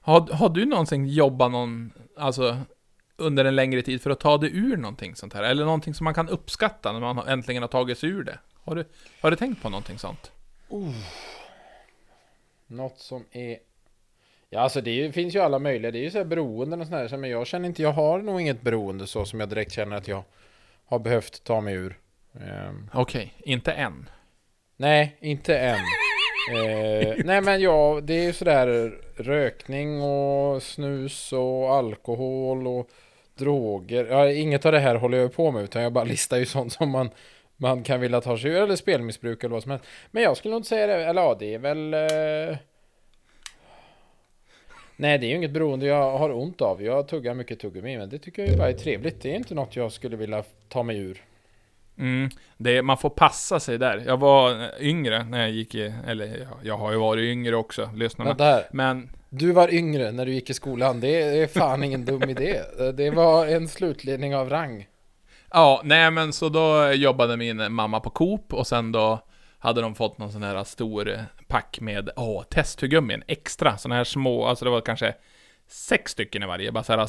Har, 0.00 0.20
har 0.32 0.48
du 0.48 0.64
någonsin 0.64 1.06
jobbat 1.06 1.50
någon, 1.50 1.92
alltså 2.16 2.58
under 3.16 3.44
en 3.44 3.56
längre 3.56 3.82
tid 3.82 4.02
för 4.02 4.10
att 4.10 4.20
ta 4.20 4.38
dig 4.38 4.50
ur 4.56 4.76
någonting 4.76 5.16
sånt 5.16 5.34
här? 5.34 5.42
Eller 5.42 5.64
någonting 5.64 5.94
som 5.94 6.04
man 6.04 6.14
kan 6.14 6.28
uppskatta 6.28 6.92
när 6.92 7.00
man 7.00 7.28
äntligen 7.28 7.62
har 7.62 7.68
tagit 7.68 7.98
sig 7.98 8.08
ur 8.08 8.24
det? 8.24 8.38
Har 8.64 8.74
du, 8.74 8.84
har 9.20 9.30
du 9.30 9.36
tänkt 9.36 9.62
på 9.62 9.68
någonting 9.68 9.98
sånt? 9.98 10.32
Något 12.66 12.98
som 12.98 13.24
är... 13.30 13.58
Ja, 14.54 14.60
alltså 14.60 14.80
det 14.80 14.90
ju- 14.90 15.12
finns 15.12 15.34
ju 15.34 15.38
alla 15.40 15.58
möjliga. 15.58 15.90
Det 15.90 15.98
är 15.98 16.02
ju 16.02 16.10
så 16.10 16.18
här 16.18 16.24
beroenden 16.24 16.80
och 16.80 16.86
sådär. 16.86 17.16
Men 17.16 17.30
jag 17.30 17.46
känner 17.46 17.68
inte, 17.68 17.82
jag 17.82 17.92
har 17.92 18.18
nog 18.18 18.40
inget 18.40 18.60
beroende 18.62 19.06
så 19.06 19.24
som 19.24 19.40
jag 19.40 19.48
direkt 19.48 19.72
känner 19.72 19.96
att 19.96 20.08
jag 20.08 20.22
har 20.84 20.98
behövt 20.98 21.44
ta 21.44 21.60
mig 21.60 21.74
ur. 21.74 21.98
Ehm, 22.40 22.90
Okej, 22.94 23.32
inte 23.38 23.72
än. 23.72 24.08
nej, 24.76 25.16
inte 25.20 25.58
än. 25.58 25.78
Eh, 26.56 27.14
nej 27.24 27.40
men 27.40 27.60
ja, 27.60 28.00
det 28.02 28.14
är 28.14 28.22
ju 28.22 28.32
sådär 28.32 28.92
rökning 29.16 30.02
och 30.02 30.62
snus 30.62 31.32
och 31.32 31.74
alkohol 31.74 32.66
och 32.66 32.88
droger. 33.34 34.04
Ja, 34.10 34.30
inget 34.30 34.66
av 34.66 34.72
det 34.72 34.78
här 34.80 34.94
håller 34.94 35.18
jag 35.18 35.32
på 35.34 35.50
med 35.50 35.62
utan 35.64 35.82
jag 35.82 35.92
bara 35.92 36.04
listar 36.14 36.36
ju 36.36 36.46
sånt 36.46 36.72
som 36.72 36.90
man, 36.90 37.10
man 37.56 37.82
kan 37.82 38.00
vilja 38.00 38.20
ta 38.20 38.38
sig 38.38 38.50
ur. 38.50 38.62
Eller 38.62 38.76
spelmissbruk 38.76 39.44
eller 39.44 39.52
vad 39.54 39.62
som 39.62 39.70
helst. 39.70 39.86
Men 40.10 40.22
jag 40.22 40.36
skulle 40.36 40.52
nog 40.52 40.58
inte 40.58 40.68
säga 40.68 40.86
det. 40.86 41.04
Eller 41.04 41.22
ja, 41.22 41.36
det 41.38 41.54
är 41.54 41.58
väl... 41.58 41.94
Eh, 41.94 42.56
Nej, 45.02 45.18
det 45.18 45.26
är 45.26 45.28
ju 45.28 45.36
inget 45.36 45.50
beroende 45.50 45.86
jag 45.86 46.18
har 46.18 46.32
ont 46.32 46.60
av. 46.60 46.82
Jag 46.82 47.08
tuggar 47.08 47.34
mycket 47.34 47.60
tuggummi, 47.60 47.98
men 47.98 48.08
det 48.08 48.18
tycker 48.18 48.42
jag 48.42 48.50
ju 48.50 48.58
bara 48.58 48.68
är 48.68 48.72
trevligt. 48.72 49.22
Det 49.22 49.30
är 49.30 49.36
inte 49.36 49.54
något 49.54 49.76
jag 49.76 49.92
skulle 49.92 50.16
vilja 50.16 50.44
ta 50.68 50.82
mig 50.82 50.98
ur. 50.98 51.22
Mm, 51.98 52.30
det, 52.56 52.82
man 52.82 52.98
får 52.98 53.10
passa 53.10 53.60
sig 53.60 53.78
där. 53.78 54.02
Jag 54.06 54.16
var 54.16 54.70
yngre 54.80 55.24
när 55.24 55.40
jag 55.40 55.50
gick 55.50 55.74
i, 55.74 55.92
eller 56.06 56.26
ja, 56.50 56.58
jag 56.62 56.76
har 56.78 56.92
ju 56.92 56.98
varit 56.98 57.22
yngre 57.22 57.56
också, 57.56 57.90
lyssnarna. 57.94 58.30
Vänta 58.30 58.44
här. 58.44 58.64
Men 58.72 59.10
Du 59.28 59.52
var 59.52 59.74
yngre 59.74 60.12
när 60.12 60.26
du 60.26 60.32
gick 60.32 60.50
i 60.50 60.54
skolan. 60.54 61.00
Det 61.00 61.22
är 61.22 61.46
fan 61.46 61.84
ingen 61.84 62.04
dum 62.04 62.30
idé. 62.30 62.60
Det 62.94 63.10
var 63.10 63.46
en 63.46 63.68
slutledning 63.68 64.36
av 64.36 64.50
rang. 64.50 64.86
Ja, 65.50 65.80
nej 65.84 66.10
men 66.10 66.32
så 66.32 66.48
då 66.48 66.92
jobbade 66.92 67.36
min 67.36 67.72
mamma 67.72 68.00
på 68.00 68.10
Coop 68.10 68.54
och 68.54 68.66
sen 68.66 68.92
då 68.92 69.18
hade 69.62 69.80
de 69.80 69.94
fått 69.94 70.18
någon 70.18 70.32
sån 70.32 70.42
här 70.42 70.64
stor 70.64 71.18
pack 71.48 71.80
med, 71.80 72.10
åh, 72.16 72.42
testtuggummin, 72.42 73.22
extra, 73.26 73.78
såna 73.78 73.94
här 73.94 74.04
små, 74.04 74.44
alltså 74.46 74.64
det 74.64 74.70
var 74.70 74.80
kanske 74.80 75.14
sex 75.66 76.12
stycken 76.12 76.42
i 76.42 76.46
varje, 76.46 76.72
bara 76.72 76.84
så 76.84 76.92
här 76.92 77.08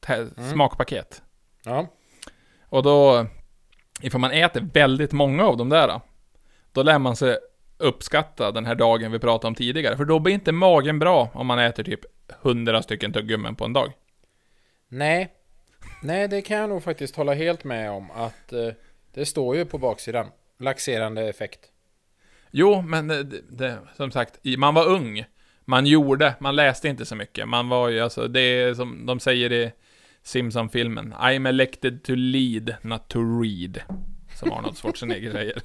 te- 0.00 0.50
smakpaket. 0.50 1.22
Ja. 1.64 1.86
Och 2.62 2.82
då, 2.82 3.26
ifall 4.00 4.20
man 4.20 4.30
äter 4.30 4.68
väldigt 4.72 5.12
många 5.12 5.44
av 5.44 5.56
de 5.56 5.68
där, 5.68 6.00
då 6.72 6.82
lär 6.82 6.98
man 6.98 7.16
sig 7.16 7.38
uppskatta 7.78 8.52
den 8.52 8.66
här 8.66 8.74
dagen 8.74 9.12
vi 9.12 9.18
pratade 9.18 9.48
om 9.48 9.54
tidigare, 9.54 9.96
för 9.96 10.04
då 10.04 10.18
blir 10.18 10.34
inte 10.34 10.52
magen 10.52 10.98
bra 10.98 11.30
om 11.34 11.46
man 11.46 11.58
äter 11.58 11.84
typ 11.84 12.00
hundra 12.40 12.82
stycken 12.82 13.12
tuggummin 13.12 13.56
på 13.56 13.64
en 13.64 13.72
dag. 13.72 13.92
Nej. 14.88 15.32
Nej, 16.02 16.28
det 16.28 16.42
kan 16.42 16.56
jag 16.56 16.68
nog 16.68 16.82
faktiskt 16.82 17.16
hålla 17.16 17.34
helt 17.34 17.64
med 17.64 17.90
om 17.90 18.10
att 18.10 18.52
eh, 18.52 18.68
det 19.14 19.26
står 19.26 19.56
ju 19.56 19.64
på 19.64 19.78
baksidan. 19.78 20.26
Laxerande 20.62 21.28
effekt. 21.28 21.60
Jo, 22.50 22.82
men 22.82 23.08
det, 23.08 23.22
det, 23.50 23.78
som 23.96 24.10
sagt, 24.10 24.38
man 24.58 24.74
var 24.74 24.86
ung. 24.86 25.24
Man 25.64 25.86
gjorde, 25.86 26.34
man 26.40 26.56
läste 26.56 26.88
inte 26.88 27.04
så 27.04 27.16
mycket. 27.16 27.48
Man 27.48 27.68
var 27.68 27.88
ju 27.88 28.00
alltså, 28.00 28.28
det 28.28 28.40
är 28.40 28.74
som 28.74 29.06
de 29.06 29.20
säger 29.20 29.52
i 29.52 29.72
Simpson-filmen. 30.22 31.14
I'm 31.14 31.48
elected 31.48 32.04
to 32.04 32.12
lead, 32.14 32.74
not 32.82 33.08
to 33.08 33.18
read. 33.18 33.82
Som 34.38 34.52
Arnold 34.52 34.78
Schwarzenegger 34.78 35.30
säger. 35.32 35.62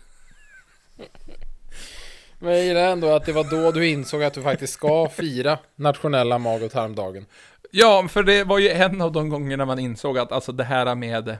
Men 2.39 2.53
jag 2.53 2.65
gillar 2.65 2.91
ändå 2.91 3.09
att 3.15 3.25
det 3.25 3.31
var 3.31 3.43
då 3.43 3.71
du 3.71 3.87
insåg 3.87 4.23
att 4.23 4.33
du 4.33 4.41
faktiskt 4.41 4.73
ska 4.73 5.09
fira 5.09 5.59
nationella 5.75 6.37
mag 6.37 6.63
och 6.63 6.71
tarmdagen. 6.71 7.25
Ja, 7.71 8.07
för 8.09 8.23
det 8.23 8.43
var 8.43 8.59
ju 8.59 8.69
en 8.69 9.01
av 9.01 9.11
de 9.11 9.29
gångerna 9.29 9.65
man 9.65 9.79
insåg 9.79 10.17
att 10.17 10.31
alltså 10.31 10.51
det 10.51 10.63
här 10.63 10.95
med 10.95 11.37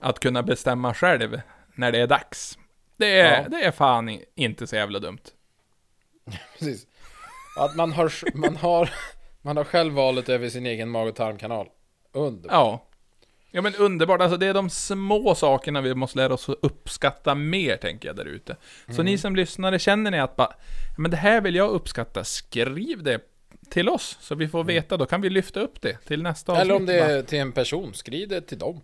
att 0.00 0.20
kunna 0.20 0.42
bestämma 0.42 0.94
själv 0.94 1.40
när 1.74 1.92
det 1.92 1.98
är 1.98 2.06
dags. 2.06 2.58
Det 2.98 3.20
är, 3.20 3.42
Ja. 3.42 3.48
det 3.48 3.64
är 3.64 3.70
fan 3.70 4.20
inte 4.34 4.66
så 4.66 4.76
jävla 4.76 4.98
dumt. 4.98 5.18
Precis. 6.58 6.86
Att 7.56 7.76
man 7.76 7.92
har, 7.92 8.12
man 8.36 8.56
har, 8.56 8.90
man 9.42 9.56
har 9.56 9.64
själv 9.64 9.94
valet 9.94 10.28
över 10.28 10.48
sin 10.48 10.66
egen 10.66 10.88
mag 10.88 11.08
och 11.08 11.16
tarmkanal. 11.16 11.68
Underbart. 12.12 12.52
Ja. 12.52 12.84
Ja 13.50 13.62
men 13.62 13.74
underbart, 13.74 14.20
alltså 14.20 14.36
det 14.36 14.46
är 14.46 14.54
de 14.54 14.70
små 14.70 15.34
sakerna 15.34 15.80
vi 15.80 15.94
måste 15.94 16.18
lära 16.18 16.34
oss 16.34 16.48
att 16.48 16.58
uppskatta 16.62 17.34
mer, 17.34 17.76
tänker 17.76 18.08
jag 18.08 18.16
där 18.16 18.24
ute. 18.24 18.56
Så 18.88 19.02
ni 19.02 19.18
som 19.18 19.36
lyssnare, 19.36 19.78
känner 19.78 20.10
ni 20.10 20.20
att 20.20 20.36
bara, 20.36 20.52
men 20.98 21.10
det 21.10 21.16
här 21.16 21.40
vill 21.40 21.54
jag 21.54 21.70
uppskatta, 21.70 22.24
skriv 22.24 23.02
det 23.02 23.20
till 23.70 23.88
oss, 23.88 24.18
så 24.20 24.34
vi 24.34 24.48
får 24.48 24.64
veta, 24.64 24.96
då 24.96 25.06
kan 25.06 25.20
vi 25.20 25.30
lyfta 25.30 25.60
upp 25.60 25.80
det 25.80 25.98
till 26.06 26.22
nästa 26.22 26.60
Eller 26.60 26.74
om 26.74 26.82
avsnitt, 26.82 26.88
det 26.88 27.12
är 27.12 27.22
till 27.22 27.38
en 27.38 27.52
person, 27.52 27.94
skriv 27.94 28.28
det 28.28 28.40
till 28.40 28.58
dem. 28.58 28.80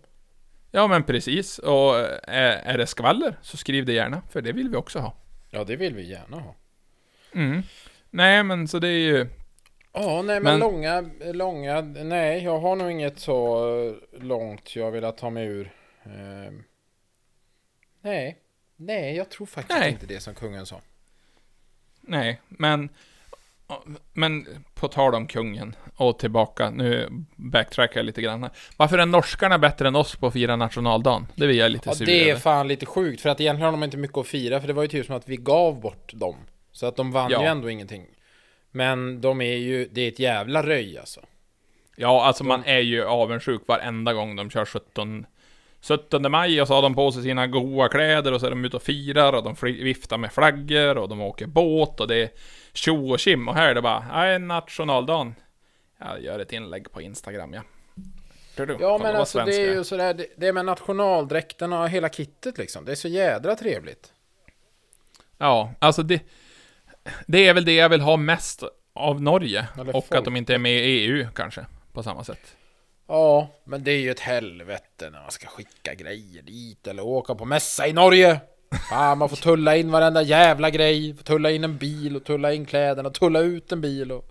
Ja 0.75 0.87
men 0.87 1.03
precis, 1.03 1.59
och 1.59 1.99
eh, 1.99 2.67
är 2.69 2.77
det 2.77 2.87
skvaller, 2.87 3.35
så 3.41 3.57
skriv 3.57 3.85
det 3.85 3.93
gärna, 3.93 4.21
för 4.31 4.41
det 4.41 4.51
vill 4.51 4.69
vi 4.69 4.75
också 4.77 4.99
ha. 4.99 5.15
Ja, 5.49 5.63
det 5.63 5.75
vill 5.75 5.95
vi 5.95 6.09
gärna 6.09 6.39
ha. 6.39 6.55
Mm. 7.33 7.61
Nej 8.09 8.43
men 8.43 8.67
så 8.67 8.79
det 8.79 8.87
är 8.87 8.99
ju, 8.99 9.27
Ja, 9.93 10.21
nej 10.21 10.39
men, 10.39 10.43
Men- 10.43 10.59
långa, 10.59 11.09
långa, 11.33 11.81
nej 11.81 12.43
jag 12.43 12.59
har 12.59 12.75
nog 12.75 12.91
inget 12.91 13.19
så 13.19 13.95
långt 14.19 14.75
jag 14.75 14.91
vill 14.91 15.11
ta 15.17 15.29
mig 15.29 15.45
ur. 15.47 15.71
Ehm, 16.03 16.63
nej, 18.01 18.37
nej 18.75 19.15
jag 19.15 19.29
tror 19.29 19.45
faktiskt 19.47 19.79
Nej. 19.79 19.91
inte 19.91 20.05
det 20.05 20.19
som 20.19 20.35
kungen 20.35 20.65
sa. 20.65 20.81
nej, 22.01 22.41
men 22.47 22.89
men 24.13 24.47
på 24.73 24.87
tal 24.87 25.15
om 25.15 25.27
kungen 25.27 25.75
och 25.95 26.19
tillbaka, 26.19 26.69
nu 26.69 27.09
backtrackar 27.35 27.99
jag 27.99 28.05
lite 28.05 28.21
grann 28.21 28.43
här. 28.43 28.51
Varför 28.77 28.97
är 28.97 29.05
norskarna 29.05 29.57
bättre 29.59 29.87
än 29.87 29.95
oss 29.95 30.15
på 30.15 30.27
att 30.27 30.33
fira 30.33 30.55
nationaldagen? 30.55 31.27
Det 31.35 31.47
vill 31.47 31.57
jag 31.57 31.71
lite 31.71 31.89
Ja, 31.89 31.95
sur 31.95 32.05
det 32.05 32.23
är 32.25 32.29
över. 32.31 32.39
fan 32.41 32.67
lite 32.67 32.85
sjukt 32.85 33.21
för 33.21 33.29
att 33.29 33.41
egentligen 33.41 33.65
har 33.65 33.71
de 33.71 33.83
inte 33.83 33.97
mycket 33.97 34.17
att 34.17 34.27
fira 34.27 34.59
för 34.59 34.67
det 34.67 34.73
var 34.73 34.81
ju 34.81 34.87
typ 34.87 35.05
som 35.05 35.15
att 35.15 35.29
vi 35.29 35.37
gav 35.37 35.81
bort 35.81 36.13
dem. 36.13 36.35
Så 36.71 36.85
att 36.85 36.95
de 36.95 37.11
vann 37.11 37.31
Ja. 37.31 37.41
ju 37.41 37.47
ändå 37.47 37.69
ingenting. 37.69 38.05
Men 38.71 39.21
de 39.21 39.41
är 39.41 39.55
ju, 39.55 39.87
det 39.91 40.01
är 40.01 40.07
ett 40.07 40.19
jävla 40.19 40.63
röj 40.63 40.97
alltså. 40.97 41.19
Ja, 41.95 42.25
alltså 42.25 42.43
man 42.43 42.63
är 42.65 42.79
ju 42.79 43.05
avundsjuk 43.05 43.61
varenda 43.67 44.13
gång 44.13 44.35
de 44.35 44.49
kör 44.49 44.65
17 44.65 45.25
17 45.87 46.31
maj 46.31 46.61
och 46.61 46.67
så 46.67 46.73
har 46.73 46.81
de 46.81 46.95
på 46.95 47.11
sig 47.11 47.23
sina 47.23 47.47
goa 47.47 47.89
kläder 47.89 48.33
och 48.33 48.39
så 48.39 48.45
är 48.45 48.49
de 48.49 48.65
ute 48.65 48.75
och 48.75 48.83
firar 48.83 49.33
och 49.33 49.43
de 49.43 49.55
viftar 49.61 50.17
med 50.17 50.31
flaggor 50.31 50.97
och 50.97 51.09
de 51.09 51.21
åker 51.21 51.47
båt 51.47 51.99
och 51.99 52.07
det 52.07 52.15
är 52.15 52.29
tjo 52.73 53.13
och 53.13 53.19
kim 53.19 53.47
och 53.47 53.55
här 53.55 53.69
är 53.69 53.75
det 53.75 53.81
bara, 53.81 54.05
nej, 54.13 54.39
nationaldagen. 54.39 55.35
Jag 55.99 56.21
gör 56.21 56.39
ett 56.39 56.53
inlägg 56.53 56.91
på 56.91 57.01
Instagram, 57.01 57.53
ja. 57.53 57.61
Du, 58.55 58.77
Ja 58.79 58.97
men 58.97 59.15
alltså 59.15 59.37
det 59.37 59.43
svensk 59.43 59.59
jag 59.59 59.67
är 59.67 59.73
ju 59.73 59.83
sådär, 59.83 60.13
det, 60.13 60.27
det 60.37 60.47
är 60.47 60.53
med 60.53 60.65
nationaldräkterna 60.65 61.81
och 61.81 61.89
hela 61.89 62.09
kittet 62.09 62.57
liksom. 62.57 62.85
Det 62.85 62.91
är 62.91 62.95
så 62.95 63.07
jädra 63.07 63.55
trevligt. 63.55 64.13
Ja, 65.37 65.73
alltså 65.79 66.03
det... 66.03 66.21
Det 67.27 67.47
är 67.47 67.53
väl 67.53 67.65
det 67.65 67.75
jag 67.75 67.89
vill 67.89 68.01
ha 68.01 68.17
mest 68.17 68.63
av 68.93 69.21
Norge. 69.21 69.67
Eller 69.79 69.95
och 69.95 70.05
folk. 70.07 70.19
att 70.19 70.25
de 70.25 70.35
inte 70.35 70.53
är 70.53 70.57
med 70.57 70.71
i 70.71 70.81
EU 70.81 71.27
kanske, 71.35 71.65
på 71.93 72.03
samma 72.03 72.23
sätt. 72.23 72.55
Ja, 73.07 73.47
men 73.63 73.83
det 73.83 73.91
är 73.91 73.99
ju 73.99 74.11
ett 74.11 74.19
helvete 74.19 75.09
när 75.11 75.21
man 75.21 75.31
ska 75.31 75.47
skicka 75.47 75.93
grejer 75.93 76.41
dit 76.41 76.87
eller 76.87 77.05
åka 77.05 77.35
på 77.35 77.45
mässa 77.45 77.87
i 77.87 77.93
Norge. 77.93 78.39
Fan, 78.89 79.17
man 79.17 79.29
får 79.29 79.35
tulla 79.35 79.75
in 79.75 79.91
varenda 79.91 80.21
jävla 80.21 80.69
grej, 80.69 81.15
får 81.15 81.23
tulla 81.23 81.51
in 81.51 81.63
en 81.63 81.77
bil 81.77 82.15
och 82.15 82.23
tulla 82.23 82.53
in 82.53 82.65
kläderna, 82.65 83.09
tulla 83.09 83.39
ut 83.39 83.71
en 83.71 83.81
bil 83.81 84.11
och... 84.11 84.25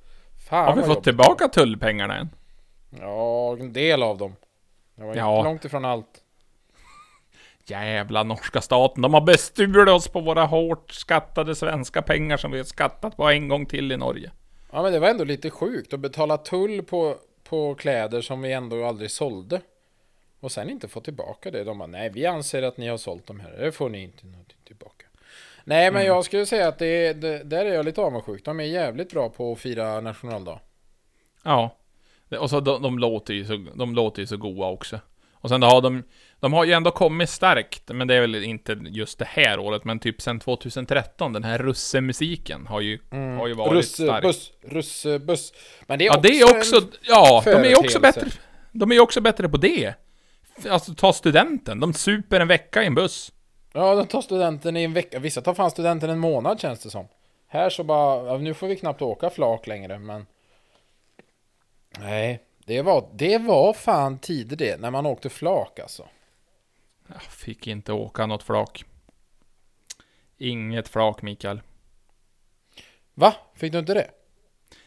Fan 0.48 0.64
Har 0.68 0.76
vi 0.76 0.82
fått 0.82 1.04
tillbaka 1.04 1.48
tullpengarna 1.48 2.16
än? 2.18 2.28
Ja, 3.00 3.52
en 3.60 3.72
del 3.72 4.02
av 4.02 4.18
dem. 4.18 4.36
Det 4.96 5.04
var 5.04 5.14
Ja. 5.16 5.36
inte 5.38 5.48
långt 5.48 5.64
ifrån 5.64 5.84
allt. 5.84 6.20
Jävla 7.66 8.22
norska 8.22 8.60
staten, 8.60 9.02
de 9.02 9.14
har 9.14 9.20
bestulit 9.20 9.88
oss 9.88 10.08
på 10.08 10.20
våra 10.20 10.44
hårt 10.44 10.92
skattade 10.92 11.54
svenska 11.54 12.02
pengar 12.02 12.36
som 12.36 12.50
vi 12.50 12.58
har 12.58 12.64
skattat 12.64 13.16
på 13.16 13.28
en 13.30 13.48
gång 13.48 13.66
till 13.66 13.92
i 13.92 13.96
Norge. 13.96 14.30
Ja 14.72 14.82
men 14.82 14.92
det 14.92 14.98
var 14.98 15.08
ändå 15.08 15.24
lite 15.24 15.50
sjukt 15.50 15.92
att 15.94 16.00
betala 16.00 16.36
tull 16.36 16.82
på, 16.82 17.16
på 17.54 17.74
kläder 17.74 18.20
som 18.20 18.42
vi 18.42 18.52
ändå 18.52 18.84
aldrig 18.84 19.10
sålde. 19.10 19.60
Och 20.40 20.52
sen 20.52 20.70
inte 20.70 20.88
få 20.88 21.00
tillbaka 21.00 21.50
det. 21.50 21.64
De 21.64 21.78
bara, 21.78 21.86
nej 21.86 22.10
vi 22.10 22.26
anser 22.26 22.62
att 22.62 22.76
ni 22.76 22.88
har 22.88 22.96
sålt 22.96 23.26
de 23.26 23.40
här. 23.40 23.50
Det 23.50 23.72
får 23.72 23.88
ni 23.88 24.02
inte 24.02 24.26
någonting 24.26 24.58
tillbaka. 24.64 25.06
Nej 25.64 25.90
men 25.90 26.04
jag 26.04 26.24
skulle 26.24 26.46
säga 26.46 26.68
att 26.68 26.78
det, 26.78 27.12
det, 27.12 27.42
där 27.42 27.64
är 27.66 27.74
jag 27.74 27.84
lite 27.84 28.00
avundsjuk. 28.00 28.44
De 28.44 28.60
är 28.60 28.64
jävligt 28.64 29.10
bra 29.10 29.28
på 29.28 29.52
att 29.52 29.58
fira 29.58 30.00
nationaldag. 30.00 30.60
Ja. 31.42 31.76
Och 32.40 32.50
så 32.50 32.60
de, 32.60 32.82
de, 32.82 32.98
låter 32.98 33.34
ju 33.34 33.44
så, 33.44 33.66
de 33.74 33.94
låter 33.94 34.22
ju 34.22 34.26
så 34.26 34.36
goa 34.36 34.70
också. 34.70 35.00
Och 35.32 35.48
sen 35.48 35.62
har 35.62 35.80
de, 35.80 36.02
de 36.44 36.52
har 36.52 36.64
ju 36.64 36.72
ändå 36.72 36.90
kommit 36.90 37.30
starkt, 37.30 37.82
men 37.88 38.08
det 38.08 38.14
är 38.14 38.20
väl 38.20 38.34
inte 38.34 38.72
just 38.72 39.18
det 39.18 39.24
här 39.24 39.58
året, 39.58 39.84
men 39.84 39.98
typ 39.98 40.22
sen 40.22 40.40
2013, 40.40 41.32
den 41.32 41.44
här 41.44 41.58
russemusiken 41.58 42.66
har 42.66 42.80
ju, 42.80 42.98
har 43.10 43.46
ju 43.46 43.54
varit 43.54 43.88
stark. 43.88 44.24
Russebuss, 44.24 44.52
russebuss. 44.62 45.52
Men 45.86 45.98
det 45.98 46.06
är 46.06 46.06
Ja, 46.06 46.20
det 46.22 46.40
är 46.40 46.56
också, 46.56 46.80
ja, 47.02 47.42
de 47.44 47.50
är 47.50 47.78
också 47.78 48.00
bättre, 48.00 48.26
de 48.72 48.90
är 48.90 48.94
ju 48.94 49.00
också 49.00 49.20
bättre 49.20 49.48
på 49.48 49.56
det. 49.56 49.94
Alltså 50.68 50.94
ta 50.94 51.12
studenten, 51.12 51.80
de 51.80 51.94
super 51.94 52.40
en 52.40 52.48
vecka 52.48 52.82
i 52.82 52.86
en 52.86 52.94
buss. 52.94 53.32
Ja, 53.72 53.94
de 53.94 54.06
tar 54.06 54.20
studenten 54.20 54.76
i 54.76 54.82
en 54.82 54.92
vecka. 54.92 55.18
Vissa 55.18 55.40
tar 55.40 55.54
fan 55.54 55.70
studenten 55.70 56.10
en 56.10 56.18
månad 56.18 56.60
känns 56.60 56.80
det 56.80 56.90
som. 56.90 57.08
Här 57.48 57.70
så 57.70 57.84
bara, 57.84 58.38
nu 58.38 58.54
får 58.54 58.66
vi 58.66 58.76
knappt 58.76 59.02
åka 59.02 59.30
flak 59.30 59.66
längre, 59.66 59.98
men... 59.98 60.26
Nej, 61.98 62.40
det 62.66 62.82
var, 62.82 63.08
det 63.12 63.38
var 63.38 63.72
fan 63.72 64.18
tider 64.18 64.56
det, 64.56 64.80
när 64.80 64.90
man 64.90 65.06
åkte 65.06 65.28
flak 65.28 65.78
alltså. 65.78 66.06
Jag 67.08 67.22
fick 67.22 67.66
inte 67.66 67.92
åka 67.92 68.26
något 68.26 68.42
flak. 68.42 68.84
Inget 70.38 70.88
flak, 70.88 71.22
Mikael. 71.22 71.60
Va? 73.14 73.34
Fick 73.56 73.72
du 73.72 73.78
inte 73.78 73.94
det? 73.94 74.10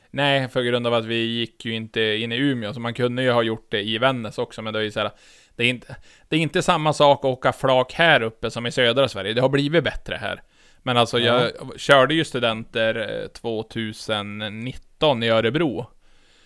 Nej, 0.10 0.48
för 0.48 0.64
grund 0.64 0.88
av 0.88 0.94
att 0.94 1.06
vi 1.06 1.26
gick 1.26 1.66
ju 1.66 1.74
inte 1.74 2.02
in 2.02 2.32
i 2.32 2.38
Umeå, 2.38 2.74
så 2.74 2.80
man 2.80 2.94
kunde 2.94 3.24
ju 3.24 3.32
ha 3.32 3.44
gjort 3.44 3.72
det 3.72 3.82
i 3.82 3.98
Vännäs 3.98 4.38
också, 4.38 4.62
men 4.62 4.74
det 4.74 4.80
är 4.80 4.84
ju 4.84 4.92
så 4.92 5.00
här, 5.00 5.12
det 5.56 5.64
är 5.64 5.70
inte, 5.70 5.96
det 6.28 6.36
är 6.36 6.40
inte 6.40 6.62
samma 6.62 6.94
sak 6.94 7.20
att 7.20 7.26
åka 7.26 7.54
flak 7.54 7.94
här 7.94 8.22
uppe 8.22 8.52
som 8.52 8.66
i 8.66 8.72
södra 8.72 9.08
Sverige. 9.08 9.34
Det 9.34 9.42
har 9.42 9.50
blivit 9.50 9.84
bättre 9.84 10.16
här. 10.16 10.42
Men 10.78 10.98
alltså, 10.98 11.20
jag 11.20 11.52
körde 11.78 12.14
ju 12.14 12.26
studenter 12.26 13.22
eh, 13.24 13.28
2019 13.28 15.24
i 15.24 15.30
Örebro. 15.30 15.86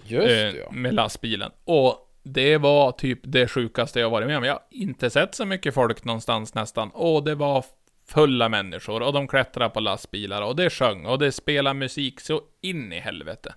Just 0.03 0.27
eh, 0.27 0.27
det, 0.27 0.57
ja. 0.57 0.71
med 0.71 0.93
lastbilen. 0.93 1.51
Och 1.63 2.10
det 2.23 2.57
var 2.57 2.91
typ 2.91 3.19
det 3.23 3.47
sjukaste 3.47 3.99
jag 3.99 4.09
varit 4.09 4.27
med 4.27 4.37
om. 4.37 4.43
Jag 4.43 4.53
har 4.53 4.63
inte 4.69 5.09
sett 5.09 5.35
så 5.35 5.45
mycket 5.45 5.73
folk 5.73 6.03
någonstans 6.05 6.53
nästan. 6.55 6.89
Och 6.93 7.23
det 7.23 7.35
var 7.35 7.65
fulla 8.07 8.49
människor 8.49 9.01
och 9.01 9.13
de 9.13 9.27
klättrade 9.27 9.69
på 9.69 9.79
lastbilar 9.79 10.41
och 10.41 10.55
det 10.55 10.69
sjöng 10.69 11.05
och 11.05 11.19
det 11.19 11.31
spelade 11.31 11.73
musik 11.73 12.19
så 12.19 12.41
in 12.61 12.93
i 12.93 12.99
helvete. 12.99 13.53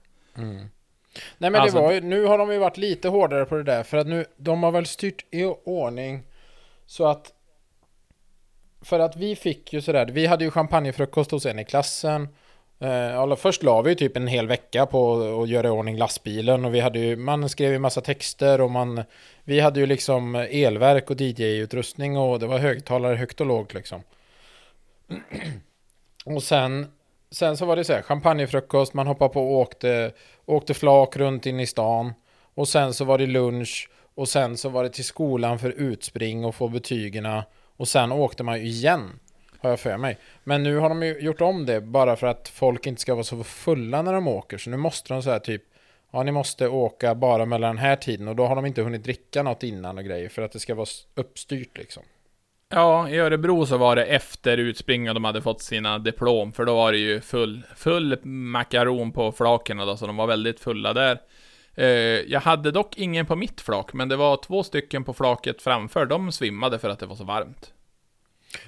Nej 1.39 1.51
men 1.51 1.55
Alltså- 1.55 1.77
det 1.77 1.83
var 1.83 1.93
ju, 1.93 2.01
nu 2.01 2.25
har 2.25 2.39
de 2.39 2.53
ju 2.53 2.59
varit 2.59 2.77
lite 2.77 3.09
hårdare 3.09 3.45
på 3.45 3.55
det 3.55 3.62
där, 3.62 3.83
för 3.83 3.97
att 3.97 4.07
nu, 4.07 4.25
de 4.37 4.62
har 4.62 4.71
väl 4.71 4.87
styrt 4.87 5.27
i 5.31 5.45
ordning 5.65 6.23
så 6.87 7.07
att 7.07 7.33
för 8.83 8.99
att 8.99 9.17
vi 9.17 9.37
fick 9.37 9.73
ju 9.73 9.81
sådär, 9.81 10.07
vi 10.07 10.27
hade 10.27 10.45
ju 10.45 10.51
champagnefrukost 10.51 11.31
hos 11.31 11.47
en 11.47 11.59
i 11.59 11.65
klassen. 11.65 12.29
Alltså 12.91 13.37
först 13.37 13.62
la 13.62 13.82
vi 13.82 13.91
ju 13.91 13.95
typ 13.95 14.16
en 14.16 14.26
hel 14.26 14.47
vecka 14.47 14.87
på 14.87 15.22
att 15.43 15.49
göra 15.49 15.66
i 15.66 15.70
ordning 15.70 15.97
lastbilen 15.97 16.64
och 16.64 16.74
vi 16.74 16.80
hade 16.80 16.99
ju, 16.99 17.16
man 17.16 17.49
skrev 17.49 17.72
ju 17.72 17.78
massa 17.78 18.01
texter 18.01 18.61
och 18.61 18.70
man, 18.70 19.03
vi 19.45 19.61
hade 19.61 19.80
ju 19.80 19.87
liksom 19.87 20.35
elverk 20.35 21.11
och 21.11 21.20
DJ-utrustning 21.20 22.18
och 22.18 22.39
det 22.39 22.47
var 22.47 22.59
högtalare 22.59 23.16
högt 23.16 23.41
och 23.41 23.47
lågt 23.47 23.74
liksom. 23.74 24.03
Och 26.24 26.43
sen, 26.43 26.87
sen 27.30 27.57
så 27.57 27.66
var 27.66 27.76
det 27.76 27.85
så 27.85 27.93
här, 27.93 28.03
champagnefrukost, 28.03 28.95
man 28.95 29.07
hoppade 29.07 29.35
på 29.35 29.43
och 29.43 29.59
åkte, 29.59 30.12
åkte 30.47 30.74
flak 30.74 31.16
runt 31.16 31.47
in 31.47 31.61
i 31.61 31.66
stan. 31.66 32.12
Och 32.55 32.68
sen 32.68 32.95
så 32.95 33.05
var 33.05 33.18
det 33.18 33.26
lunch 33.26 33.91
och 34.14 34.28
sen 34.28 34.57
så 34.57 34.68
var 34.68 34.82
det 34.82 34.91
till 34.91 35.05
skolan 35.05 35.59
för 35.59 35.70
utspring 35.70 36.45
och 36.45 36.55
få 36.55 36.68
betygerna. 36.68 37.45
Och 37.76 37.89
sen 37.89 38.12
åkte 38.12 38.43
man 38.43 38.61
ju 38.61 38.66
igen, 38.66 39.20
har 39.65 39.71
jag 39.71 39.81
för 39.81 39.97
mig. 39.97 40.19
Men 40.45 40.62
nu 40.62 40.77
har 40.77 40.89
de 40.89 41.03
ju 41.03 41.21
gjort 41.21 41.41
om 41.41 41.67
det 41.67 41.81
bara 41.81 42.17
för 42.17 42.27
att 42.27 42.49
folk 42.49 42.87
inte 42.87 43.01
ska 43.01 43.15
vara 43.15 43.25
så 43.25 43.45
fulla 43.45 44.03
när 44.03 44.12
de 44.12 44.29
åker. 44.29 44.59
Så 44.59 44.71
nu 44.71 44.77
måste 44.77 45.15
de 45.15 45.23
säga 45.23 45.41
typ, 45.41 45.62
ja 46.12 46.23
ni 46.23 46.33
måste 46.33 46.69
åka 46.69 47.15
bara 47.15 47.47
mellan 47.47 47.77
den 47.77 47.85
här 47.85 47.97
tiden. 47.97 48.29
Och 48.29 48.37
då 48.37 48.47
har 48.47 48.57
de 48.57 48.67
inte 48.67 48.83
hunnit 48.83 49.05
dricka 49.05 49.43
något 49.43 49.62
innan 49.62 49.99
och 49.99 50.05
grejer 50.05 50.29
för 50.29 50.43
att 50.43 50.53
det 50.53 50.61
ska 50.61 50.75
vara 50.75 50.87
uppstyrt 51.15 51.79
liksom. 51.79 52.03
Ja, 52.69 53.09
i 53.09 53.19
Örebro 53.19 53.67
så 53.67 53.77
var 53.77 53.97
det 53.97 54.05
efter 54.05 54.59
utspring 54.59 55.09
och 55.09 55.15
de 55.15 55.25
hade 55.25 55.43
fått 55.43 55.62
sina 55.62 55.99
diplom, 55.99 56.53
för 56.53 56.65
då 56.65 56.75
var 56.75 56.93
det 56.93 56.99
ju 56.99 57.21
full, 57.21 57.62
full 57.77 58.19
makaron 58.25 59.12
på 59.12 59.33
flaken 59.33 59.77
då, 59.77 59.97
så 59.97 60.07
de 60.07 60.17
var 60.17 60.27
väldigt 60.27 60.61
fulla 60.61 60.93
där. 60.93 61.19
Eh, 61.75 61.87
jag 62.33 62.41
hade 62.41 62.71
dock 62.71 62.99
ingen 62.99 63.27
på 63.27 63.37
mitt 63.37 63.61
flak, 63.61 63.93
men 63.93 64.09
det 64.09 64.17
var 64.17 64.37
två 64.37 64.62
stycken 64.62 65.05
på 65.05 65.12
flaket 65.12 65.62
framför, 65.62 66.07
de 66.07 66.33
svimmade 66.33 66.79
för 66.79 66.89
att 66.89 66.99
det 66.99 67.07
var 67.07 67.17
så 67.17 67.25
varmt. 67.25 67.73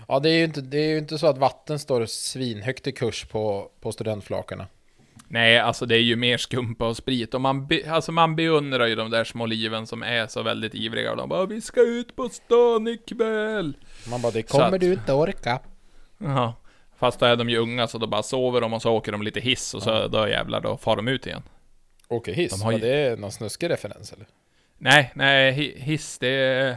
Ja, 0.09 0.18
det 0.20 0.30
är 0.30 0.34
ju 0.39 0.45
inte, 0.45 0.61
det 0.61 0.78
är 0.78 0.99
inte 0.99 1.18
så 1.18 1.26
att 1.26 1.39
vatten 1.39 1.78
står 1.78 2.07
svinhögt 2.07 2.87
i 2.87 2.93
kurs 2.93 3.24
på, 3.24 3.70
på 3.80 3.93
studentflakarna. 3.93 4.66
Nej, 5.28 5.59
alltså 5.59 5.87
det 5.87 5.95
är 5.97 6.01
ju 6.03 6.16
mer 6.16 6.37
skumpa 6.39 6.87
och 6.89 6.97
sprit, 6.97 7.34
och 7.34 7.41
man, 7.41 7.66
be, 7.66 7.80
alltså 7.93 8.12
man 8.12 8.37
beundrar 8.37 8.87
ju 8.87 8.95
de 8.95 9.11
där 9.11 9.24
små 9.24 9.47
liven 9.47 9.87
som 9.87 10.03
är 10.03 10.26
så 10.26 10.43
väldigt 10.43 10.74
ivriga, 10.74 11.11
och 11.11 11.16
de 11.16 11.28
bara 11.28 11.47
'Vi 11.47 11.61
ska 11.61 11.80
ut 11.80 12.16
på 12.16 12.28
stan 12.28 12.89
ikväll' 12.89 13.74
Man 14.11 14.22
bara, 14.22 14.32
det 14.32 14.43
kommer 14.43 14.74
att- 14.74 14.80
du 14.80 14.93
inte 14.93 15.12
orka. 15.12 15.61
Jaha. 16.18 16.53
Fast 16.99 17.20
då 17.20 17.26
är 17.26 17.37
de 17.37 17.49
ju 17.51 17.57
unga, 17.59 17.87
så 17.87 17.99
då 17.99 18.07
bara 18.07 18.22
sover 18.22 18.61
de 18.61 18.72
och 18.72 18.82
så 18.82 18.93
åker 18.93 19.12
de 19.12 19.22
lite 19.22 19.41
hiss, 19.41 19.74
och 19.74 19.82
så 19.82 20.09
då 20.09 20.28
jävlar, 20.28 20.61
då 20.61 20.76
far 20.76 20.97
de 20.97 21.09
ut 21.09 21.26
igen. 21.26 21.43
Åker 22.09 22.32
hiss? 22.32 22.53
De 22.53 22.62
har 22.62 22.72
ju- 22.72 22.78
det 22.78 23.20
någon 23.20 23.32
snuskig 23.32 23.70
referens 23.70 24.12
eller? 24.12 24.26
Nej, 24.78 25.12
nej, 25.14 25.53
hi- 25.53 25.78
hiss 25.78 26.18
det 26.18 26.28
är, 26.28 26.76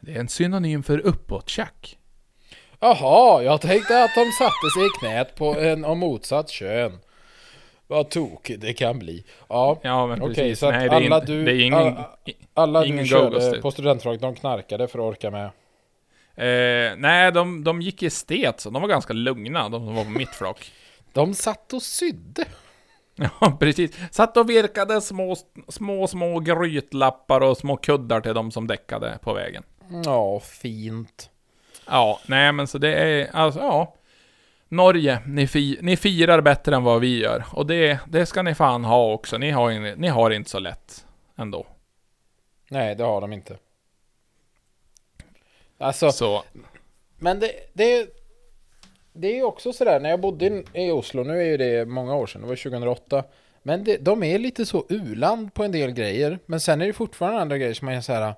det 0.00 0.12
är 0.14 0.20
en 0.20 0.28
synonym 0.28 0.82
för 0.82 0.98
uppåt-tjack. 0.98 1.96
Jaha, 2.80 3.42
jag 3.42 3.60
tänkte 3.60 4.04
att 4.04 4.14
de 4.14 4.32
satte 4.32 4.70
sig 4.74 4.86
i 4.86 4.88
knät 5.00 5.34
på 5.34 5.54
en 5.58 5.84
av 5.84 5.96
motsatt 5.96 6.50
kön. 6.50 6.98
Vad 7.86 8.10
tokigt 8.10 8.60
det 8.60 8.72
kan 8.72 8.98
bli. 8.98 9.24
Ja, 9.48 9.78
Ja, 9.82 10.06
men 10.06 10.22
Okej, 10.22 10.34
precis. 10.34 10.58
så 10.58 10.66
att 10.66 10.72
nej, 10.74 10.88
det 10.88 10.96
alla 10.96 11.20
du- 11.20 11.44
det 11.44 11.52
är 11.52 11.60
ingen... 11.60 11.78
alla- 11.78 12.08
alla 12.54 12.84
Ingen 12.86 12.98
du 13.04 13.06
körde 13.06 13.50
det. 13.50 13.60
på 13.62 13.70
studentflak, 13.70 14.20
de 14.20 14.34
knarkade 14.34 14.88
för 14.88 14.98
att 14.98 15.04
orka 15.04 15.30
med. 15.30 15.44
eh, 16.36 16.96
nej, 16.96 17.32
de, 17.32 17.64
de 17.64 17.82
gick 17.82 18.02
i 18.02 18.06
estet, 18.06 18.60
så 18.60 18.70
de 18.70 18.82
var 18.82 18.88
ganska 18.88 19.12
lugna, 19.12 19.68
de 19.68 19.86
som 19.86 19.94
var 19.94 20.04
på 20.04 20.10
mitt 20.10 20.28
flak. 20.34 20.72
De 21.12 21.34
satt 21.34 21.72
och 21.72 21.82
sydde. 21.82 22.44
Ja, 23.40 23.56
precis. 23.60 23.90
Satt 24.10 24.36
och 24.36 24.50
virkade 24.50 25.00
små, 25.00 25.36
små, 25.68 26.06
små 26.06 26.38
grytlappar 26.40 27.40
och 27.40 27.56
små 27.56 27.76
kuddar 27.76 28.20
till 28.20 28.34
de 28.34 28.50
som 28.50 28.66
däckade 28.66 29.18
på 29.22 29.32
vägen. 29.32 29.62
Ja, 30.04 30.40
fint. 30.40 31.30
Ja, 31.90 32.20
nej 32.26 32.52
men 32.52 32.66
så 32.66 32.78
det 32.78 32.94
är, 32.94 33.30
alltså 33.36 33.60
ja. 33.60 33.94
Norge, 34.68 35.18
ni, 35.26 35.46
fi, 35.46 35.78
ni 35.82 35.96
firar 35.96 36.40
bättre 36.40 36.76
än 36.76 36.82
vad 36.84 37.00
vi 37.00 37.18
gör. 37.18 37.44
Och 37.52 37.66
det, 37.66 37.98
det 38.08 38.26
ska 38.26 38.42
ni 38.42 38.54
fan 38.54 38.84
ha 38.84 39.12
också. 39.12 39.38
Ni 39.38 39.50
har, 39.50 39.70
in- 39.70 39.94
ni 39.98 40.08
har 40.08 40.30
inte 40.30 40.50
så 40.50 40.58
lätt 40.58 41.06
ändå. 41.36 41.66
Nej, 42.68 42.94
det 42.94 43.04
har 43.04 43.20
de 43.20 43.32
inte. 43.32 43.56
Alltså, 45.78 46.12
Så, 46.12 46.44
Men 47.18 47.40
det, 47.40 47.52
det, 47.72 48.08
det 49.12 49.28
är 49.28 49.34
ju 49.34 49.42
också 49.42 49.72
sådär, 49.72 50.00
när 50.00 50.10
jag 50.10 50.20
bodde 50.20 50.46
i, 50.46 50.64
i 50.74 50.90
Oslo, 50.90 51.24
nu 51.24 51.40
är 51.40 51.44
ju 51.44 51.56
det 51.56 51.84
många 51.86 52.14
år 52.16 52.26
sedan, 52.26 52.40
det 52.42 52.48
var 52.48 52.56
2008. 52.56 53.24
Men 53.62 53.84
det, 53.84 53.96
de 53.96 54.22
är 54.22 54.38
lite 54.38 54.66
så 54.66 54.86
uland 54.88 55.54
på 55.54 55.64
en 55.64 55.72
del 55.72 55.90
grejer, 55.90 56.38
men 56.46 56.60
sen 56.60 56.80
är 56.82 56.86
det 56.86 56.92
fortfarande 56.92 57.40
andra 57.40 57.58
grejer 57.58 57.74
som 57.74 57.86
man 57.86 57.94
är 57.94 58.00
såhär, 58.00 58.34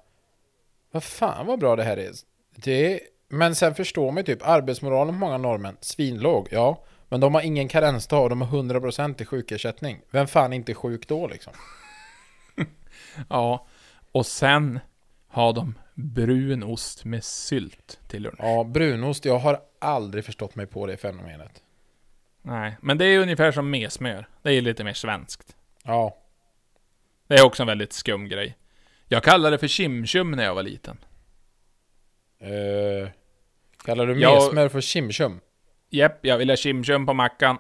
vad 0.91 1.05
fan 1.05 1.47
vad 1.47 1.59
bra 1.59 1.77
det 1.77 1.83
här 1.85 1.97
är. 1.97 2.11
Det, 2.57 3.01
men 3.33 3.55
sen 3.55 3.74
förstår 3.74 4.11
man 4.12 4.16
ju 4.16 4.22
typ, 4.22 4.49
arbetsmoralen 4.49 5.14
på 5.14 5.18
många 5.18 5.39
norrmän, 5.39 5.76
svinlåg, 5.80 6.49
ja. 6.51 6.85
Men 7.09 7.20
de 7.20 7.35
har 7.35 7.43
ingen 7.43 7.68
karensdag 7.68 8.22
och 8.22 8.30
de 8.30 8.41
har 8.43 8.62
100% 8.62 9.22
i 9.22 9.24
sjukersättning. 9.24 10.01
Vem 10.11 10.26
fan 10.26 10.53
är 10.53 10.57
inte 10.57 10.74
sjuk 10.74 11.09
då 11.09 11.26
liksom? 11.26 11.53
ja. 13.28 13.66
Och 14.12 14.26
sen 14.26 14.80
har 15.28 15.53
de 15.53 15.74
brun 15.95 16.62
ost 16.62 17.05
med 17.05 17.24
sylt 17.24 17.99
till 18.09 18.22
lunch. 18.22 18.37
Ja, 18.39 18.64
brunost, 18.64 19.24
jag 19.24 19.39
har 19.39 19.61
aldrig 19.78 20.24
förstått 20.24 20.55
mig 20.55 20.66
på 20.66 20.87
det 20.87 20.97
fenomenet. 20.97 21.62
Nej, 22.43 22.76
men 22.80 22.99
det 22.99 23.05
är 23.05 23.18
ungefär 23.18 23.53
som 23.53 23.70
mesmör. 23.70 24.28
Det 24.43 24.53
är 24.55 24.61
lite 24.62 24.85
mer 24.85 24.93
svenskt. 24.95 25.57
Ja, 25.85 26.16
Det 27.26 27.35
är 27.35 27.47
också 27.47 27.62
en 27.62 27.66
väldigt 27.66 27.93
skum 27.93 28.28
grej. 28.28 28.57
Jag 29.09 29.22
kallade 29.22 29.55
det 29.55 29.59
för 29.59 29.68
chimchum 29.68 30.30
när 30.30 30.45
jag 30.45 30.55
var 30.55 30.62
liten. 30.62 30.99
eh, 32.39 33.09
kallar 33.85 34.07
du 34.07 34.20
Jag- 34.20 34.43
mesmer 34.43 34.68
för 34.68 34.80
chimchum? 34.80 35.41
Jepp, 35.91 36.26
jag 36.26 36.39
ville 36.39 36.53
ha 36.53 36.57
chimchum 36.57 37.07
på 37.07 37.14
mackan. 37.14 37.59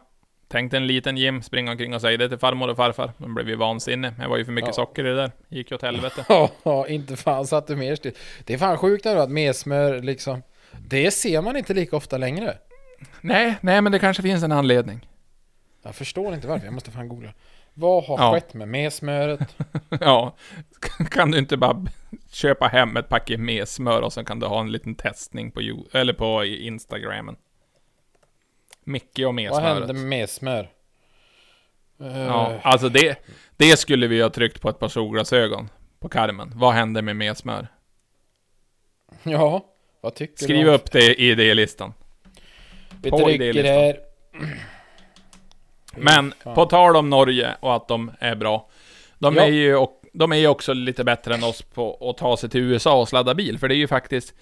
Tänkte 0.48 0.76
en 0.76 0.86
liten 0.86 1.16
Jim 1.16 1.42
springa 1.42 1.70
omkring 1.70 1.94
och 1.94 2.00
säga 2.00 2.16
det 2.16 2.28
till 2.28 2.38
farmor 2.38 2.68
och 2.70 2.76
farfar. 2.76 3.12
De 3.18 3.34
blev 3.34 3.48
ju 3.48 3.56
vansinne. 3.56 4.14
Det 4.18 4.28
var 4.28 4.36
ju 4.36 4.44
för 4.44 4.52
mycket 4.52 4.68
Ja. 4.68 4.72
socker 4.72 5.04
i 5.06 5.08
det 5.08 5.16
där. 5.16 5.30
Gick 5.48 5.70
ju 5.70 5.74
åt 5.74 5.82
helvete. 5.82 6.24
Ja, 6.64 6.86
inte 6.88 7.16
fan 7.16 7.46
satt 7.46 7.66
du 7.66 7.76
mer 7.76 7.96
still. 7.96 8.12
Det 8.44 8.54
är 8.54 8.58
fan 8.58 8.78
sjukt 8.78 9.06
ändå 9.06 9.22
att 9.22 9.30
mesmör 9.30 10.02
liksom... 10.02 10.42
Det 10.88 11.10
ser 11.10 11.42
man 11.42 11.56
inte 11.56 11.74
lika 11.74 11.96
ofta 11.96 12.18
längre. 12.18 12.58
nej, 13.20 13.54
nej 13.60 13.80
men 13.82 13.92
det 13.92 13.98
kanske 13.98 14.22
finns 14.22 14.42
en 14.42 14.52
anledning. 14.52 15.08
Jag 15.82 15.94
förstår 15.94 16.34
inte 16.34 16.46
varför, 16.48 16.64
jag 16.66 16.74
måste 16.74 16.90
fan 16.90 17.08
googla. 17.08 17.30
Vad 17.74 18.04
har 18.04 18.18
Ja. 18.18 18.32
skett 18.34 18.54
med 18.54 18.68
mesmöret? 18.68 19.56
Ja, 20.00 20.34
kan 21.10 21.30
du 21.30 21.38
inte 21.38 21.56
bara 21.56 21.86
köpa 22.30 22.66
hem 22.66 22.96
ett 22.96 23.08
paket 23.08 23.40
med 23.40 23.68
smör 23.68 24.02
och 24.02 24.12
sen 24.12 24.24
kan 24.24 24.40
du 24.40 24.46
ha 24.46 24.60
en 24.60 24.72
liten 24.72 24.94
testning 24.94 25.50
på, 25.50 25.60
You- 25.60 25.96
eller 25.96 26.12
på 26.12 26.44
Instagramen. 26.44 27.36
Micke 28.84 29.18
och 29.26 29.34
med 29.34 29.50
Vad 29.50 29.62
hände 29.62 29.92
med 29.92 30.04
mesmör? 30.04 30.68
Eh, 32.00 32.18
Ja, 32.20 32.58
alltså 32.62 32.88
det, 32.88 33.18
det 33.56 33.76
skulle 33.78 34.06
vi 34.06 34.22
ha 34.22 34.30
tryckt 34.30 34.60
på 34.60 34.68
ett 34.68 34.78
par 34.78 34.88
solglasögon 34.88 35.68
på 36.00 36.08
karmen. 36.08 36.52
Vad 36.54 36.74
hände 36.74 37.02
med 37.02 37.16
med 37.16 37.36
smör? 37.36 37.68
ja, 39.22 39.64
vad 40.00 40.14
tycker 40.14 40.44
Skriv 40.44 40.64
du? 40.64 40.68
om- 40.68 40.74
upp 40.74 40.92
det 40.92 41.20
i 41.20 41.30
idélistan. 41.30 41.94
Vi 43.02 43.10
på 43.10 43.18
dricker 43.18 43.44
idélistan. 43.44 43.74
här. 43.74 44.00
Men 45.96 46.32
Fan. 46.42 46.54
på 46.54 46.66
tal 46.66 46.96
om 46.96 47.10
Norge 47.10 47.56
och 47.60 47.74
att 47.76 47.88
de 47.88 48.10
är 48.18 48.34
bra. 48.34 48.68
De 49.18 49.36
Ja. 49.36 49.42
är 49.42 49.46
ju 49.50 49.76
och, 49.76 50.02
de 50.12 50.32
är 50.32 50.36
ju 50.36 50.46
också 50.48 50.72
lite 50.72 51.04
bättre 51.04 51.34
än 51.34 51.44
oss 51.44 51.62
på 51.62 52.10
att 52.10 52.16
ta 52.18 52.36
sig 52.36 52.50
till 52.50 52.60
USA 52.60 53.00
och 53.00 53.08
sladda 53.08 53.34
bil. 53.34 53.58
För 53.58 53.68
det 53.68 53.74
är 53.74 53.76
ju 53.76 53.88
faktiskt 53.88 54.34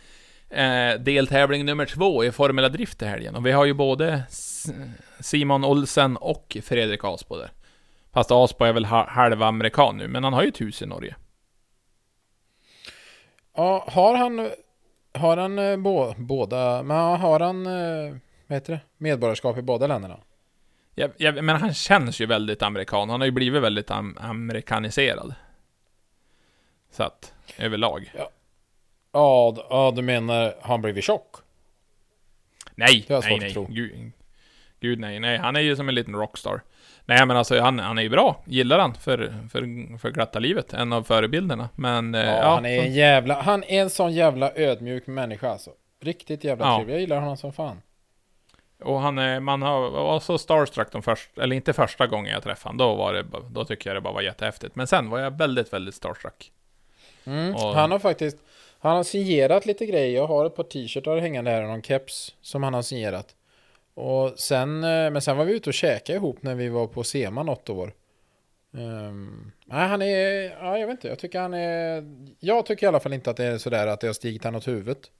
eh, 0.51 0.93
deltävling 1.01 1.65
nummer 1.65 1.87
två 1.87 2.25
i 2.25 2.33
Formula 2.33 2.69
Drift 2.69 3.03
i 3.03 3.05
helgen. 3.05 3.37
Och 3.37 3.47
vi 3.47 3.53
har 3.53 3.65
ju 3.65 3.73
både 3.75 4.23
Simon 5.21 5.65
Olsen 5.65 6.17
och 6.17 6.57
Fredrik 6.63 7.05
Asbo 7.05 7.37
där. 7.37 7.51
Fast 8.13 8.31
Asbo 8.31 8.65
är 8.65 8.73
väl 8.73 8.85
ha, 8.85 9.09
halva 9.11 9.47
amerikan 9.47 9.97
nu, 9.97 10.09
men 10.09 10.25
han 10.25 10.33
har 10.33 10.43
ju 10.43 10.49
ett 10.49 10.61
hus 10.61 10.83
i 10.83 10.87
Norge. 10.87 11.17
Ja, 13.57 13.85
har 13.89 14.15
han... 14.15 14.51
Har 15.15 15.37
han 15.37 15.59
eh, 15.59 15.77
bå, 15.77 16.15
båda... 16.19 16.83
Men 16.83 16.97
har 16.97 17.41
han... 17.41 17.67
eh, 17.67 18.15
Vad 18.47 18.57
heter 18.57 18.73
det? 18.73 18.81
Medborgarskap 18.99 19.59
i 19.59 19.63
båda 19.63 19.87
länderna? 19.87 20.17
Jag, 20.95 21.11
jag, 21.17 21.45
men 21.45 21.57
han 21.57 21.75
känns 21.75 22.21
ju 22.21 22.27
väldigt 22.27 22.63
amerikan. 22.63 23.11
Han 23.11 23.21
har 23.21 23.27
ju 23.27 23.31
blivit 23.33 23.63
väldigt 23.63 23.91
am, 23.91 24.19
amerikaniserad. 24.21 25.35
Så 26.91 27.03
att, 27.03 27.35
överlag. 27.59 28.13
Ja, 29.13 29.53
d- 29.57 29.63
ja, 29.71 29.93
du 29.97 30.03
menar 30.03 30.43
har 30.45 30.69
han 30.69 30.83
blivit 30.83 31.05
tjock? 31.05 31.37
Nej, 32.75 33.05
Det 33.09 33.15
har 33.15 33.23
jag 33.23 33.25
nej, 33.25 33.31
svårt 33.33 33.41
nej. 33.41 33.49
att 33.49 33.55
tro. 33.55 33.67
Gud, 33.71 34.13
gud 34.81 34.99
nej, 35.01 35.21
nej. 35.21 35.39
Han 35.39 35.57
är 35.57 35.61
ju 35.61 35.77
som 35.77 35.89
en 35.89 35.95
liten 35.95 36.15
rockstar. 36.15 36.63
Nej 37.05 37.27
men 37.27 37.37
alltså 37.37 37.61
han, 37.61 37.79
han 37.79 37.99
är 37.99 38.03
ju 38.03 38.09
bra. 38.09 38.43
Gillar 38.47 38.79
han 38.79 38.95
för, 38.95 39.35
för, 39.51 39.99
för 39.99 40.11
glatta 40.11 40.39
livet. 40.39 40.73
En 40.73 40.93
av 40.93 41.03
förebilderna. 41.03 41.69
Men 41.77 42.15
eh, 42.15 42.21
Ja, 42.21 42.37
ja, 42.37 42.55
han 42.55 42.67
är 42.67 42.83
en 42.83 42.93
jävla... 42.93 43.43
Han 43.43 43.65
är 43.65 43.83
en 43.83 43.91
sån 43.91 44.13
jävla 44.13 44.53
ödmjuk 44.55 45.07
människa 45.07 45.49
alltså. 45.51 45.71
Riktigt 46.01 46.45
jävla 46.45 46.67
Ja. 46.67 46.77
trevlig. 46.77 46.95
Jag 46.95 47.01
gillar 47.01 47.21
honom 47.21 47.37
som 47.37 47.53
fan. 47.53 47.83
Och 48.83 49.01
han 49.01 49.19
är, 49.19 49.41
man 49.41 49.63
har, 49.63 49.91
var 49.91 50.21
så 50.21 50.39
starstruck 50.39 50.93
de 50.93 51.03
första, 51.03 51.43
eller 51.43 51.57
inte 51.57 51.73
första 51.73 52.07
gången 52.07 52.33
jag 52.33 52.43
träffade 52.43 52.69
honom. 52.69 52.79
Då 52.79 52.95
var 53.05 53.13
det, 53.13 53.25
då 53.51 53.65
tycker 53.65 53.91
jag 53.91 53.97
det 53.97 54.01
bara 54.01 54.15
var 54.15 54.23
jättehäftigt. 54.23 54.77
Men 54.77 54.87
sen 54.87 55.11
var 55.11 55.19
jag 55.19 55.39
väldigt, 55.39 55.73
väldigt 55.73 55.95
starstruck. 55.95 56.53
Mm. 57.25 57.55
Och- 57.55 57.75
Han 57.75 57.91
har 57.91 57.99
faktiskt... 57.99 58.37
Han 58.83 58.97
har 58.97 59.03
signerat 59.05 59.67
lite 59.67 59.87
grejer. 59.87 60.17
Jag 60.17 60.27
har 60.27 60.47
ett 60.47 60.57
par 60.57 60.63
t-shirtar 60.65 61.17
hängande 61.19 61.51
här 61.51 61.63
och 61.63 61.69
någon 61.69 61.83
keps 61.83 62.35
som 62.43 62.63
han 62.63 62.75
har 62.75 62.83
signerat. 62.83 63.35
Och 63.95 64.33
sen... 64.37 64.85
eh, 64.85 65.11
Men 65.11 65.21
sen 65.23 65.37
var 65.37 65.45
vi 65.45 65.53
ute 65.53 65.71
och 65.71 65.75
käkade 65.75 66.17
ihop 66.17 66.43
när 66.43 66.55
vi 66.55 66.69
var 66.69 66.87
på 66.87 67.05
SEMA 67.05 67.43
något 67.43 67.71
år. 67.71 67.93
Um, 68.73 69.53
nej, 69.65 69.89
han 69.89 70.03
är... 70.03 70.43
Ja, 70.61 70.79
jag 70.79 70.87
vet 70.87 70.95
inte. 70.95 71.09
Jag 71.09 71.19
tycker 71.19 71.41
han 71.41 71.55
är... 71.55 72.05
Jag 72.41 72.67
tycker 72.67 72.87
i 72.87 72.89
alla 72.89 73.01
fall 73.01 73.13
inte 73.13 73.31
att 73.31 73.37
det 73.37 73.45
är 73.45 73.59
sådär 73.59 73.87
att 73.87 74.01
det 74.01 74.07
har 74.07 74.15
stigit 74.15 74.45
han 74.45 74.55
åt 74.57 74.69
huvudet. 74.69 75.11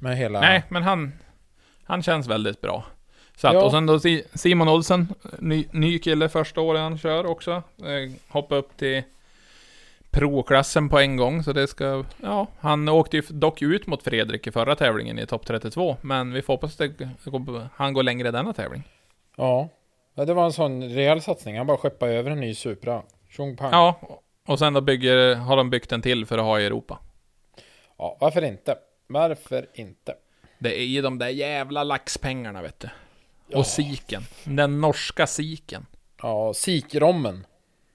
Med 0.00 0.16
hela... 0.16 0.40
Nej, 0.40 0.64
men 0.68 0.82
han, 0.82 1.12
han 1.90 2.02
känns 2.02 2.26
väldigt 2.26 2.60
bra. 2.60 2.84
Så 3.36 3.48
att, 3.48 3.54
Ja. 3.54 3.64
och 3.64 3.70
sen 3.70 3.86
då 3.86 4.00
Si- 4.00 4.24
Simon 4.34 4.68
Olsen, 4.68 5.14
ny, 5.38 5.64
ny 5.72 5.98
kille 5.98 6.28
första 6.28 6.60
året 6.60 6.80
han 6.80 6.98
kör 6.98 7.26
också. 7.26 7.50
Eh, 7.78 8.12
hoppa 8.28 8.54
upp 8.56 8.76
till 8.76 9.02
Pro-klassen 10.10 10.88
på 10.88 10.98
en 10.98 11.16
gång, 11.16 11.42
så 11.42 11.52
det 11.52 11.66
ska... 11.66 12.04
Ja, 12.22 12.46
han 12.58 12.88
åkte 12.88 13.16
ju 13.16 13.22
dock 13.28 13.62
ut 13.62 13.86
mot 13.86 14.02
Fredrik 14.02 14.46
i 14.46 14.50
förra 14.52 14.76
tävlingen 14.76 15.18
i 15.18 15.26
topp 15.26 15.46
32, 15.46 15.96
men 16.00 16.32
vi 16.32 16.42
får 16.42 16.52
hoppas 16.54 16.80
att 16.80 16.88
går- 17.24 17.68
han 17.74 17.92
går 17.92 18.02
längre 18.02 18.28
i 18.28 18.30
denna 18.30 18.52
tävling. 18.52 18.82
Ja. 19.36 19.68
ja. 20.14 20.24
Det 20.24 20.34
var 20.34 20.44
en 20.44 20.52
sån 20.52 20.82
rejäl 20.88 21.22
satsning. 21.22 21.56
Han 21.58 21.66
bara 21.66 21.76
skeppade 21.76 22.12
över 22.12 22.30
en 22.30 22.40
ny 22.40 22.54
Supra. 22.54 23.02
Tjong 23.30 23.56
pang. 23.56 23.70
Ja, 23.72 24.00
och 24.48 24.58
sen 24.58 24.72
då 24.72 24.80
bygger, 24.80 25.34
har 25.34 25.56
de 25.56 25.70
byggt 25.70 25.92
en 25.92 26.02
till 26.02 26.26
för 26.26 26.38
att 26.38 26.44
ha 26.44 26.60
i 26.60 26.66
Europa. 26.66 26.98
ja. 27.98 28.16
Varför 28.20 28.42
inte? 28.44 28.76
Varför 29.06 29.66
inte? 29.74 30.14
Det 30.60 30.80
är 30.80 30.84
ju 30.84 31.02
de 31.02 31.18
där 31.18 31.28
jävla 31.28 31.84
laxpengarna 31.84 32.62
vet 32.62 32.80
du. 32.80 32.88
Ja. 33.46 33.58
Och 33.58 33.66
siken. 33.66 34.22
Den 34.44 34.80
norska 34.80 35.26
siken. 35.26 35.86
Ja, 36.22 36.54
sikrommen. 36.54 37.46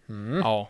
Mm. 0.09 0.39
Ja. 0.39 0.69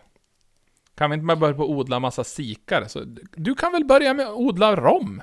Kan 0.94 1.10
vi 1.10 1.14
inte 1.14 1.26
bara 1.26 1.36
börja 1.36 1.54
på 1.54 1.62
att 1.62 1.68
odla 1.68 2.00
massa 2.00 2.24
sikar? 2.24 2.84
Så, 2.88 3.02
du 3.36 3.54
kan 3.54 3.72
väl 3.72 3.84
börja 3.84 4.14
med 4.14 4.26
att 4.26 4.34
odla 4.34 4.76
rom? 4.76 5.22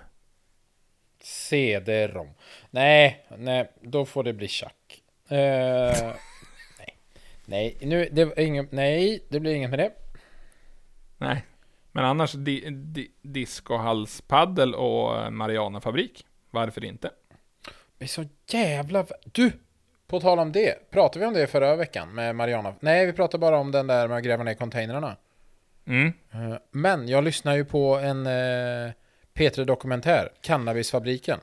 CD-ROM. 1.24 2.30
Nej, 2.70 3.26
nej, 3.38 3.72
då 3.82 4.06
får 4.06 4.24
det 4.24 4.34
bli 4.34 4.48
tjack. 4.48 5.04
Eh, 5.28 6.14
nej, 6.80 6.98
nej, 7.46 7.78
nu, 7.82 8.10
det 8.12 8.26
var 8.26 8.40
ingen, 8.40 8.68
nej, 8.72 9.26
det 9.30 9.40
blir 9.40 9.54
inget 9.56 9.70
med 9.70 9.80
det. 9.80 9.92
Nej. 11.18 11.46
Men 11.92 12.06
annars 12.06 12.32
di, 12.32 12.70
di, 12.70 13.12
discohalspaddel 13.22 14.76
och 14.76 15.26
en 15.26 15.36
Marianafabrik. 15.36 16.26
Varför 16.54 16.86
inte? 16.86 17.10
Det 17.98 18.06
är 18.06 18.10
så 18.10 18.26
jävla... 18.48 19.06
Du! 19.32 19.52
På 20.08 20.20
tal 20.20 20.40
om 20.40 20.52
det, 20.52 20.92
pratade 20.92 21.20
vi 21.20 21.26
om 21.26 21.34
det 21.34 21.48
förra 21.48 21.76
veckan 21.76 22.16
med 22.16 22.36
Mariana? 22.36 22.76
Nej, 22.80 23.06
vi 23.06 23.14
pratade 23.14 23.42
bara 23.42 23.58
om 23.58 23.72
den 23.72 23.88
där 23.88 24.08
med 24.08 24.18
att 24.18 24.24
gräva 24.24 24.44
ner 24.44 24.54
containrarna. 24.54 25.16
Mm. 25.88 26.08
Eh, 26.32 26.58
Men 26.72 27.08
jag 27.08 27.24
lyssnar 27.24 27.56
ju 27.56 27.66
på 27.66 27.96
en 27.96 28.26
eh, 28.28 28.92
P3 29.34 29.66
Dokumentär, 29.66 30.30
Cannabisfabriken. 30.42 31.40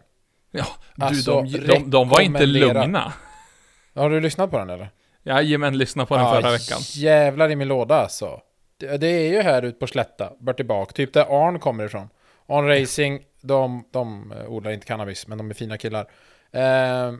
Ja, 0.50 0.66
du, 0.94 1.04
Alltså, 1.04 1.42
de, 1.42 1.58
de, 1.58 1.90
de 1.90 2.08
var 2.08 2.20
inte 2.20 2.46
lugna. 2.46 3.12
Har 3.94 4.10
du 4.10 4.20
lyssnat 4.20 4.50
på 4.50 4.58
den 4.58 4.70
eller? 4.70 4.88
Jajamän, 5.22 5.78
lyssna 5.78 6.06
på 6.06 6.16
den 6.16 6.24
Ja, 6.24 6.34
förra 6.34 6.50
veckan. 6.50 6.78
Jävlar 6.94 7.50
i 7.50 7.56
min 7.56 7.68
låda 7.68 7.94
alltså. 7.94 8.40
Det, 8.76 8.96
det 8.96 9.06
är 9.08 9.28
ju 9.32 9.40
här 9.42 9.62
ute 9.62 9.78
på 9.78 9.86
Slätta, 9.86 10.32
bort 10.38 10.56
tillbaka, 10.56 10.92
typ 10.92 11.12
där 11.12 11.46
Arn 11.48 11.58
kommer 11.58 11.84
ifrån. 11.84 12.08
Arn 12.46 12.66
Racing, 12.80 13.20
de, 13.40 13.84
de 13.90 14.32
eh, 14.32 14.50
odlar 14.50 14.70
inte 14.70 14.86
cannabis, 14.86 15.26
men 15.26 15.38
de 15.38 15.50
är 15.50 15.54
fina 15.54 15.78
killar. 15.78 16.10
Eh, 16.50 17.12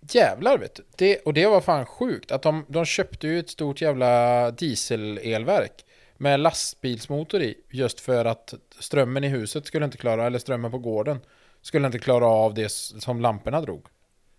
jävlar 0.00 0.58
vet 0.58 0.74
du. 0.74 0.84
Det, 0.96 1.18
och 1.18 1.34
det 1.34 1.46
var 1.46 1.60
fan 1.60 1.86
sjukt, 1.86 2.32
att 2.32 2.42
de, 2.42 2.64
de 2.68 2.84
köpte 2.84 3.28
ju 3.28 3.38
ett 3.38 3.50
stort 3.50 3.80
jävla 3.80 4.50
dieselelverk 4.50 5.84
med 6.16 6.40
lastbilsmotor 6.40 7.42
i, 7.42 7.54
just 7.70 8.00
för 8.00 8.24
att 8.24 8.54
strömmen 8.78 9.24
i 9.24 9.28
huset 9.28 9.66
skulle 9.66 9.84
inte 9.84 9.98
klara, 9.98 10.26
eller 10.26 10.38
strömmen 10.38 10.70
på 10.70 10.78
gården, 10.78 11.20
skulle 11.62 11.86
inte 11.86 11.98
klara 11.98 12.26
av 12.26 12.54
det 12.54 12.68
som 12.72 13.20
lamporna 13.20 13.60
drog. 13.60 13.86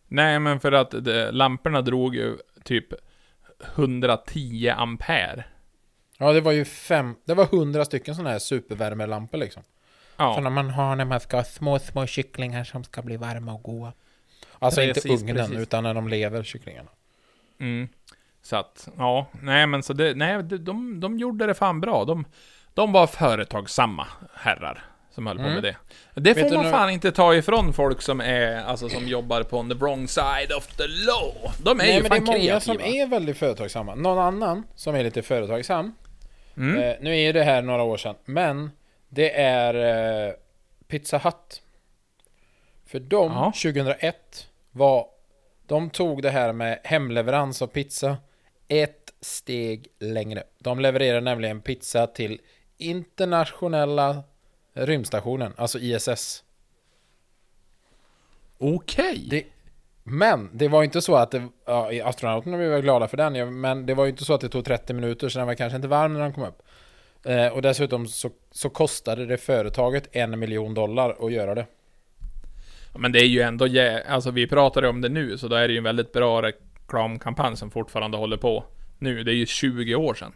Nej, 0.08 0.40
men 0.40 0.60
för 0.60 0.72
att 0.72 0.92
det, 0.92 1.32
lamporna 1.32 1.82
drog 1.82 2.16
ju 2.16 2.38
typ 2.64 2.94
110 3.76 4.74
ampere. 4.78 5.44
Ja, 6.18 6.34
det 6.34 6.42
var 6.42 6.52
ju 6.52 6.66
fem, 6.66 7.16
det 7.26 7.34
var 7.34 7.46
hundra 7.46 7.86
stycken 7.86 8.16
sådana 8.16 8.30
här 8.30 8.40
supervärmelampor 8.40 9.38
liksom. 9.38 9.64
Ja. 10.18 10.40
När 10.40 10.50
man 10.50 10.70
har 10.70 10.96
när 10.96 11.06
man 11.06 11.20
ska 11.20 11.38
ha 11.38 11.44
små, 11.44 11.80
små 11.80 12.06
kycklingar 12.06 12.64
som 12.64 12.84
ska 12.84 13.02
bli 13.02 13.18
varma 13.18 13.54
och 13.54 13.64
goda. 13.64 13.94
Alltså 14.60 14.82
Precis, 14.82 15.06
inte 15.06 15.24
ugnen, 15.24 15.36
precis. 15.36 15.58
utan 15.58 15.84
när 15.84 15.94
de 15.94 16.08
lever, 16.08 16.44
kycklingarna. 16.44 16.90
Mm. 17.60 17.88
Så 18.42 18.56
att, 18.56 18.88
ja, 18.98 19.28
nej 19.42 19.68
men 19.68 19.84
så 19.84 19.94
det, 19.94 20.14
nej, 20.16 20.44
de, 20.44 20.58
de, 20.58 21.00
de 21.00 21.18
gjorde 21.20 21.46
det 21.46 21.54
fan 21.54 21.82
bra. 21.82 22.06
De, 22.06 22.26
de 22.74 22.92
var 22.92 23.08
företagsamma 23.08 24.08
herrar 24.36 24.86
som 25.12 25.28
höll 25.28 25.38
på 25.38 25.42
Mm. 25.44 25.54
med 25.54 25.64
det. 25.64 25.76
Det 26.22 26.34
Vet 26.34 26.50
får 26.50 26.56
man 26.56 26.66
nu- 26.66 26.72
fan 26.72 26.90
inte 26.90 27.12
ta 27.12 27.36
ifrån 27.36 27.74
folk 27.74 28.02
som 28.02 28.22
är, 28.22 28.64
alltså 28.64 28.90
som 28.90 29.08
jobbar 29.08 29.44
på 29.44 29.64
the 29.64 29.74
wrong 29.74 30.08
side 30.08 30.52
of 30.58 30.68
the 30.68 30.84
law. 30.88 31.52
De 31.64 31.70
är 31.70 31.76
Nej, 31.76 31.96
ju 31.96 32.02
men 32.02 32.10
det 32.12 32.16
är 32.16 32.20
fan 32.20 32.26
många 32.26 32.38
kreativa. 32.38 32.60
som 32.60 32.80
är 32.82 33.08
väldigt 33.08 33.38
företagsamma. 33.38 33.96
Någon 33.96 34.20
annan 34.20 34.64
som 34.76 34.96
är 34.96 35.04
lite 35.04 35.22
företagsam. 35.22 35.94
Mm. 36.58 36.84
Eh, 36.84 36.96
nu 37.02 37.10
är 37.12 37.20
ju 37.20 37.32
det 37.32 37.44
här 37.44 37.62
några 37.62 37.84
år 37.84 37.98
sedan, 37.98 38.16
men 38.26 38.72
det 39.10 39.40
är 39.42 39.74
eh, 40.28 40.34
Pizza 40.88 41.18
Hut. 41.18 41.62
För 42.86 43.00
de, 43.00 43.32
Ja. 43.32 43.46
2001, 43.46 44.48
var... 44.72 45.08
De 45.66 45.90
tog 45.90 46.22
det 46.22 46.30
här 46.30 46.54
med 46.54 46.80
hemleverans 46.84 47.62
av 47.62 47.68
pizza 47.68 48.18
ett 48.68 49.14
steg 49.22 49.88
längre. 50.00 50.44
De 50.60 50.80
levererar 50.80 51.22
nämligen 51.22 51.62
pizza 51.62 52.08
till 52.08 52.42
internationella 52.78 54.24
rymdstationen, 54.74 55.54
alltså 55.58 55.80
ISS. 55.80 56.44
Okej. 58.58 59.28
Det, 59.30 59.44
men 60.04 60.50
det 60.54 60.68
var 60.68 60.84
inte 60.84 61.02
så 61.02 61.16
att 61.16 61.32
det, 61.32 61.48
ja, 61.66 61.92
astronauterna 62.04 62.58
blev 62.58 62.82
glada 62.82 63.08
för 63.08 63.18
den, 63.18 63.62
men 63.62 63.86
det 63.86 63.94
var 63.94 64.06
ju 64.06 64.10
inte 64.10 64.26
så 64.26 64.34
att 64.34 64.42
det 64.42 64.50
tog 64.50 64.66
30 64.66 64.94
minuter 64.94 65.30
så 65.30 65.40
den 65.40 65.48
var 65.48 65.56
kanske 65.56 65.76
inte 65.76 65.88
varm 65.88 66.14
när 66.14 66.20
den 66.20 66.34
kom 66.34 66.44
upp. 66.44 66.62
Eh, 67.28 67.48
och 67.48 67.62
dessutom 67.62 68.08
så, 68.08 68.30
så 68.52 68.70
kostade 68.70 69.26
det 69.26 69.38
företaget 69.38 70.16
en 70.16 70.40
miljon 70.40 70.74
dollar 70.74 71.26
att 71.26 71.32
göra 71.32 71.56
det. 71.56 71.66
Men 72.96 73.12
det 73.12 73.20
är 73.20 73.26
ju 73.28 73.42
ändå, 73.42 73.68
alltså 74.08 74.32
vi 74.32 74.48
pratar 74.48 74.84
om 74.84 75.02
det 75.02 75.10
nu, 75.10 75.38
så 75.38 75.48
då 75.48 75.56
är 75.56 75.68
det 75.68 75.72
ju 75.74 75.78
en 75.78 75.84
väldigt 75.84 76.12
bra 76.14 76.42
reklamkampanj 76.42 77.58
som 77.58 77.72
fortfarande 77.72 78.18
håller 78.18 78.38
på. 78.38 78.64
nu. 79.00 79.24
Det 79.24 79.32
är 79.32 79.36
ju 79.36 79.46
20 79.46 79.96
år 79.96 80.14
sedan. 80.14 80.34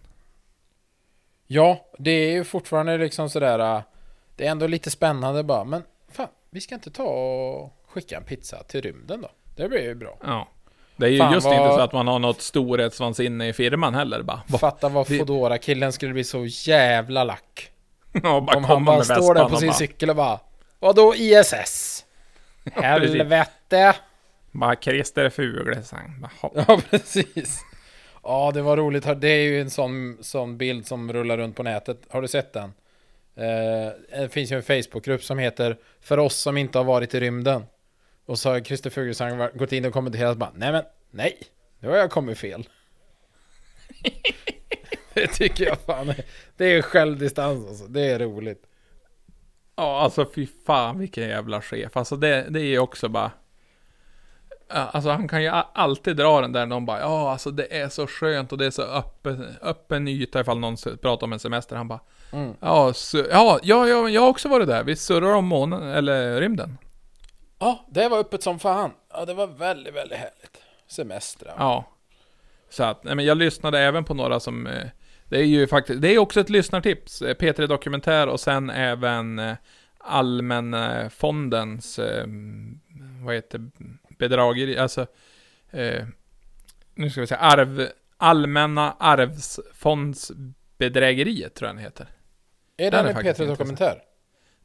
Ja, 1.48 1.86
det 2.00 2.12
är 2.12 2.32
ju 2.32 2.44
fortfarande 2.44 2.98
liksom 2.98 3.30
sådär... 3.30 3.60
äh, 3.78 3.82
Det 4.36 4.48
är 4.48 4.52
ändå 4.52 4.68
lite 4.68 4.92
spännande 4.92 5.44
bara, 5.44 5.64
men 5.64 5.84
fan, 6.12 6.28
vi 6.50 6.62
ska 6.62 6.76
inte 6.76 6.92
ta 6.92 7.04
och 7.04 7.74
skicka 7.88 8.18
en 8.18 8.24
pizza 8.24 8.64
till 8.64 8.82
rymden 8.82 9.22
då? 9.22 9.30
Det 9.56 9.70
blir 9.70 9.82
ju 9.84 9.96
bra. 9.96 10.18
Ja. 10.24 10.48
Det 11.02 11.08
är 11.08 11.12
ju 11.12 11.18
Fan, 11.18 11.34
just 11.34 11.46
vad- 11.46 11.56
inte 11.56 11.70
så 11.76 11.80
att 11.80 11.94
man 11.94 12.08
har 12.08 12.20
något 12.20 12.42
storhetsvansinne 12.42 13.48
i 13.48 13.54
firman 13.54 13.96
heller 13.96 14.22
bara. 14.22 14.42
Fatta 14.60 14.90
vad 14.90 15.08
fodora 15.08 15.58
killen 15.58 15.94
skulle 15.94 16.14
bli 16.14 16.24
så 16.24 16.46
jävla 16.46 17.24
lack. 17.24 17.72
Ja, 18.24 18.42
bara 18.42 18.58
Om 18.58 18.64
han 18.64 18.86
bara 18.86 19.04
står 19.04 19.36
där 19.36 19.50
på 19.50 19.56
sin 19.56 19.68
bara, 19.68 19.74
cykel 19.78 20.10
och 20.10 20.16
bara 20.16 20.40
Vadå 20.80 21.14
ISS? 21.18 22.06
Helvete! 22.74 23.96
bara 24.52 24.76
Christer 24.76 25.30
Fuglesang. 25.30 26.26
Ja 26.56 26.82
precis. 26.90 27.62
Ja 28.24 28.52
det 28.54 28.62
var 28.62 28.78
roligt. 28.78 29.22
Det 29.22 29.28
är 29.30 29.44
ju 29.44 29.62
en 29.62 29.70
sån, 29.70 30.18
sån 30.22 30.58
bild 30.58 30.88
som 30.88 31.14
rullar 31.14 31.38
runt 31.38 31.56
på 31.56 31.64
nätet. 31.64 31.98
Har 32.10 32.22
du 32.22 32.28
sett 32.28 32.54
den? 32.54 32.74
Eh, 33.36 34.20
det 34.22 34.30
finns 34.34 34.52
ju 34.52 34.56
en 34.56 34.64
Facebookgrupp 34.64 35.24
som 35.24 35.38
heter 35.40 35.78
För 36.02 36.18
oss 36.18 36.36
som 36.36 36.58
inte 36.58 36.78
har 36.80 36.86
varit 36.86 37.14
i 37.14 37.20
rymden. 37.20 37.64
Och 38.32 38.40
så 38.40 38.50
har 38.50 38.60
Christer 38.60 38.90
Fuglesang 38.90 39.50
gått 39.54 39.72
in 39.72 39.86
och 39.86 39.94
kommenterat 39.94 40.38
bara 40.38 40.52
Nej 40.56 40.72
men 40.72 40.84
nej, 41.12 41.38
nu 41.80 41.90
har 41.90 41.96
jag 41.96 42.12
kommit 42.12 42.38
fel. 42.38 42.68
det 45.14 45.28
tycker 45.28 45.66
jag 45.66 45.80
fan 45.80 46.10
är, 46.10 46.26
Det 46.58 46.66
är 46.66 46.82
självdistans 46.82 47.68
alltså. 47.68 47.88
Det 47.88 48.02
är 48.02 48.20
roligt. 48.20 48.64
Ja, 49.76 50.02
alltså 50.02 50.26
fy 50.36 50.48
fan 50.66 51.00
vilken 51.00 51.30
jävla 51.30 51.62
chef. 51.62 51.98
Alltså 51.98 52.16
det, 52.16 52.46
det 52.50 52.60
är 52.60 52.66
ju 52.66 52.80
också 52.80 53.10
bara... 53.10 53.32
Alltså 54.68 55.10
han 55.10 55.28
kan 55.28 55.44
ju 55.44 55.50
alltid 55.74 56.18
dra 56.18 56.42
den 56.42 56.52
där 56.52 56.66
någon 56.66 56.86
bara 56.86 57.00
ja 57.00 57.32
alltså 57.32 57.52
det 57.52 57.78
är 57.80 57.90
så 57.90 58.08
skönt 58.08 58.52
och 58.52 58.58
det 58.58 58.66
är 58.66 58.72
så 58.72 58.82
öppen, 58.82 59.56
öppen 59.62 60.08
yta 60.08 60.42
ifall 60.42 60.60
någon 60.60 60.78
pratar 61.02 61.28
om 61.28 61.34
en 61.34 61.40
semester. 61.40 61.76
Han 61.76 61.88
bara 61.88 62.00
Mm. 62.34 62.54
ja, 62.60 62.94
så, 62.94 63.18
ja, 63.18 63.60
ja, 63.64 63.88
ja, 63.88 64.10
jag 64.10 64.22
har 64.22 64.30
också 64.30 64.50
varit 64.50 64.68
där. 64.68 64.84
Vi 64.84 64.96
surrar 64.96 65.34
om 65.34 65.46
månen, 65.46 65.84
eller 65.84 66.42
rymden. 66.42 66.78
Ja, 67.62 67.86
det 67.90 68.10
var 68.10 68.20
öppet 68.20 68.44
som 68.44 68.60
fan. 68.60 68.92
Ja, 69.14 69.26
det 69.26 69.34
var 69.34 69.48
väldigt, 69.48 69.94
väldigt 69.94 70.18
härligt. 70.18 70.62
Semester. 70.88 71.54
Ja. 71.58 71.86
Så 72.70 72.84
att, 72.84 73.04
nej 73.04 73.16
men 73.16 73.26
jag 73.26 73.38
lyssnade 73.38 73.80
även 73.80 74.04
på 74.04 74.14
några 74.14 74.40
som... 74.40 74.68
eh, 74.68 74.88
Det 75.26 75.38
är 75.40 75.44
ju 75.46 75.68
faktiskt, 75.68 76.02
det 76.02 76.14
är 76.16 76.18
också 76.18 76.40
ett 76.40 76.50
lyssnartips. 76.50 77.22
eh, 77.22 77.36
P3 77.36 77.68
Dokumentär 77.68 78.28
och 78.28 78.40
sen 78.40 78.70
även 78.70 79.40
eh, 79.40 79.56
Allmänna 79.98 81.10
fondens, 81.10 82.00
eh, 82.00 82.26
vad 83.26 83.36
heter 83.36 83.70
bedrageri, 84.20 84.78
alltså... 84.78 85.08
Nu 86.96 87.10
ska 87.10 87.22
vi 87.22 87.28
säga, 87.28 87.40
arv... 87.40 87.88
Allmänna 88.18 88.96
arvsfondsbedrägeriet 89.00 91.54
tror 91.56 91.68
jag 91.68 91.76
den 91.76 91.84
heter. 91.84 92.08
Är 92.78 92.92
Den 92.92 93.06
är 93.06 93.10
en 93.10 93.16
faktiskt 93.16 93.40
P3 93.40 93.48
Dokumentär? 93.48 94.02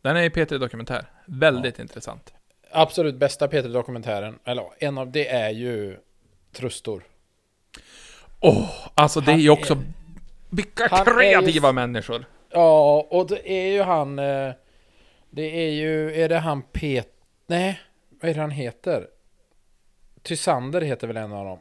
Den 0.01 0.17
är 0.17 0.23
i 0.23 0.29
P3 0.29 0.59
Dokumentär. 0.59 1.11
Väldigt 1.27 1.79
intressant. 1.79 2.35
Absolut 2.77 3.15
bästa 3.15 3.47
P3 3.47 3.69
Dokumentären, 3.73 4.39
eller 4.45 4.65
en 4.79 4.99
av 4.99 5.11
det 5.11 5.29
är 5.29 5.51
ju 5.51 5.97
Trustor. 6.53 7.03
Åh, 8.41 8.71
alltså 8.95 9.21
det 9.21 9.33
är 9.33 9.37
ju 9.37 9.49
Han 9.49 9.59
också... 9.59 9.83
Vilka 10.51 10.89
han 10.91 11.07
är 11.09 11.13
ju- 11.13 11.19
kreativa 11.19 11.73
människor! 11.73 12.25
Ja, 12.51 13.07
och 13.11 13.29
det 13.29 13.51
är 13.53 13.73
ju 13.73 13.83
han... 13.83 14.19
eh, 14.19 14.53
Det 15.31 15.67
är 15.67 15.71
ju... 15.71 16.23
Är 16.23 16.29
det 16.29 16.39
han 16.39 16.63
Pet... 16.63 17.09
Nej, 17.47 17.81
vad 18.21 18.31
är 18.31 18.35
det 18.35 18.41
han 18.41 18.51
heter? 18.51 19.07
Tysander 20.23 20.81
heter 20.81 21.07
väl 21.07 21.17
en 21.17 21.33
av 21.33 21.45
dem. 21.45 21.59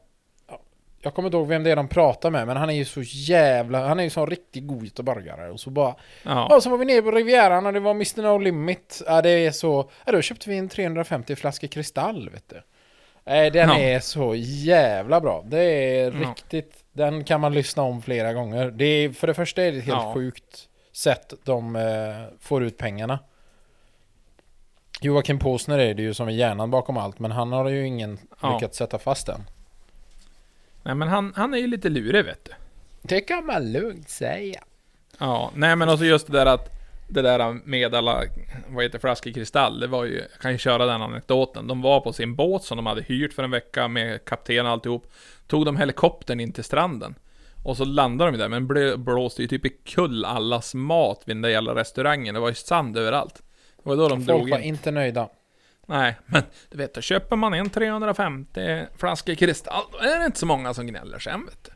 Ja, 1.06 1.10
Jag 1.10 1.14
kommer 1.16 1.28
inte 1.28 1.38
ihåg 1.38 1.48
vem 1.48 1.64
det 1.64 1.72
är 1.72 1.76
de 1.76 1.88
pratar 1.88 2.30
med, 2.32 2.48
men 2.48 2.58
han 2.58 2.70
är 2.70 2.74
ju 2.74 2.86
så 2.86 3.02
jävla... 3.04 3.88
Han 3.88 4.00
är 4.00 4.04
ju 4.04 4.10
så 4.10 4.26
riktigt 4.26 4.68
god 4.68 4.84
göteborgare. 4.84 5.50
Och 5.52 5.60
så 5.60 5.70
bara... 5.70 5.96
Ja. 6.24 6.48
Ja, 6.50 6.62
så 6.62 6.70
var 6.70 6.78
vi 6.78 6.86
nere 6.86 7.02
på 7.02 7.12
Rivieran 7.12 7.66
och 7.66 7.74
det 7.74 7.80
var 7.80 7.92
Mr 7.92 8.22
No 8.22 8.38
Limit. 8.38 9.02
Ja, 9.08 9.22
det 9.22 9.30
är 9.30 9.52
så... 9.52 9.90
Ja, 10.06 10.12
då 10.12 10.22
köpte 10.22 10.50
vi 10.50 10.58
en 10.58 10.70
350 10.70 11.36
flaskor 11.36 11.68
kristall, 11.68 12.30
vet 12.30 12.50
du. 12.50 12.62
Nej, 13.26 13.52
den 13.52 13.70
Ja. 13.70 13.78
är 13.78 14.00
så 14.00 14.36
jävla 14.36 15.22
bra. 15.22 15.44
Det 15.48 15.60
är 15.64 16.12
Ja. 16.12 16.30
riktigt... 16.30 16.84
Den 16.94 17.24
kan 17.24 17.42
man 17.42 17.54
lyssna 17.54 17.84
om 17.84 18.02
flera 18.02 18.34
gånger. 18.34 18.72
Det 18.72 18.86
är, 18.86 19.10
för 19.10 19.28
det 19.28 19.34
första 19.34 19.64
är 19.64 19.72
det 19.72 19.78
ett 19.78 19.84
helt 19.86 20.04
Ja. 20.04 20.14
sjukt 20.14 20.70
sätt 20.94 21.34
de 21.44 21.76
eh, 21.76 21.84
får 22.40 22.64
ut 22.64 22.78
pengarna. 22.78 23.20
Joakim 25.02 25.40
Posner 25.40 25.80
är 25.80 25.94
det 25.94 26.02
ju 26.02 26.14
som 26.14 26.28
är 26.28 26.32
hjärnan 26.32 26.72
bakom 26.72 26.98
allt, 26.98 27.20
men 27.20 27.32
han 27.32 27.52
har 27.52 27.70
ju 27.70 27.88
ingen 27.88 28.18
Ja. 28.42 28.54
lyckats 28.54 28.78
sätta 28.78 29.00
fast 29.00 29.30
än. 29.30 29.44
Nej 30.86 30.96
men 30.96 31.08
han, 31.08 31.34
han 31.36 31.54
är 31.54 31.58
ju 31.58 31.68
lite 31.68 31.90
lurig 31.90 32.26
vet 32.26 32.46
du. 32.46 32.52
Det 33.02 33.22
kan 33.22 33.46
man 33.46 33.72
lugnt 33.72 34.10
säga. 34.10 34.64
Ja, 35.20 35.52
nej 35.56 35.76
men 35.76 35.90
också 35.90 36.06
just 36.06 36.28
det 36.28 36.34
där 36.34 36.46
att 36.46 36.70
det 37.08 37.22
där 37.22 37.54
med 37.66 37.96
alla, 37.96 38.24
vad 38.68 38.84
heter 38.84 39.00
flaskor 39.00 39.32
kristall, 39.32 39.80
det 39.80 39.88
var 39.88 40.06
ju, 40.06 40.18
jag 40.18 40.42
kan 40.42 40.52
ju 40.52 40.58
köra 40.58 40.86
den 40.86 41.02
anekdoten. 41.02 41.68
De 41.68 41.82
var 41.82 42.00
på 42.02 42.14
sin 42.14 42.36
båt 42.36 42.64
som 42.64 42.78
de 42.78 42.86
hade 42.86 43.02
hyrt 43.02 43.34
för 43.34 43.44
en 43.44 43.52
vecka 43.52 43.88
med 43.88 44.26
kapten 44.26 44.66
och 44.66 44.72
alltihop. 44.72 45.12
Tog 45.48 45.66
de 45.66 45.78
helikoptern 45.78 46.40
in 46.40 46.52
till 46.52 46.64
stranden. 46.64 47.16
Och 47.64 47.78
så 47.78 47.86
landade 47.86 48.32
de 48.32 48.38
där, 48.38 48.50
men 48.50 48.68
blö, 48.68 48.98
blåste 48.98 49.42
ju 49.42 49.48
typ 49.48 49.66
i 49.66 49.70
kull 49.70 50.26
allas 50.26 50.74
mat 50.74 51.22
vid 51.26 51.36
den 51.36 51.42
där 51.42 51.50
jävla 51.50 51.76
restaurangen. 51.76 52.34
Det 52.34 52.40
var 52.40 52.50
ju 52.50 52.56
sand 52.56 52.98
överallt. 52.98 53.42
Det 53.84 53.90
var 53.90 53.96
då 53.96 54.08
de 54.08 54.26
drog 54.26 54.40
Folk 54.40 54.52
var 54.52 54.60
in. 54.60 54.64
inte 54.64 54.92
nöjda. 54.92 55.30
Nej, 55.86 56.16
men 56.26 56.44
du 56.70 56.78
vet, 56.78 56.94
då 56.94 57.02
köper 57.02 57.36
man 57.36 57.54
en 57.54 57.70
350 57.70 58.86
flaskor 58.98 59.36
kristall, 59.36 59.84
då 59.92 59.98
är 59.98 60.20
det 60.20 60.26
inte 60.26 60.40
så 60.40 60.46
många 60.46 60.74
som 60.74 60.88
gnäller 60.88 61.20
sen 61.20 61.46
vet 61.46 61.64
du. 61.64 61.72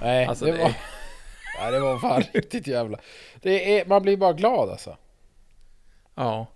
Nej, 0.00 0.26
Alltså, 0.26 0.44
det, 0.44 0.52
det- 0.52 0.58
var... 0.58 0.72
Nej, 1.62 1.72
det 1.72 1.80
var 1.80 1.98
fan 1.98 2.22
riktigt 2.34 2.66
jävla... 2.66 2.98
Det 3.42 3.80
är... 3.80 3.86
Man 3.86 4.02
blir 4.02 4.16
bara 4.16 4.32
glad 4.32 4.70
alltså. 4.70 4.96
Ja. 6.14 6.46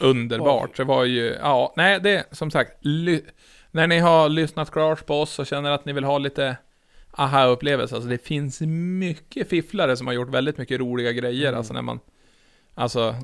Underbart. 0.00 0.76
Det 0.76 0.84
var 0.84 1.04
ju, 1.04 1.36
ja, 1.40 1.72
nej 1.76 2.00
det 2.00 2.24
som 2.30 2.50
sagt, 2.50 2.84
ly- 2.84 3.22
när 3.70 3.86
ni 3.86 3.98
har 3.98 4.28
lyssnat 4.28 4.70
klart 4.70 5.06
på 5.06 5.20
oss 5.20 5.38
och 5.38 5.46
känner 5.46 5.70
att 5.70 5.84
ni 5.84 5.92
vill 5.92 6.04
ha 6.04 6.18
lite 6.18 6.56
aha-upplevelse, 7.12 7.94
alltså 7.94 8.08
det 8.10 8.18
finns 8.26 8.60
mycket 9.00 9.48
fifflare 9.48 9.96
som 9.96 10.06
har 10.06 10.14
gjort 10.14 10.28
väldigt 10.28 10.58
mycket 10.58 10.80
roliga 10.80 11.12
grejer, 11.12 11.48
Mm. 11.48 11.58
alltså 11.58 11.72
när 11.74 11.82
man, 11.82 12.00
alltså, 12.74 13.14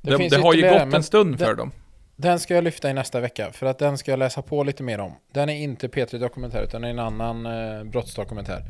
Det 0.00 0.16
finns 0.16 0.32
det, 0.34 0.40
har 0.40 0.54
ju 0.54 0.62
gått 0.70 0.94
en 0.94 1.02
stund 1.02 1.36
det- 1.38 1.44
för 1.44 1.54
dem. 1.54 1.72
Den 2.20 2.40
ska 2.40 2.54
jag 2.54 2.64
lyfta 2.64 2.90
i 2.90 2.92
nästa 2.92 3.20
vecka, 3.20 3.52
för 3.52 3.66
att 3.66 3.78
den 3.78 3.98
ska 3.98 4.10
jag 4.12 4.18
läsa 4.18 4.42
på 4.42 4.64
lite 4.64 4.82
mer 4.82 4.98
om. 5.00 5.12
Den 5.32 5.48
är 5.48 5.56
inte 5.56 5.88
P3 5.88 6.18
Dokumentär, 6.18 6.62
utan 6.62 6.84
en 6.84 6.98
annan 6.98 7.46
eh, 7.46 7.84
brottsdokumentär. 7.84 8.62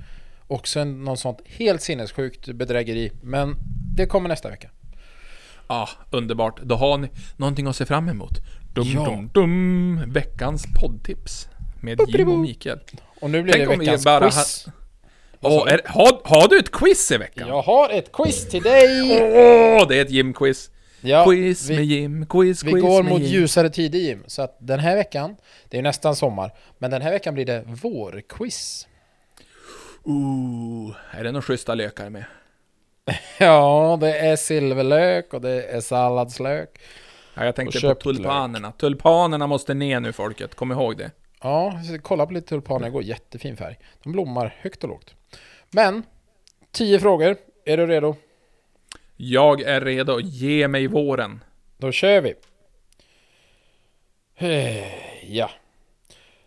Också 0.46 0.80
en, 0.80 1.04
någon 1.04 1.16
sånt 1.16 1.38
helt 1.46 1.82
sinnessjukt 1.82 2.48
bedrägeri, 2.48 3.12
men 3.22 3.54
det 3.96 4.06
kommer 4.06 4.28
nästa 4.28 4.50
vecka. 4.50 4.70
Ja, 5.68 5.88
underbart. 6.10 6.60
Då 6.62 6.74
har 6.74 6.98
ni 6.98 7.08
någonting 7.36 7.66
att 7.66 7.76
se 7.76 7.86
fram 7.86 8.08
emot. 8.08 8.32
Dum, 8.74 8.86
Ja. 8.86 9.04
dum, 9.04 9.30
dum. 9.34 10.12
Veckans 10.12 10.66
poddtips. 10.80 11.48
Med 11.80 12.00
Jim 12.08 12.28
och 12.28 12.38
Mikael. 12.38 12.78
Och 13.20 13.30
nu 13.30 13.42
blir 13.42 13.52
Tänk 13.52 13.68
det 13.70 13.76
veckans 13.76 14.04
bara 14.04 14.30
quiz. 14.30 14.66
Åh, 15.40 15.72
är, 15.72 15.80
har, 15.86 16.20
har 16.24 16.48
du 16.48 16.58
ett 16.58 16.72
quiz 16.72 17.10
i 17.12 17.16
veckan? 17.16 17.48
Jag 17.48 17.62
har 17.62 17.90
ett 17.90 18.12
quiz 18.12 18.48
till 18.48 18.62
dig! 18.62 19.00
Åh, 19.80 19.88
det 19.88 19.96
är 19.96 20.02
ett 20.02 20.10
Jim-quiz. 20.10 20.70
Ja, 21.00 21.24
quiz 21.24 21.70
vi, 21.70 21.76
med 21.76 21.84
Jim, 21.84 22.26
quiz, 22.26 22.64
vi 22.64 22.72
quiz 22.72 22.82
går 22.82 23.02
med 23.02 23.12
mot 23.12 23.20
Jim. 23.20 23.30
ljusare 23.30 23.70
tider 23.70 23.98
Jim, 23.98 24.24
så 24.26 24.42
att 24.42 24.56
den 24.58 24.80
här 24.80 24.96
veckan, 24.96 25.36
det 25.68 25.78
är 25.78 25.82
nästan 25.82 26.16
sommar, 26.16 26.52
men 26.78 26.90
den 26.90 27.02
här 27.02 27.10
veckan 27.10 27.34
blir 27.34 27.46
det 27.46 27.64
vårquiz. 27.66 28.88
Ooh, 30.04 30.96
är 31.10 31.24
det 31.24 31.32
några 31.32 31.42
schyssta 31.42 31.74
lökar 31.74 32.10
med? 32.10 32.24
Ja, 33.38 33.98
det 34.00 34.18
är 34.18 34.36
silverlök 34.36 35.34
och 35.34 35.40
det 35.40 35.62
är 35.62 35.80
salladslök. 35.80 36.78
Ja, 37.34 37.44
jag 37.44 37.56
tänkte 37.56 37.80
på 37.80 37.94
tulpanerna. 37.94 38.72
Tulpanerna 38.72 39.46
måste 39.46 39.74
ner 39.74 40.00
nu 40.00 40.12
folket, 40.12 40.54
kom 40.54 40.72
ihåg 40.72 40.98
det. 40.98 41.10
Ja, 41.42 41.80
kolla 42.02 42.26
på 42.26 42.32
lite 42.32 42.48
tulpaner, 42.48 42.84
det 42.84 42.90
går 42.90 43.02
jättefin 43.02 43.56
färg. 43.56 43.78
De 44.02 44.12
blommar 44.12 44.54
högt 44.60 44.82
och 44.84 44.88
lågt. 44.88 45.14
Men, 45.70 46.02
10 46.72 47.00
frågor. 47.00 47.36
Är 47.64 47.76
du 47.76 47.86
redo? 47.86 48.16
Jag 49.20 49.60
är 49.60 49.80
redo, 49.80 50.20
ge 50.20 50.68
mig 50.68 50.86
våren. 50.86 51.44
Då 51.78 51.92
kör 51.92 52.20
vi! 52.20 52.34
Eh, 54.36 54.84
Ja. 55.24 55.50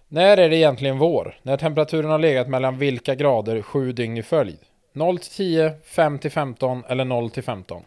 När 0.08 0.38
är 0.38 0.50
det 0.50 0.56
egentligen 0.58 0.98
vår? 0.98 1.40
När 1.44 1.58
temperaturen 1.58 2.12
har 2.12 2.20
legat 2.20 2.48
mellan 2.50 2.78
vilka 2.78 3.16
grader 3.16 3.62
sju 3.62 3.92
dygn 3.92 4.18
i 4.18 4.24
följd? 4.24 4.58
0 4.94 5.18
till 5.20 5.30
10, 5.32 5.74
5 5.84 6.20
till 6.20 6.32
15 6.32 6.84
eller 6.88 7.06
0 7.06 7.30
till 7.30 7.44
15? 7.44 7.84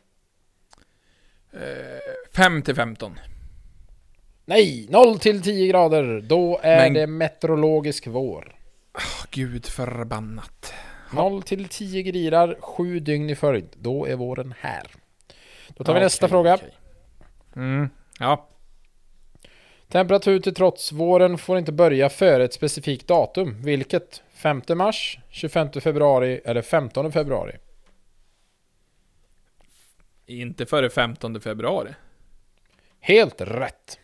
5 2.37 2.63
till 2.63 2.75
15. 2.75 3.19
Nej! 4.45 4.87
0 4.91 5.19
till 5.19 5.43
10 5.43 5.67
grader! 5.69 6.21
Då 6.21 6.61
är 6.63 6.77
Men- 6.77 6.95
det 6.95 7.07
meteorologisk 7.07 8.07
vår. 8.07 8.55
Åh, 8.95 9.27
Gud 9.31 9.67
förbannat. 9.67 10.75
0 11.15 11.43
till 11.43 11.69
10 11.69 12.03
grirar, 12.03 12.57
7 12.61 13.01
dygn 13.01 13.31
i 13.31 13.35
följd. 13.35 13.69
Då 13.77 14.07
är 14.07 14.17
våren 14.17 14.55
här. 14.61 14.87
Då 15.69 15.85
tar 15.85 15.95
vi 15.95 16.01
nästa 16.01 16.27
Okej, 16.27 16.31
fråga. 16.33 16.55
okej. 16.55 16.71
Mm, 17.57 17.89
ja. 18.19 18.49
Temperatur 19.89 20.41
till 20.41 20.55
trots, 20.55 20.93
våren 20.93 21.39
får 21.39 21.59
inte 21.59 21.73
börja 21.73 22.09
före 22.09 22.45
ett 22.45 22.55
specifikt 22.55 23.07
datum. 23.09 23.63
Vilket? 23.63 24.23
5 24.35 24.63
mars, 24.75 25.19
25 25.31 25.73
februari 25.73 26.41
eller 26.45 26.63
15 26.63 27.13
februari? 27.13 27.53
Inte 30.27 30.67
före 30.67 30.91
15 30.91 31.41
februari. 31.41 31.95
Helt 33.01 33.41
rätt! 33.41 33.99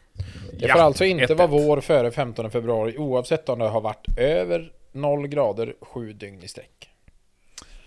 Det 0.53 0.67
Ja, 0.67 0.75
får 0.75 0.81
alltså 0.81 1.05
inte 1.05 1.27
1-1. 1.35 1.37
vara 1.37 1.47
vår 1.49 1.81
före 1.81 2.11
15 2.11 2.51
februari 2.51 2.99
oavsett 2.99 3.49
om 3.49 3.59
det 3.59 3.69
har 3.69 3.81
varit 3.81 4.07
över 4.19 4.73
0 4.93 5.27
grader 5.27 5.75
7 5.81 6.13
dygn 6.13 6.43
i 6.43 6.49
sträck. 6.49 6.90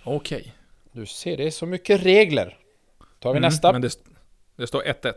Okej. 0.04 0.54
Du 0.91 1.06
ser, 1.06 1.38
det 1.38 1.43
är 1.43 1.51
så 1.51 1.66
mycket 1.66 2.01
regler. 2.01 2.58
Tar 3.20 3.34
vi 3.34 3.38
Mm, 3.38 3.47
nästa. 3.47 3.72
Men 3.72 3.82
det, 3.82 3.97
det 4.56 4.68
står 4.68 4.84
1-1. 4.84 5.14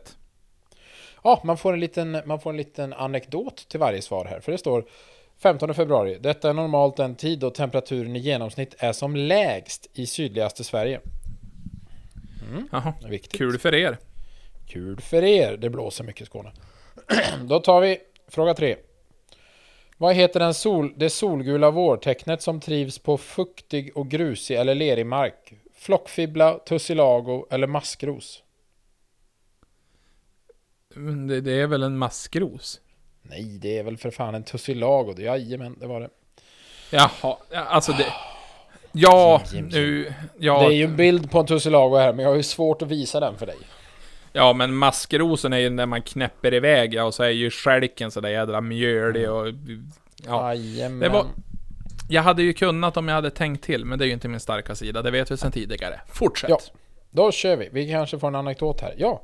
Ja, 1.24 1.40
man 1.44 1.58
får, 1.58 1.72
en 1.72 1.80
liten, 1.80 2.22
man 2.24 2.40
får 2.40 2.50
en 2.50 2.56
liten 2.56 2.92
anekdot 2.92 3.68
till 3.68 3.80
varje 3.80 4.02
svar 4.02 4.24
här. 4.24 4.40
För 4.40 4.52
det 4.52 4.58
står 4.58 4.84
15 5.38 5.74
februari. 5.74 6.18
Detta 6.20 6.48
är 6.50 6.52
normalt 6.52 6.96
den 6.96 7.14
tid 7.14 7.38
då 7.38 7.50
temperaturen 7.50 8.16
i 8.16 8.18
genomsnitt 8.18 8.74
är 8.78 8.92
som 8.92 9.16
lägst 9.16 9.86
i 9.92 10.06
sydligaste 10.06 10.64
Sverige. 10.64 11.00
Jaha. 12.72 12.92
Det 13.00 13.06
är 13.06 13.10
viktigt. 13.10 13.38
Kul 13.38 13.58
för 13.58 13.74
er. 13.74 13.98
Kul 14.66 15.00
för 15.00 15.24
er. 15.24 15.56
Det 15.56 15.70
blåser 15.70 16.04
mycket 16.04 16.22
i 16.22 16.26
Skåne. 16.26 16.52
Då 17.42 17.60
tar 17.60 17.80
vi 17.80 17.98
fråga 18.28 18.54
tre. 18.54 18.76
Vad 19.98 20.14
heter 20.14 20.40
den 20.40 20.54
sol, 20.54 20.92
det 20.96 21.10
solgula 21.10 21.70
vårtecknet 21.70 22.42
som 22.42 22.60
trivs 22.60 22.98
på 22.98 23.18
fuktig 23.18 23.96
och 23.96 24.08
grusig 24.08 24.56
eller 24.56 24.74
lerig 24.74 25.06
mark? 25.06 25.52
Flockfibbla, 25.74 26.58
tussilago 26.58 27.46
eller 27.50 27.66
maskros? 27.66 28.42
Men 30.94 31.26
Det, 31.26 31.40
det 31.40 31.60
är 31.60 31.66
väl 31.66 31.82
en 31.82 31.98
maskros? 31.98 32.80
Nej, 33.22 33.58
det 33.62 33.78
är 33.78 33.82
väl 33.82 33.96
för 33.96 34.10
fan 34.10 34.34
en 34.34 34.44
tussilago. 34.44 35.14
Jajamän, 35.18 35.76
det 35.80 35.86
var 35.86 36.00
det. 36.00 36.10
Jaha, 36.90 37.36
ja, 37.50 37.60
alltså 37.60 37.92
det... 37.92 38.06
Ja, 38.92 39.42
nu... 39.70 40.14
Ja, 40.38 40.58
Det 40.60 40.66
är 40.66 40.70
ju 40.76 40.84
en 40.84 40.96
bild 40.96 41.30
på 41.30 41.40
en 41.40 41.46
tussilago 41.46 41.96
här, 41.96 42.12
men 42.12 42.22
jag 42.22 42.30
har 42.30 42.36
ju 42.36 42.42
svårt 42.42 42.82
att 42.82 42.88
visa 42.88 43.20
den 43.20 43.38
för 43.38 43.46
dig. 43.46 43.56
Ja, 44.36 44.52
men 44.52 44.74
maskrosen 44.76 45.52
är 45.52 45.58
ju 45.58 45.64
den 45.68 45.76
där 45.76 45.86
man 45.86 46.02
knäpper 46.02 46.54
iväg 46.54 46.94
ja, 46.94 47.04
och 47.04 47.14
så 47.14 47.22
är 47.22 47.28
ju 47.30 47.50
stjälken 47.50 48.10
sådär 48.10 48.28
jädra 48.28 48.60
mjölig 48.60 49.30
och... 49.30 49.46
Ja. 50.26 50.54
Jajamän. 50.54 51.00
Det 51.00 51.08
var- 51.08 51.26
Jag 52.08 52.22
hade 52.22 52.42
ju 52.42 52.52
kunnat 52.52 52.96
om 52.96 53.08
jag 53.08 53.14
hade 53.14 53.30
tänkt 53.30 53.64
till, 53.64 53.84
men 53.84 53.98
det 53.98 54.04
är 54.04 54.06
ju 54.06 54.12
inte 54.12 54.28
min 54.28 54.40
starka 54.40 54.74
sida. 54.74 55.02
Det 55.02 55.10
vet 55.10 55.30
vi 55.30 55.36
sedan 55.36 55.52
tidigare. 55.52 56.00
Fortsätt. 56.08 56.50
Ja. 56.50 56.58
Då 57.10 57.32
kör 57.32 57.56
vi. 57.56 57.68
Vi 57.72 57.90
kanske 57.90 58.18
får 58.18 58.28
en 58.28 58.34
anekdot 58.34 58.80
här. 58.80 58.94
Ja. 58.98 59.22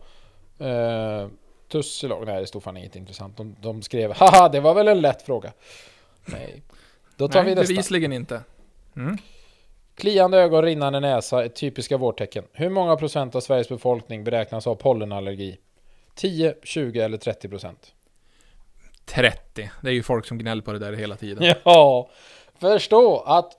Uh, 0.61 1.29
tussilago. 1.73 2.25
Nej, 2.25 2.41
det 2.41 2.47
stod 2.47 2.63
fan 2.63 2.77
inget 2.77 2.97
intressant. 2.97 3.37
De, 3.37 3.57
de 3.61 3.83
skrev 3.83 4.13
Haha, 4.13 4.49
det 4.49 4.61
var 4.61 4.75
väl 4.75 4.89
en 4.89 5.01
lätt 5.01 5.23
fråga. 5.23 5.53
Nej. 6.25 6.63
Då 7.17 7.29
tar 7.29 7.43
Nej, 7.43 7.51
vi 7.51 7.55
nästa. 7.61 7.73
bevisligen 7.73 8.13
inte. 8.13 8.41
Kliande 9.95 10.39
ögon, 10.39 10.63
rinnande 10.65 11.01
näsa 11.01 11.45
är 11.45 11.49
typiska 11.49 11.97
vårtecken. 11.97 12.45
Hur 12.53 12.69
många 12.69 12.97
procent 12.97 13.35
av 13.35 13.41
Sveriges 13.41 13.69
befolkning 13.69 14.25
beräknas 14.25 14.65
ha 14.65 14.75
pollenallergi? 14.75 15.59
10, 16.15 16.55
20 16.63 17.01
eller 17.01 17.19
30 17.19 17.49
procent? 17.49 17.93
30. 19.05 19.71
Det 19.83 19.89
är 19.89 19.93
ju 19.93 20.03
folk 20.03 20.27
som 20.27 20.39
gnäller 20.39 20.63
på 20.63 20.73
det 20.73 20.79
där 20.79 20.93
hela 20.93 21.17
tiden. 21.17 21.55
Ja, 21.65 22.11
förstå 22.61 23.19
att 23.27 23.53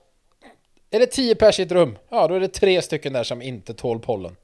är 0.90 0.98
det 1.00 1.06
10 1.06 1.34
pers 1.34 1.60
i 1.60 1.62
ett 1.62 1.72
rum, 1.72 1.98
ja 2.08 2.28
då 2.28 2.34
är 2.34 2.40
det 2.40 2.48
tre 2.48 2.82
stycken 2.82 3.12
där 3.12 3.24
som 3.24 3.42
inte 3.42 3.74
tål 3.74 4.00
pollen. 4.00 4.36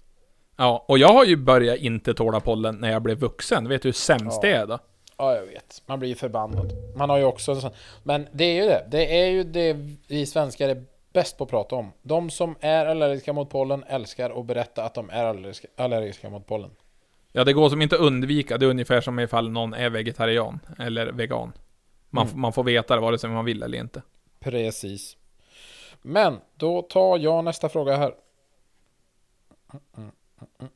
Ja, 0.57 0.84
och 0.88 0.99
jag 0.99 1.09
har 1.09 1.24
ju 1.24 1.36
börjat 1.36 1.78
inte 1.78 2.14
tåla 2.14 2.41
pollen 2.41 2.76
när 2.76 2.93
jag 2.93 3.03
blev 3.03 3.18
vuxen. 3.18 3.68
Vet 3.68 3.82
du 3.82 3.88
hur 3.88 3.93
sämst 3.93 4.38
Ja. 4.43 4.49
det 4.49 4.55
är 4.57 4.66
då? 4.66 4.78
Ja, 5.16 5.34
jag 5.34 5.47
vet. 5.47 5.82
Man 5.86 5.99
blir 5.99 6.09
ju 6.09 6.14
förbannad. 6.14 6.72
Man 6.97 7.11
har 7.11 7.18
ju 7.18 7.24
också 7.24 7.53
en 7.53 7.61
sån... 7.61 7.70
Men 8.03 8.26
det 8.32 8.45
är 8.45 8.55
ju 8.62 8.68
det. 8.68 8.86
Det 8.91 9.20
är 9.20 9.26
ju 9.26 9.45
det 9.45 9.76
vi 10.07 10.26
svenskar 10.26 10.68
är 10.68 10.84
bäst 11.13 11.39
på 11.39 11.45
att 11.45 11.51
prata 11.51 11.77
om. 11.77 11.93
De 12.03 12.31
som 12.31 12.55
är 12.61 12.87
allergiska 12.87 13.33
mot 13.33 13.51
pollen 13.51 13.85
älskar 13.89 14.41
att 14.41 14.47
berätta 14.47 14.85
att 14.85 14.95
de 14.95 15.11
är 15.11 15.25
allergiska, 15.25 15.69
allergiska 15.77 16.31
mot 16.31 16.47
pollen. 16.47 16.71
Ja, 17.33 17.45
det 17.45 17.53
går 17.53 17.69
som 17.69 17.83
inte 17.83 17.97
undvika. 17.97 18.59
Det 18.59 18.67
är 18.67 18.71
ungefär 18.71 19.01
som 19.01 19.19
ifall 19.19 19.51
någon 19.51 19.75
är 19.75 19.91
vegetarian 19.91 20.61
eller 20.79 21.13
vegan. 21.13 21.53
Man, 22.11 22.27
Mm. 22.27 22.41
man 22.41 22.53
får 22.53 22.65
veta 22.65 22.95
det 22.95 23.01
vare 23.01 23.19
sig 23.19 23.31
man 23.31 23.45
vill 23.45 23.63
eller 23.63 23.79
inte. 23.79 24.03
Precis. 24.41 25.17
Men 26.03 26.39
då 26.57 26.83
tar 26.83 27.19
jag 27.19 27.45
nästa 27.45 27.69
fråga 27.69 27.97
här. 27.97 28.15
Mm, 29.97 30.11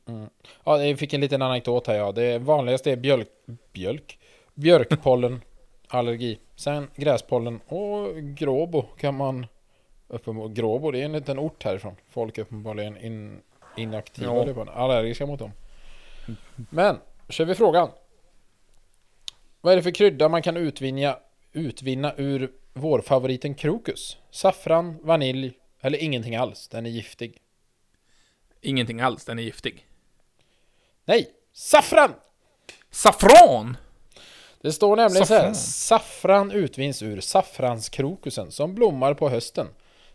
mm. 0.07 0.29
Ja, 0.63 0.83
jag 0.83 0.99
fick 0.99 1.13
en 1.13 1.21
liten 1.21 1.41
anekdot 1.41 1.87
här 1.87 1.95
ja. 1.95 2.11
Det 2.11 2.39
vanligaste 2.39 2.91
är 2.91 2.95
bjölk, 2.97 3.27
bjölk, 3.73 4.19
björkpollen, 4.53 5.41
allergi. 5.87 6.39
Sen 6.55 6.87
gräspollen 6.95 7.59
och 7.67 8.15
gråbo 8.15 8.81
kan 8.81 9.15
man 9.15 9.45
uppenbarligen... 10.15 10.53
Gråbo, 10.53 10.91
det 10.91 10.99
är 11.01 11.05
en 11.05 11.11
liten 11.11 11.39
ort 11.39 11.63
härifrån. 11.63 11.95
Folk 12.09 12.37
är 12.37 12.41
uppenbarligen 12.41 12.97
in, 12.97 13.41
inaktiva, 13.77 14.45
Ja. 14.47 14.53
på- 14.53 14.71
allergiska 14.71 15.25
mot 15.25 15.39
dem. 15.39 15.51
Men, 16.69 16.97
kör 17.29 17.45
vi 17.45 17.55
frågan. 17.55 17.89
Vad 19.61 19.73
är 19.73 19.77
det 19.77 19.83
för 19.83 19.91
krydda 19.91 20.29
man 20.29 20.41
kan 20.41 20.57
utvinna, 20.57 21.19
utvinna 21.53 22.13
ur 22.17 22.51
vårfavoriten 22.73 23.55
krokus? 23.55 24.17
Saffran, 24.31 24.97
vanilj 25.01 25.53
eller 25.81 25.97
ingenting 26.03 26.35
alls? 26.35 26.67
Den 26.67 26.85
är 26.85 26.89
giftig. 26.89 27.41
Ingenting 28.61 29.01
alls, 29.01 29.25
den 29.25 29.39
är 29.39 29.43
giftig. 29.43 29.87
Nej! 31.05 31.31
Saffran! 31.53 32.13
Saffran! 32.91 33.77
Det 34.61 34.71
står 34.73 34.95
nämligen 34.95 35.25
så 35.25 35.33
här. 35.33 35.39
Saffran. 35.41 35.55
Saffran 35.55 36.51
utvinns 36.51 37.01
ur 37.01 37.21
saffranskrokusen 37.21 38.51
som 38.51 38.75
blommar 38.75 39.13
på 39.13 39.29
hösten. 39.29 39.67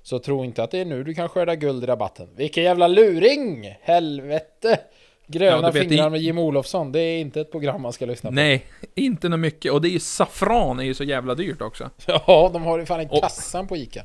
Så 0.03 0.19
tro 0.19 0.45
inte 0.45 0.63
att 0.63 0.71
det 0.71 0.79
är 0.79 0.85
nu 0.85 1.05
du 1.05 1.15
kan 1.15 1.29
skörda 1.29 1.55
guld 1.55 1.85
i 1.85 1.87
rabatten. 1.87 2.29
Vilken 2.37 2.65
jävla 2.65 2.89
luring! 2.89 3.75
Helvete! 3.83 4.81
Gröna 5.27 5.67
Ja, 5.69 5.73
fingrar 5.73 6.05
det- 6.05 6.11
med 6.11 6.21
Jim 6.21 6.39
Olofsson. 6.39 6.93
Det 6.93 7.01
är 7.01 7.21
inte 7.21 7.41
ett 7.41 7.51
program 7.51 7.83
man 7.83 7.93
ska 7.93 8.07
lyssna 8.07 8.31
på. 8.31 8.35
Nej, 8.35 8.67
inte 8.95 9.29
något 9.29 9.41
mycket. 9.41 9.73
Och 9.73 9.81
det 9.83 9.89
är 9.89 9.91
ju 9.91 9.99
saffran 10.01 10.81
är 10.81 10.85
ju 10.85 10.95
så 10.95 11.05
jävla 11.05 11.35
dyrt 11.35 11.61
också. 11.63 11.91
Ja, 12.07 12.51
de 12.53 12.63
har 12.63 12.79
ju 12.79 12.87
fan 12.87 13.01
i 13.01 13.09
Och- 13.11 13.23
kassan 13.23 13.67
på 13.67 13.77
Ica. 13.77 14.03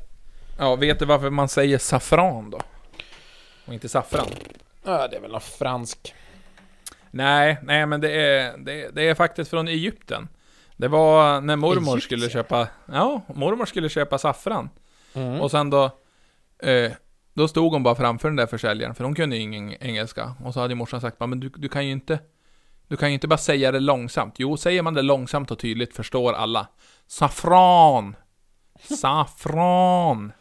Ja, 0.58 0.76
vet 0.76 0.98
du 0.98 1.04
varför 1.04 1.30
man 1.30 1.48
säger 1.48 1.78
saffran 1.78 2.50
då? 2.50 2.58
Och 3.66 3.74
inte 3.74 3.88
saffran? 3.88 4.26
Ja, 4.84 5.08
det 5.08 5.16
är 5.16 5.20
väl 5.20 5.30
någon 5.32 5.40
fransk. 5.40 6.14
Nej, 7.10 7.56
nej 7.62 7.86
men 7.86 8.00
det 8.00 8.10
är, 8.12 8.58
det, 8.58 8.88
det 8.94 9.08
är 9.08 9.14
faktiskt 9.14 9.50
från 9.50 9.68
Egypten. 9.68 10.28
Det 10.76 10.88
var 10.88 11.40
när 11.40 11.56
mormor 11.56 11.76
Egypten? 11.76 12.00
skulle 12.00 12.30
köpa, 12.30 12.68
ja, 12.92 13.20
mormor 13.34 13.66
skulle 13.66 13.88
köpa 13.88 14.18
saffran. 14.18 14.70
Mm. 15.16 15.40
Och 15.40 15.50
sen 15.50 15.70
då, 15.70 15.84
eh, 16.62 16.92
då 17.34 17.48
stod 17.48 17.72
hon 17.72 17.82
bara 17.82 17.94
framför 17.94 18.28
den 18.28 18.36
där 18.36 18.46
försäljaren, 18.46 18.94
för 18.94 19.04
hon 19.04 19.14
kunde 19.14 19.36
ju 19.36 19.42
ingen 19.42 19.82
engelska. 19.82 20.34
Och 20.44 20.54
så 20.54 20.60
hade 20.60 20.74
morsan 20.74 21.00
sagt, 21.00 21.20
men 21.20 21.40
du, 21.40 21.48
du 21.48 21.68
kan 21.68 21.86
ju 21.86 21.92
inte, 21.92 22.18
du 22.88 22.96
kan 22.96 23.08
ju 23.08 23.14
inte 23.14 23.28
bara 23.28 23.38
säga 23.38 23.72
det 23.72 23.80
långsamt. 23.80 24.34
Jo, 24.38 24.56
säger 24.56 24.82
man 24.82 24.94
det 24.94 25.02
långsamt 25.02 25.50
och 25.50 25.58
tydligt 25.58 25.96
förstår 25.96 26.32
alla. 26.32 26.66
Saffran! 27.06 28.16
Saffran! 28.82 30.32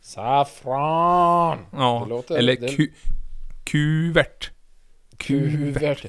Saffran! 0.00 1.58
Ja, 1.72 2.00
Det 2.04 2.08
låter- 2.10 2.36
eller 2.38 2.56
det- 2.56 2.76
ku, 2.76 2.92
kuvert. 3.64 4.50
Kuvert. 5.16 6.06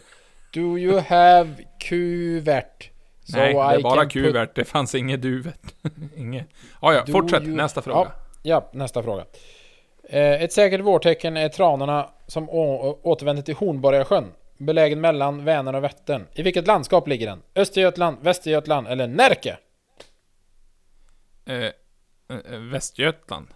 Do 0.54 0.78
you 0.78 1.00
have 1.00 1.56
kuvert? 1.90 2.90
So 3.26 3.38
Nej, 3.38 3.54
det 3.54 3.60
är 3.60 3.82
bara 3.82 4.06
kuvert, 4.06 4.50
det 4.56 4.66
fanns 4.66 4.96
inget 4.96 5.22
duvet. 5.22 5.60
inget. 6.16 6.48
Ja, 6.82 6.94
ja, 6.94 7.04
Do 7.06 7.12
fortsätt, 7.12 7.44
you- 7.44 7.56
nästa 7.56 7.82
fråga. 7.82 8.12
Ja, 8.44 8.70
nästa 8.74 9.04
fråga. 9.04 9.26
Eh, 10.04 10.44
ett 10.44 10.54
säkert 10.54 10.82
vårtecken 10.82 11.38
är 11.38 11.50
tranorna 11.50 12.10
som 12.28 12.50
återvänder 12.50 13.44
till 13.44 13.56
Hornborgasjön. 13.56 14.32
Belägen 14.58 15.02
mellan 15.02 15.46
Vänern 15.46 15.76
och 15.76 15.84
Vättern. 15.84 16.28
I 16.34 16.42
vilket 16.44 16.68
landskap 16.68 17.08
ligger 17.08 17.28
den? 17.28 17.42
Östergötland, 17.56 18.18
Västergötland 18.22 18.88
eller 18.88 19.08
Närke? 19.08 19.58
Eh, 21.46 21.56
eh, 21.56 21.72
Västgötland. 22.72 23.48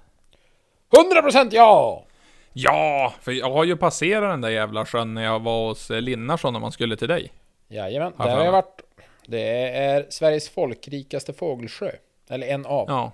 100% 0.91 1.49
ja! 1.51 2.05
Ja, 2.53 3.13
för 3.21 3.31
jag 3.31 3.51
har 3.51 3.63
ju 3.63 3.77
passerat 3.77 4.33
den 4.33 4.41
där 4.41 4.49
jävla 4.49 4.85
sjön 4.85 5.13
när 5.13 5.23
jag 5.23 5.39
var 5.39 5.67
hos 5.67 5.91
eh, 5.91 6.01
Linnarsson 6.01 6.53
när 6.53 6.59
man 6.59 6.71
skulle 6.71 6.97
till 6.97 7.07
dig. 7.07 7.31
Jajamän, 7.67 8.13
Ja, 8.17 8.25
där 8.25 8.35
har 8.35 8.45
jag 8.45 8.51
varit. 8.51 8.81
Det 9.29 9.69
är 9.69 10.05
Sveriges 10.09 10.49
folkrikaste 10.49 11.33
fågelsjö. 11.33 11.91
Eller 12.29 12.47
en 12.47 12.65
av. 12.65 12.85
Ja, 12.87 13.11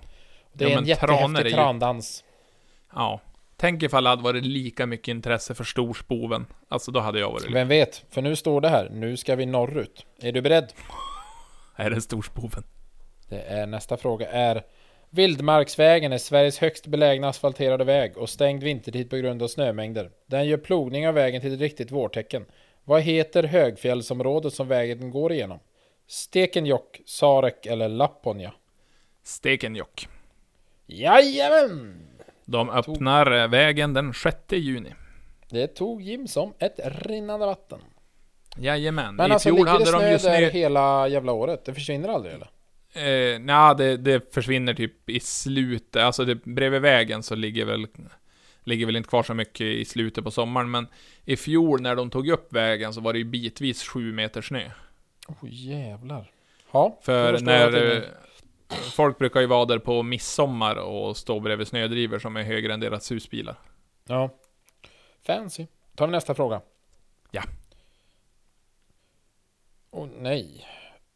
det 0.54 0.66
är 0.66 0.70
ja, 0.70 0.78
en 0.78 0.86
jättehäftig 0.86 1.46
ju- 1.46 1.52
trandans. 1.52 2.24
ja. 2.96 3.20
Tänk 3.58 3.84
ifall 3.84 4.04
det 4.04 4.10
hade 4.10 4.24
varit 4.24 4.46
lika 4.46 4.86
mycket 4.86 5.08
intresse 5.08 5.56
för 5.56 5.64
storspoven. 5.64 6.46
Alltså 6.70 6.92
då 6.92 7.00
hade 7.00 7.20
jag 7.20 7.32
varit... 7.32 7.52
Vem 7.52 7.68
vet? 7.68 8.06
För 8.10 8.22
nu 8.22 8.36
står 8.36 8.62
det 8.62 8.70
här. 8.70 8.90
Nu 8.90 9.18
ska 9.18 9.36
vi 9.36 9.46
norrut. 9.46 10.06
Är 10.22 10.32
du 10.32 10.42
beredd? 10.42 10.74
Är 11.76 11.90
det 11.90 12.02
storspoven? 12.02 12.64
Det 13.30 13.42
är 13.42 13.68
nästa 13.68 13.98
fråga 13.98 14.30
är 14.30 14.64
Vildmarksvägen 15.10 16.14
är 16.14 16.18
Sveriges 16.18 16.60
högst 16.60 16.88
belägna 16.88 17.30
asfalterade 17.30 17.84
väg 17.84 18.18
och 18.18 18.30
stängd 18.30 18.64
vintertid 18.64 19.10
på 19.10 19.16
grund 19.16 19.44
av 19.44 19.48
snömängder. 19.48 20.10
Den 20.26 20.48
gör 20.48 20.58
plogning 20.58 21.08
av 21.08 21.14
vägen 21.14 21.42
till 21.42 21.54
ett 21.54 21.60
riktigt 21.60 21.92
vårtecken. 21.92 22.46
Vad 22.84 23.02
heter 23.02 23.44
högfjällsområdet 23.44 24.54
som 24.54 24.68
vägen 24.68 25.12
går 25.12 25.32
igenom? 25.32 25.60
Stekenjokk, 26.08 27.02
Sarek 27.06 27.66
eller 27.66 27.90
Lapponia? 27.90 28.54
Stekenjokk. 29.24 30.08
Jajamän! 30.86 32.08
De 32.46 32.70
öppnar 32.70 33.32
eh, 33.32 33.48
vägen 33.48 33.94
den 33.94 34.14
6 34.14 34.38
juni. 34.50 34.94
Det 35.50 35.68
tog 35.68 36.02
Jim 36.02 36.28
som 36.28 36.54
ett 36.60 36.80
rinnande 36.86 37.46
vatten. 37.46 37.80
Jajamän. 38.58 39.16
Men 39.16 39.30
I 39.30 39.34
alltså 39.34 39.56
fjol 39.56 39.68
hade 39.68 39.86
de 39.86 39.92
snö 39.92 40.06
ju 40.06 40.12
där 40.12 40.18
snö... 40.18 40.50
hela 40.50 41.08
jävla 41.08 41.32
året? 41.32 41.66
Det 41.66 41.74
försvinner 41.74 42.10
aldrig 42.10 42.34
eller? 42.34 42.50
Eh, 42.94 43.40
nja, 43.40 43.74
det, 43.74 43.98
det 43.98 44.34
försvinner 44.34 44.74
typ 44.74 45.10
i 45.10 45.20
slutet. 45.20 46.02
Alltså 46.02 46.26
det, 46.26 46.36
bredvid 46.36 46.82
vägen 46.82 47.24
så 47.24 47.36
ligger 47.36 47.66
väl... 47.66 47.88
Ligger 48.68 48.86
väl 48.86 48.96
inte 48.96 49.10
kvar 49.10 49.24
så 49.24 49.34
mycket 49.34 49.62
i 49.62 49.86
slutet 49.86 50.24
på 50.24 50.32
sommaren, 50.32 50.72
men 50.72 50.88
i 51.26 51.36
fjol 51.36 51.82
när 51.82 51.96
de 51.96 52.10
tog 52.10 52.28
upp 52.28 52.54
vägen 52.54 52.94
så 52.94 53.02
var 53.02 53.14
det 53.14 53.20
ju 53.20 53.26
bitvis 53.26 53.84
sju 53.84 54.14
meter 54.14 54.42
snö. 54.42 54.72
Oh, 55.28 55.38
jävlar. 55.42 56.32
Ja, 56.72 56.98
För 57.02 57.40
när... 57.40 57.96
eh, 57.96 58.04
Folk 58.96 59.18
brukar 59.18 59.40
ju 59.40 59.48
vara 59.48 59.66
där 59.66 59.80
på 59.80 60.04
midsommar 60.04 60.76
och 60.76 61.18
stå 61.18 61.40
bredvid 61.40 61.68
snödrivor 61.68 62.20
som 62.20 62.36
är 62.36 62.44
högre 62.44 62.74
än 62.74 62.80
deras 62.80 63.12
husbilar. 63.12 63.56
Ja. 64.08 64.30
Fancy. 65.28 65.66
Vi 66.00 66.08
nästa 66.08 66.34
fråga. 66.34 66.62
Ja. 67.32 67.44
Åh 69.92 70.08
nej. 70.20 70.66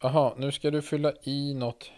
Jaha, 0.02 0.34
nu 0.36 0.52
ska 0.52 0.70
du 0.70 0.82
fylla 0.82 1.12
i 1.22 1.54
något. 1.54 1.90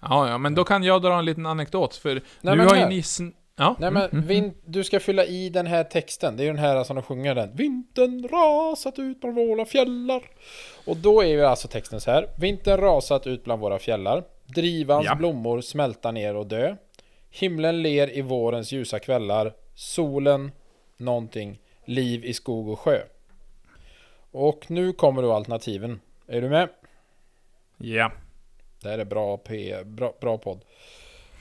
Ja, 0.00 0.28
ja, 0.28 0.38
men 0.38 0.54
då 0.54 0.64
kan 0.64 0.82
jag 0.82 1.02
dra 1.02 1.18
en 1.18 1.24
liten 1.24 1.46
anekdot, 1.46 1.96
för 1.96 2.14
Nej, 2.14 2.22
nu 2.40 2.56
men 2.56 2.68
har 2.68 2.76
ju 2.76 2.86
ni... 2.86 3.02
Ja, 3.56 3.76
Nej 3.78 3.90
men 3.90 4.10
mm, 4.10 4.30
mm. 4.30 4.50
du 4.64 4.84
ska 4.84 5.00
fylla 5.00 5.24
i 5.24 5.48
den 5.48 5.66
här 5.66 5.84
texten. 5.84 6.36
Det 6.36 6.42
är 6.42 6.44
ju 6.44 6.50
den 6.50 6.64
här 6.64 6.84
som 6.84 6.96
de 6.96 7.02
sjunger 7.02 7.34
den. 7.34 7.56
Vintern 7.56 8.28
rasat 8.28 8.98
ut 8.98 9.20
bland 9.20 9.36
våra 9.36 9.64
fjällar. 9.64 10.22
Och 10.86 10.96
då 10.96 11.20
är 11.22 11.26
ju 11.26 11.44
alltså 11.44 11.68
texten 11.68 12.00
så 12.00 12.10
här. 12.10 12.28
Vintern 12.38 12.80
rasat 12.80 13.26
ut 13.26 13.44
bland 13.44 13.60
våra 13.60 13.78
fjällar. 13.78 14.24
Drivans 14.46 15.06
Ja. 15.06 15.14
blommor 15.14 15.60
smälta 15.60 16.10
ner 16.10 16.36
och 16.36 16.46
dö. 16.46 16.76
Himlen 17.30 17.82
ler 17.82 18.16
i 18.18 18.22
vårens 18.22 18.72
ljusa 18.72 18.98
kvällar. 18.98 19.54
Solen, 19.74 20.52
någonting, 20.96 21.58
liv 21.84 22.24
i 22.24 22.32
skog 22.34 22.68
och 22.68 22.80
sjö. 22.80 23.00
Och 24.30 24.70
nu 24.70 24.92
kommer 24.92 25.22
då 25.22 25.32
alternativen. 25.32 26.00
Är 26.26 26.40
du 26.40 26.48
med? 26.48 26.68
Ja. 27.76 28.12
Det 28.82 28.88
här 28.88 28.98
är 28.98 29.04
bra, 29.04 29.36
P, 29.36 29.76
bra, 29.84 30.14
bra 30.20 30.38
podd. 30.38 30.60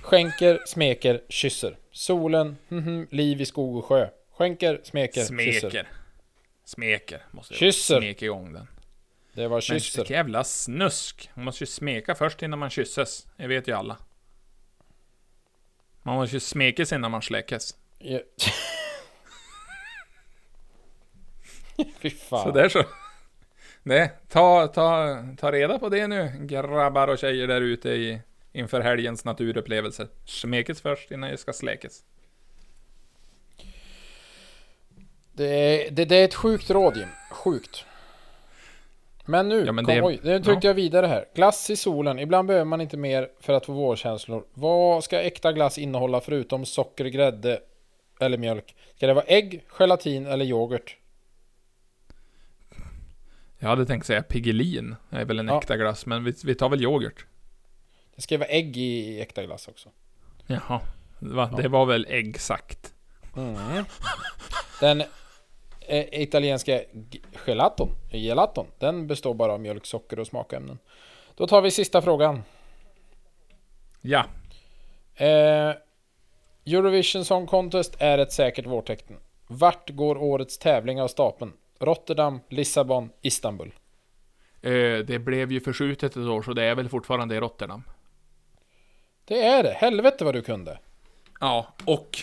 Skänker, 0.02 0.60
smeker, 0.66 1.22
kysser. 1.30 1.78
Solen, 1.92 2.58
mhm, 2.68 3.08
liv 3.12 3.42
i 3.42 3.46
skog 3.46 3.76
och 3.76 3.86
sjö. 3.86 4.08
Skänker, 4.32 4.82
smeker, 4.84 5.22
kysser. 5.22 5.60
Smeker. 5.70 5.88
Smeker. 6.66 7.22
Måste 7.32 7.54
Kysser. 7.54 8.00
smeka 8.02 8.26
igång 8.26 8.54
den. 8.54 8.68
Det 9.34 9.48
var 9.48 9.56
Men 9.56 9.62
kysser. 9.80 10.12
jävla 10.12 10.44
snusk. 10.44 11.30
Man 11.34 11.46
måste 11.46 11.64
ju 11.64 11.68
smeka 11.68 12.16
först 12.16 12.42
innan 12.42 12.60
man 12.60 12.70
kysses. 12.70 13.28
Det 13.38 13.48
vet 13.48 13.68
ju 13.68 13.72
alla. 13.76 13.98
Man 16.04 16.16
måste 16.16 16.36
ju 16.36 16.40
smekes 16.40 16.94
innan 16.94 17.12
man 17.12 17.22
släckes. 17.22 17.76
Ja. 18.00 18.20
Fy 22.00 22.10
fan. 22.10 22.44
Så 22.44 22.52
där 22.52 22.70
så. 22.70 22.84
Nej, 23.84 24.12
ta, 24.30 24.68
ta, 24.68 25.18
ta 25.38 25.52
reda 25.52 25.80
på 25.80 25.90
det 25.90 26.08
nu, 26.08 26.32
grabbar 26.40 27.08
och 27.08 27.18
tjejer 27.18 27.48
där 27.48 27.62
ute 27.62 27.90
i, 27.90 28.22
inför 28.52 28.82
helgens 28.82 29.26
naturupplevelser. 29.26 30.08
Smekes 30.26 30.82
först 30.82 31.12
innan 31.12 31.30
jag 31.30 31.40
ska 31.40 31.54
släkes. 31.54 32.04
Det, 35.34 35.90
det, 35.92 36.06
det 36.06 36.16
är 36.16 36.26
ett 36.26 36.34
sjukt 36.36 36.70
råd 36.70 36.98
Jim. 36.98 37.08
Sjukt. 37.32 37.86
Men 39.26 39.50
nu, 39.50 39.66
Ja, 39.66 39.72
men 39.72 39.86
kom, 39.86 39.96
det- 39.96 40.02
oj, 40.02 40.20
nu 40.24 40.40
tryckte 40.44 40.68
jag 40.68 40.74
vidare 40.74 41.06
här. 41.08 41.26
Glass 41.36 41.70
i 41.70 41.76
solen. 41.76 42.20
Ibland 42.20 42.48
behöver 42.48 42.66
man 42.66 42.82
inte 42.82 42.98
mer 42.98 43.30
för 43.40 43.54
att 43.54 43.66
få 43.66 43.74
vårkänslor. 43.74 44.46
Vad 44.54 45.04
ska 45.04 45.22
äkta 45.22 45.54
glass 45.54 45.78
innehålla 45.78 46.22
förutom 46.22 46.66
socker, 46.66 47.06
grädde 47.06 47.60
eller 48.20 48.38
mjölk? 48.38 48.76
Ska 48.96 49.08
det 49.08 49.14
vara 49.14 49.26
ägg, 49.26 49.66
gelatin 49.80 50.26
eller 50.28 50.46
yoghurt? 50.46 50.98
Jag 53.60 53.70
hade 53.70 53.86
tänkt 53.86 54.06
säga 54.06 54.24
Piggelin, 54.24 54.96
det 55.10 55.18
är 55.18 55.26
väl 55.26 55.40
en 55.40 55.48
Ja. 55.48 55.60
äkta 55.60 55.78
glass, 55.78 56.06
men 56.06 56.24
vi, 56.24 56.34
vi 56.44 56.56
tar 56.56 56.70
väl 56.70 56.82
yoghurt. 56.82 57.26
Det 58.16 58.22
ska 58.22 58.38
vara 58.38 58.48
ägg 58.50 58.78
i 58.78 59.22
äkta 59.22 59.44
glass 59.44 59.68
också. 59.68 59.90
Jaha, 60.48 60.82
va? 61.20 61.54
det 61.58 61.68
var 61.68 61.86
väl 61.86 62.06
exakt. 62.10 62.94
Mm. 63.38 63.86
Den 64.80 65.04
italienska 66.12 66.82
g- 66.94 67.20
gelaton, 67.46 67.90
gelaton, 68.12 68.68
den 68.80 69.08
består 69.08 69.34
bara 69.34 69.54
av 69.54 69.60
mjölk, 69.62 69.86
socker 69.86 70.20
och 70.20 70.28
smakämnen. 70.28 70.80
Då 71.36 71.48
tar 71.48 71.62
vi 71.62 71.72
sista 71.72 72.02
frågan. 72.02 72.44
Ja, 74.02 74.26
Eh, 75.16 75.74
Eurovision 76.66 77.26
Song 77.26 77.48
Contest 77.48 77.96
är 78.00 78.18
ett 78.18 78.32
säkert 78.34 78.66
vårtecken. 78.66 79.18
Vart 79.48 79.90
går 79.90 80.18
årets 80.18 80.58
tävling 80.58 81.02
av 81.02 81.08
stapeln? 81.08 81.54
Rotterdam, 81.80 82.40
Lissabon, 82.50 83.10
Istanbul. 83.22 83.74
eh, 84.62 84.72
det 84.98 85.20
blev 85.26 85.52
ju 85.52 85.60
förskjutet 85.62 86.12
ett 86.12 86.18
år, 86.28 86.42
så 86.42 86.54
det 86.54 86.64
är 86.64 86.76
väl 86.76 86.90
fortfarande 86.90 87.36
i 87.36 87.40
Rotterdam. 87.40 87.84
Det 89.26 89.44
är 89.44 89.64
det. 89.64 89.72
Helvete 89.74 90.26
vad 90.26 90.34
du 90.34 90.42
kunde. 90.42 90.80
Ja, 91.40 91.68
och 91.86 92.18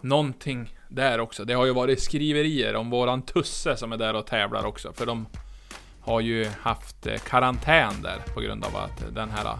någonting 0.00 0.68
där 0.94 1.20
också. 1.20 1.44
Det 1.44 1.54
har 1.54 1.66
ju 1.66 1.72
varit 1.72 2.02
skriverier 2.02 2.76
om 2.76 2.90
våran 2.90 3.22
Tusse 3.22 3.76
som 3.76 3.92
är 3.92 3.96
där 3.96 4.14
och 4.14 4.26
tävlar 4.26 4.64
också, 4.66 4.92
för 4.92 5.06
de 5.06 5.26
har 6.00 6.20
ju 6.20 6.48
haft 6.60 7.06
eh, 7.06 7.14
karantän 7.16 8.02
där 8.02 8.34
på 8.34 8.40
grund 8.40 8.64
av 8.64 8.76
att 8.76 9.14
den 9.14 9.30
här 9.30 9.44
eh, 9.44 9.58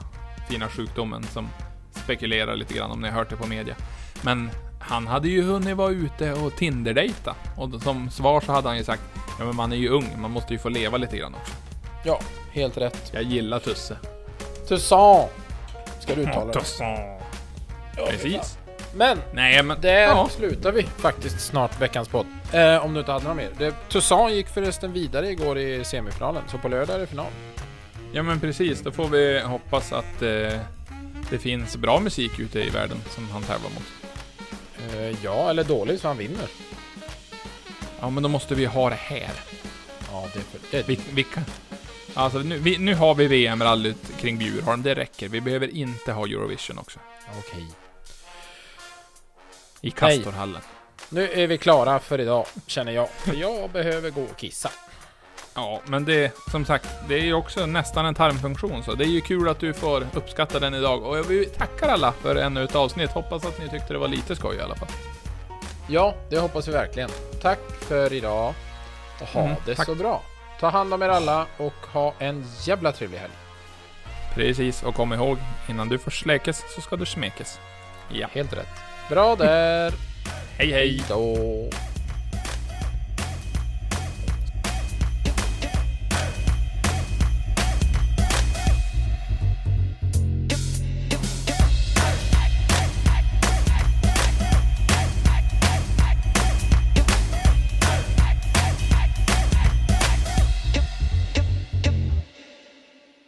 fina 0.48 0.68
sjukdomen 0.68 1.22
som 1.22 1.48
spekulerar 1.90 2.56
lite 2.56 2.74
grann 2.74 2.90
om 2.90 3.00
ni 3.00 3.08
har 3.08 3.14
hört 3.14 3.30
det 3.30 3.36
på 3.36 3.46
media. 3.46 3.74
Men 4.22 4.50
han 4.80 5.06
hade 5.06 5.28
ju 5.28 5.42
hunnit 5.42 5.76
vara 5.76 5.90
ute 5.90 6.32
och 6.32 6.56
Tinder-dejta 6.56 7.34
och 7.56 7.82
som 7.82 8.10
svar 8.10 8.40
så 8.40 8.52
hade 8.52 8.68
han 8.68 8.76
ju 8.76 8.84
sagt 8.84 9.02
Ja 9.38 9.44
men 9.44 9.56
man 9.56 9.72
är 9.72 9.76
ju 9.76 9.88
ung, 9.88 10.06
man 10.18 10.30
måste 10.30 10.52
ju 10.52 10.58
få 10.58 10.68
leva 10.68 10.96
lite 10.96 11.16
grann 11.16 11.34
också. 11.34 11.54
Ja, 12.04 12.20
helt 12.52 12.76
rätt. 12.76 13.10
Jag 13.14 13.22
gillar 13.22 13.58
Tusse. 13.58 13.98
Toussaint. 14.68 15.30
Ska 16.00 16.14
du 16.14 16.22
uttala 16.22 16.46
det? 16.46 16.52
Tusse. 16.52 16.84
Precis. 18.10 18.58
Men 18.96 19.18
Nej 19.32 19.62
men... 19.62 19.80
där 19.80 19.90
Ja. 20.02 20.28
slutar 20.36 20.72
vi 20.72 20.82
faktiskt 20.82 21.40
snart 21.40 21.80
veckans 21.80 22.08
podd. 22.08 22.26
Eh, 22.52 22.84
om 22.84 22.94
du 22.94 23.00
inte 23.00 23.12
hade 23.12 23.24
några 23.24 23.34
mer. 23.36 23.50
Det, 23.58 23.74
Toussaint 23.88 24.34
gick 24.34 24.48
förresten 24.48 24.92
vidare 24.92 25.30
igår 25.30 25.58
i 25.58 25.84
semifinalen. 25.84 26.42
Så 26.48 26.58
på 26.58 26.68
lördag 26.68 26.96
är 26.96 27.00
det 27.00 27.06
final. 27.06 27.26
Ja 28.12 28.22
men 28.22 28.40
precis, 28.40 28.80
då 28.80 28.92
får 28.92 29.08
vi 29.08 29.40
hoppas 29.40 29.92
att 29.92 30.22
eh, 30.22 30.58
det 31.30 31.38
finns 31.38 31.76
bra 31.76 32.00
musik 32.00 32.38
ute 32.38 32.60
i 32.60 32.70
världen 32.70 32.96
som 33.10 33.28
han 33.30 33.42
tävlar 33.42 33.70
mot. 33.70 33.92
Eh, 34.94 35.24
ja, 35.24 35.50
eller 35.50 35.64
dåligt 35.64 36.00
så 36.00 36.08
han 36.08 36.18
vinner. 36.18 36.46
Ja 38.00 38.10
men 38.10 38.22
då 38.22 38.28
måste 38.28 38.54
vi 38.54 38.64
ha 38.64 38.88
det 38.90 38.98
här. 39.00 39.30
Ja, 40.12 40.26
det 40.32 40.38
är 40.38 40.42
för... 40.42 40.60
Det, 40.70 40.88
Vi, 40.88 40.98
vi 41.12 41.22
kan, 41.22 41.44
alltså 42.14 42.38
nu, 42.38 42.58
vi, 42.58 42.78
nu 42.78 42.94
har 42.94 43.14
vi 43.14 43.26
VM-rallyt 43.26 44.16
kring 44.20 44.38
Bjurholm, 44.38 44.82
det 44.82 44.94
räcker. 44.94 45.28
Vi 45.28 45.40
behöver 45.40 45.76
inte 45.76 46.12
ha 46.12 46.26
Eurovision 46.26 46.78
också. 46.78 46.98
Okej. 47.38 47.66
I 49.84 49.90
Castorhallen. 49.90 50.60
Nu 51.08 51.30
är 51.32 51.46
vi 51.46 51.58
klara 51.58 51.98
för 51.98 52.20
idag, 52.20 52.46
känner 52.66 52.92
jag. 52.92 53.08
För 53.08 53.34
jag 53.34 53.70
behöver 53.70 54.10
gå 54.10 54.22
och 54.22 54.36
kissa. 54.36 54.70
Ja, 55.54 55.80
men 55.84 56.04
det, 56.04 56.32
som 56.50 56.64
sagt, 56.64 56.88
det 57.08 57.14
är 57.14 57.24
ju 57.24 57.34
också 57.34 57.66
nästan 57.66 58.06
en 58.06 58.14
tarmfunktion, 58.14 58.84
så 58.84 58.94
det 58.94 59.04
är 59.04 59.08
ju 59.08 59.20
kul 59.20 59.48
att 59.48 59.58
du 59.60 59.72
får 59.74 60.06
uppskatta 60.14 60.58
den 60.60 60.74
idag. 60.74 61.02
Och 61.02 61.30
vi 61.30 61.44
tackar 61.46 61.88
alla 61.88 62.12
för 62.12 62.36
ännu 62.36 62.64
ett 62.64 62.74
avsnitt. 62.76 63.10
Hoppas 63.10 63.44
att 63.46 63.58
ni 63.58 63.68
tyckte 63.68 63.92
det 63.92 63.98
var 63.98 64.08
lite 64.08 64.36
skoj 64.36 64.56
i 64.56 64.60
alla 64.60 64.74
fall. 64.74 64.88
Ja, 65.88 66.14
det 66.30 66.38
hoppas 66.38 66.68
vi 66.68 66.72
verkligen. 66.72 67.10
Tack 67.42 67.58
för 67.80 68.12
idag. 68.12 68.54
Och 69.20 69.26
ha 69.28 69.40
Mm, 69.42 69.56
det 69.66 69.74
tack. 69.74 69.86
så 69.86 69.94
bra. 69.94 70.22
Ta 70.60 70.68
hand 70.68 70.94
om 70.94 71.02
er 71.02 71.08
alla 71.08 71.46
och 71.56 71.86
ha 71.92 72.14
en 72.18 72.46
jävla 72.64 72.92
trevlig 72.92 73.18
helg. 73.18 73.32
Precis, 74.34 74.82
och 74.82 74.94
kom 74.94 75.12
ihåg, 75.12 75.38
innan 75.68 75.88
du 75.88 75.98
får 75.98 76.10
släkes 76.10 76.62
så 76.74 76.80
ska 76.80 76.96
du 76.96 77.06
smekes. 77.06 77.58
Ja. 78.12 78.26
Helt 78.32 78.52
rätt. 78.52 78.68
Bra 79.10 79.36
där. 79.36 79.92
Hej 80.58 80.72
hej! 80.72 81.02
Då. 81.08 81.36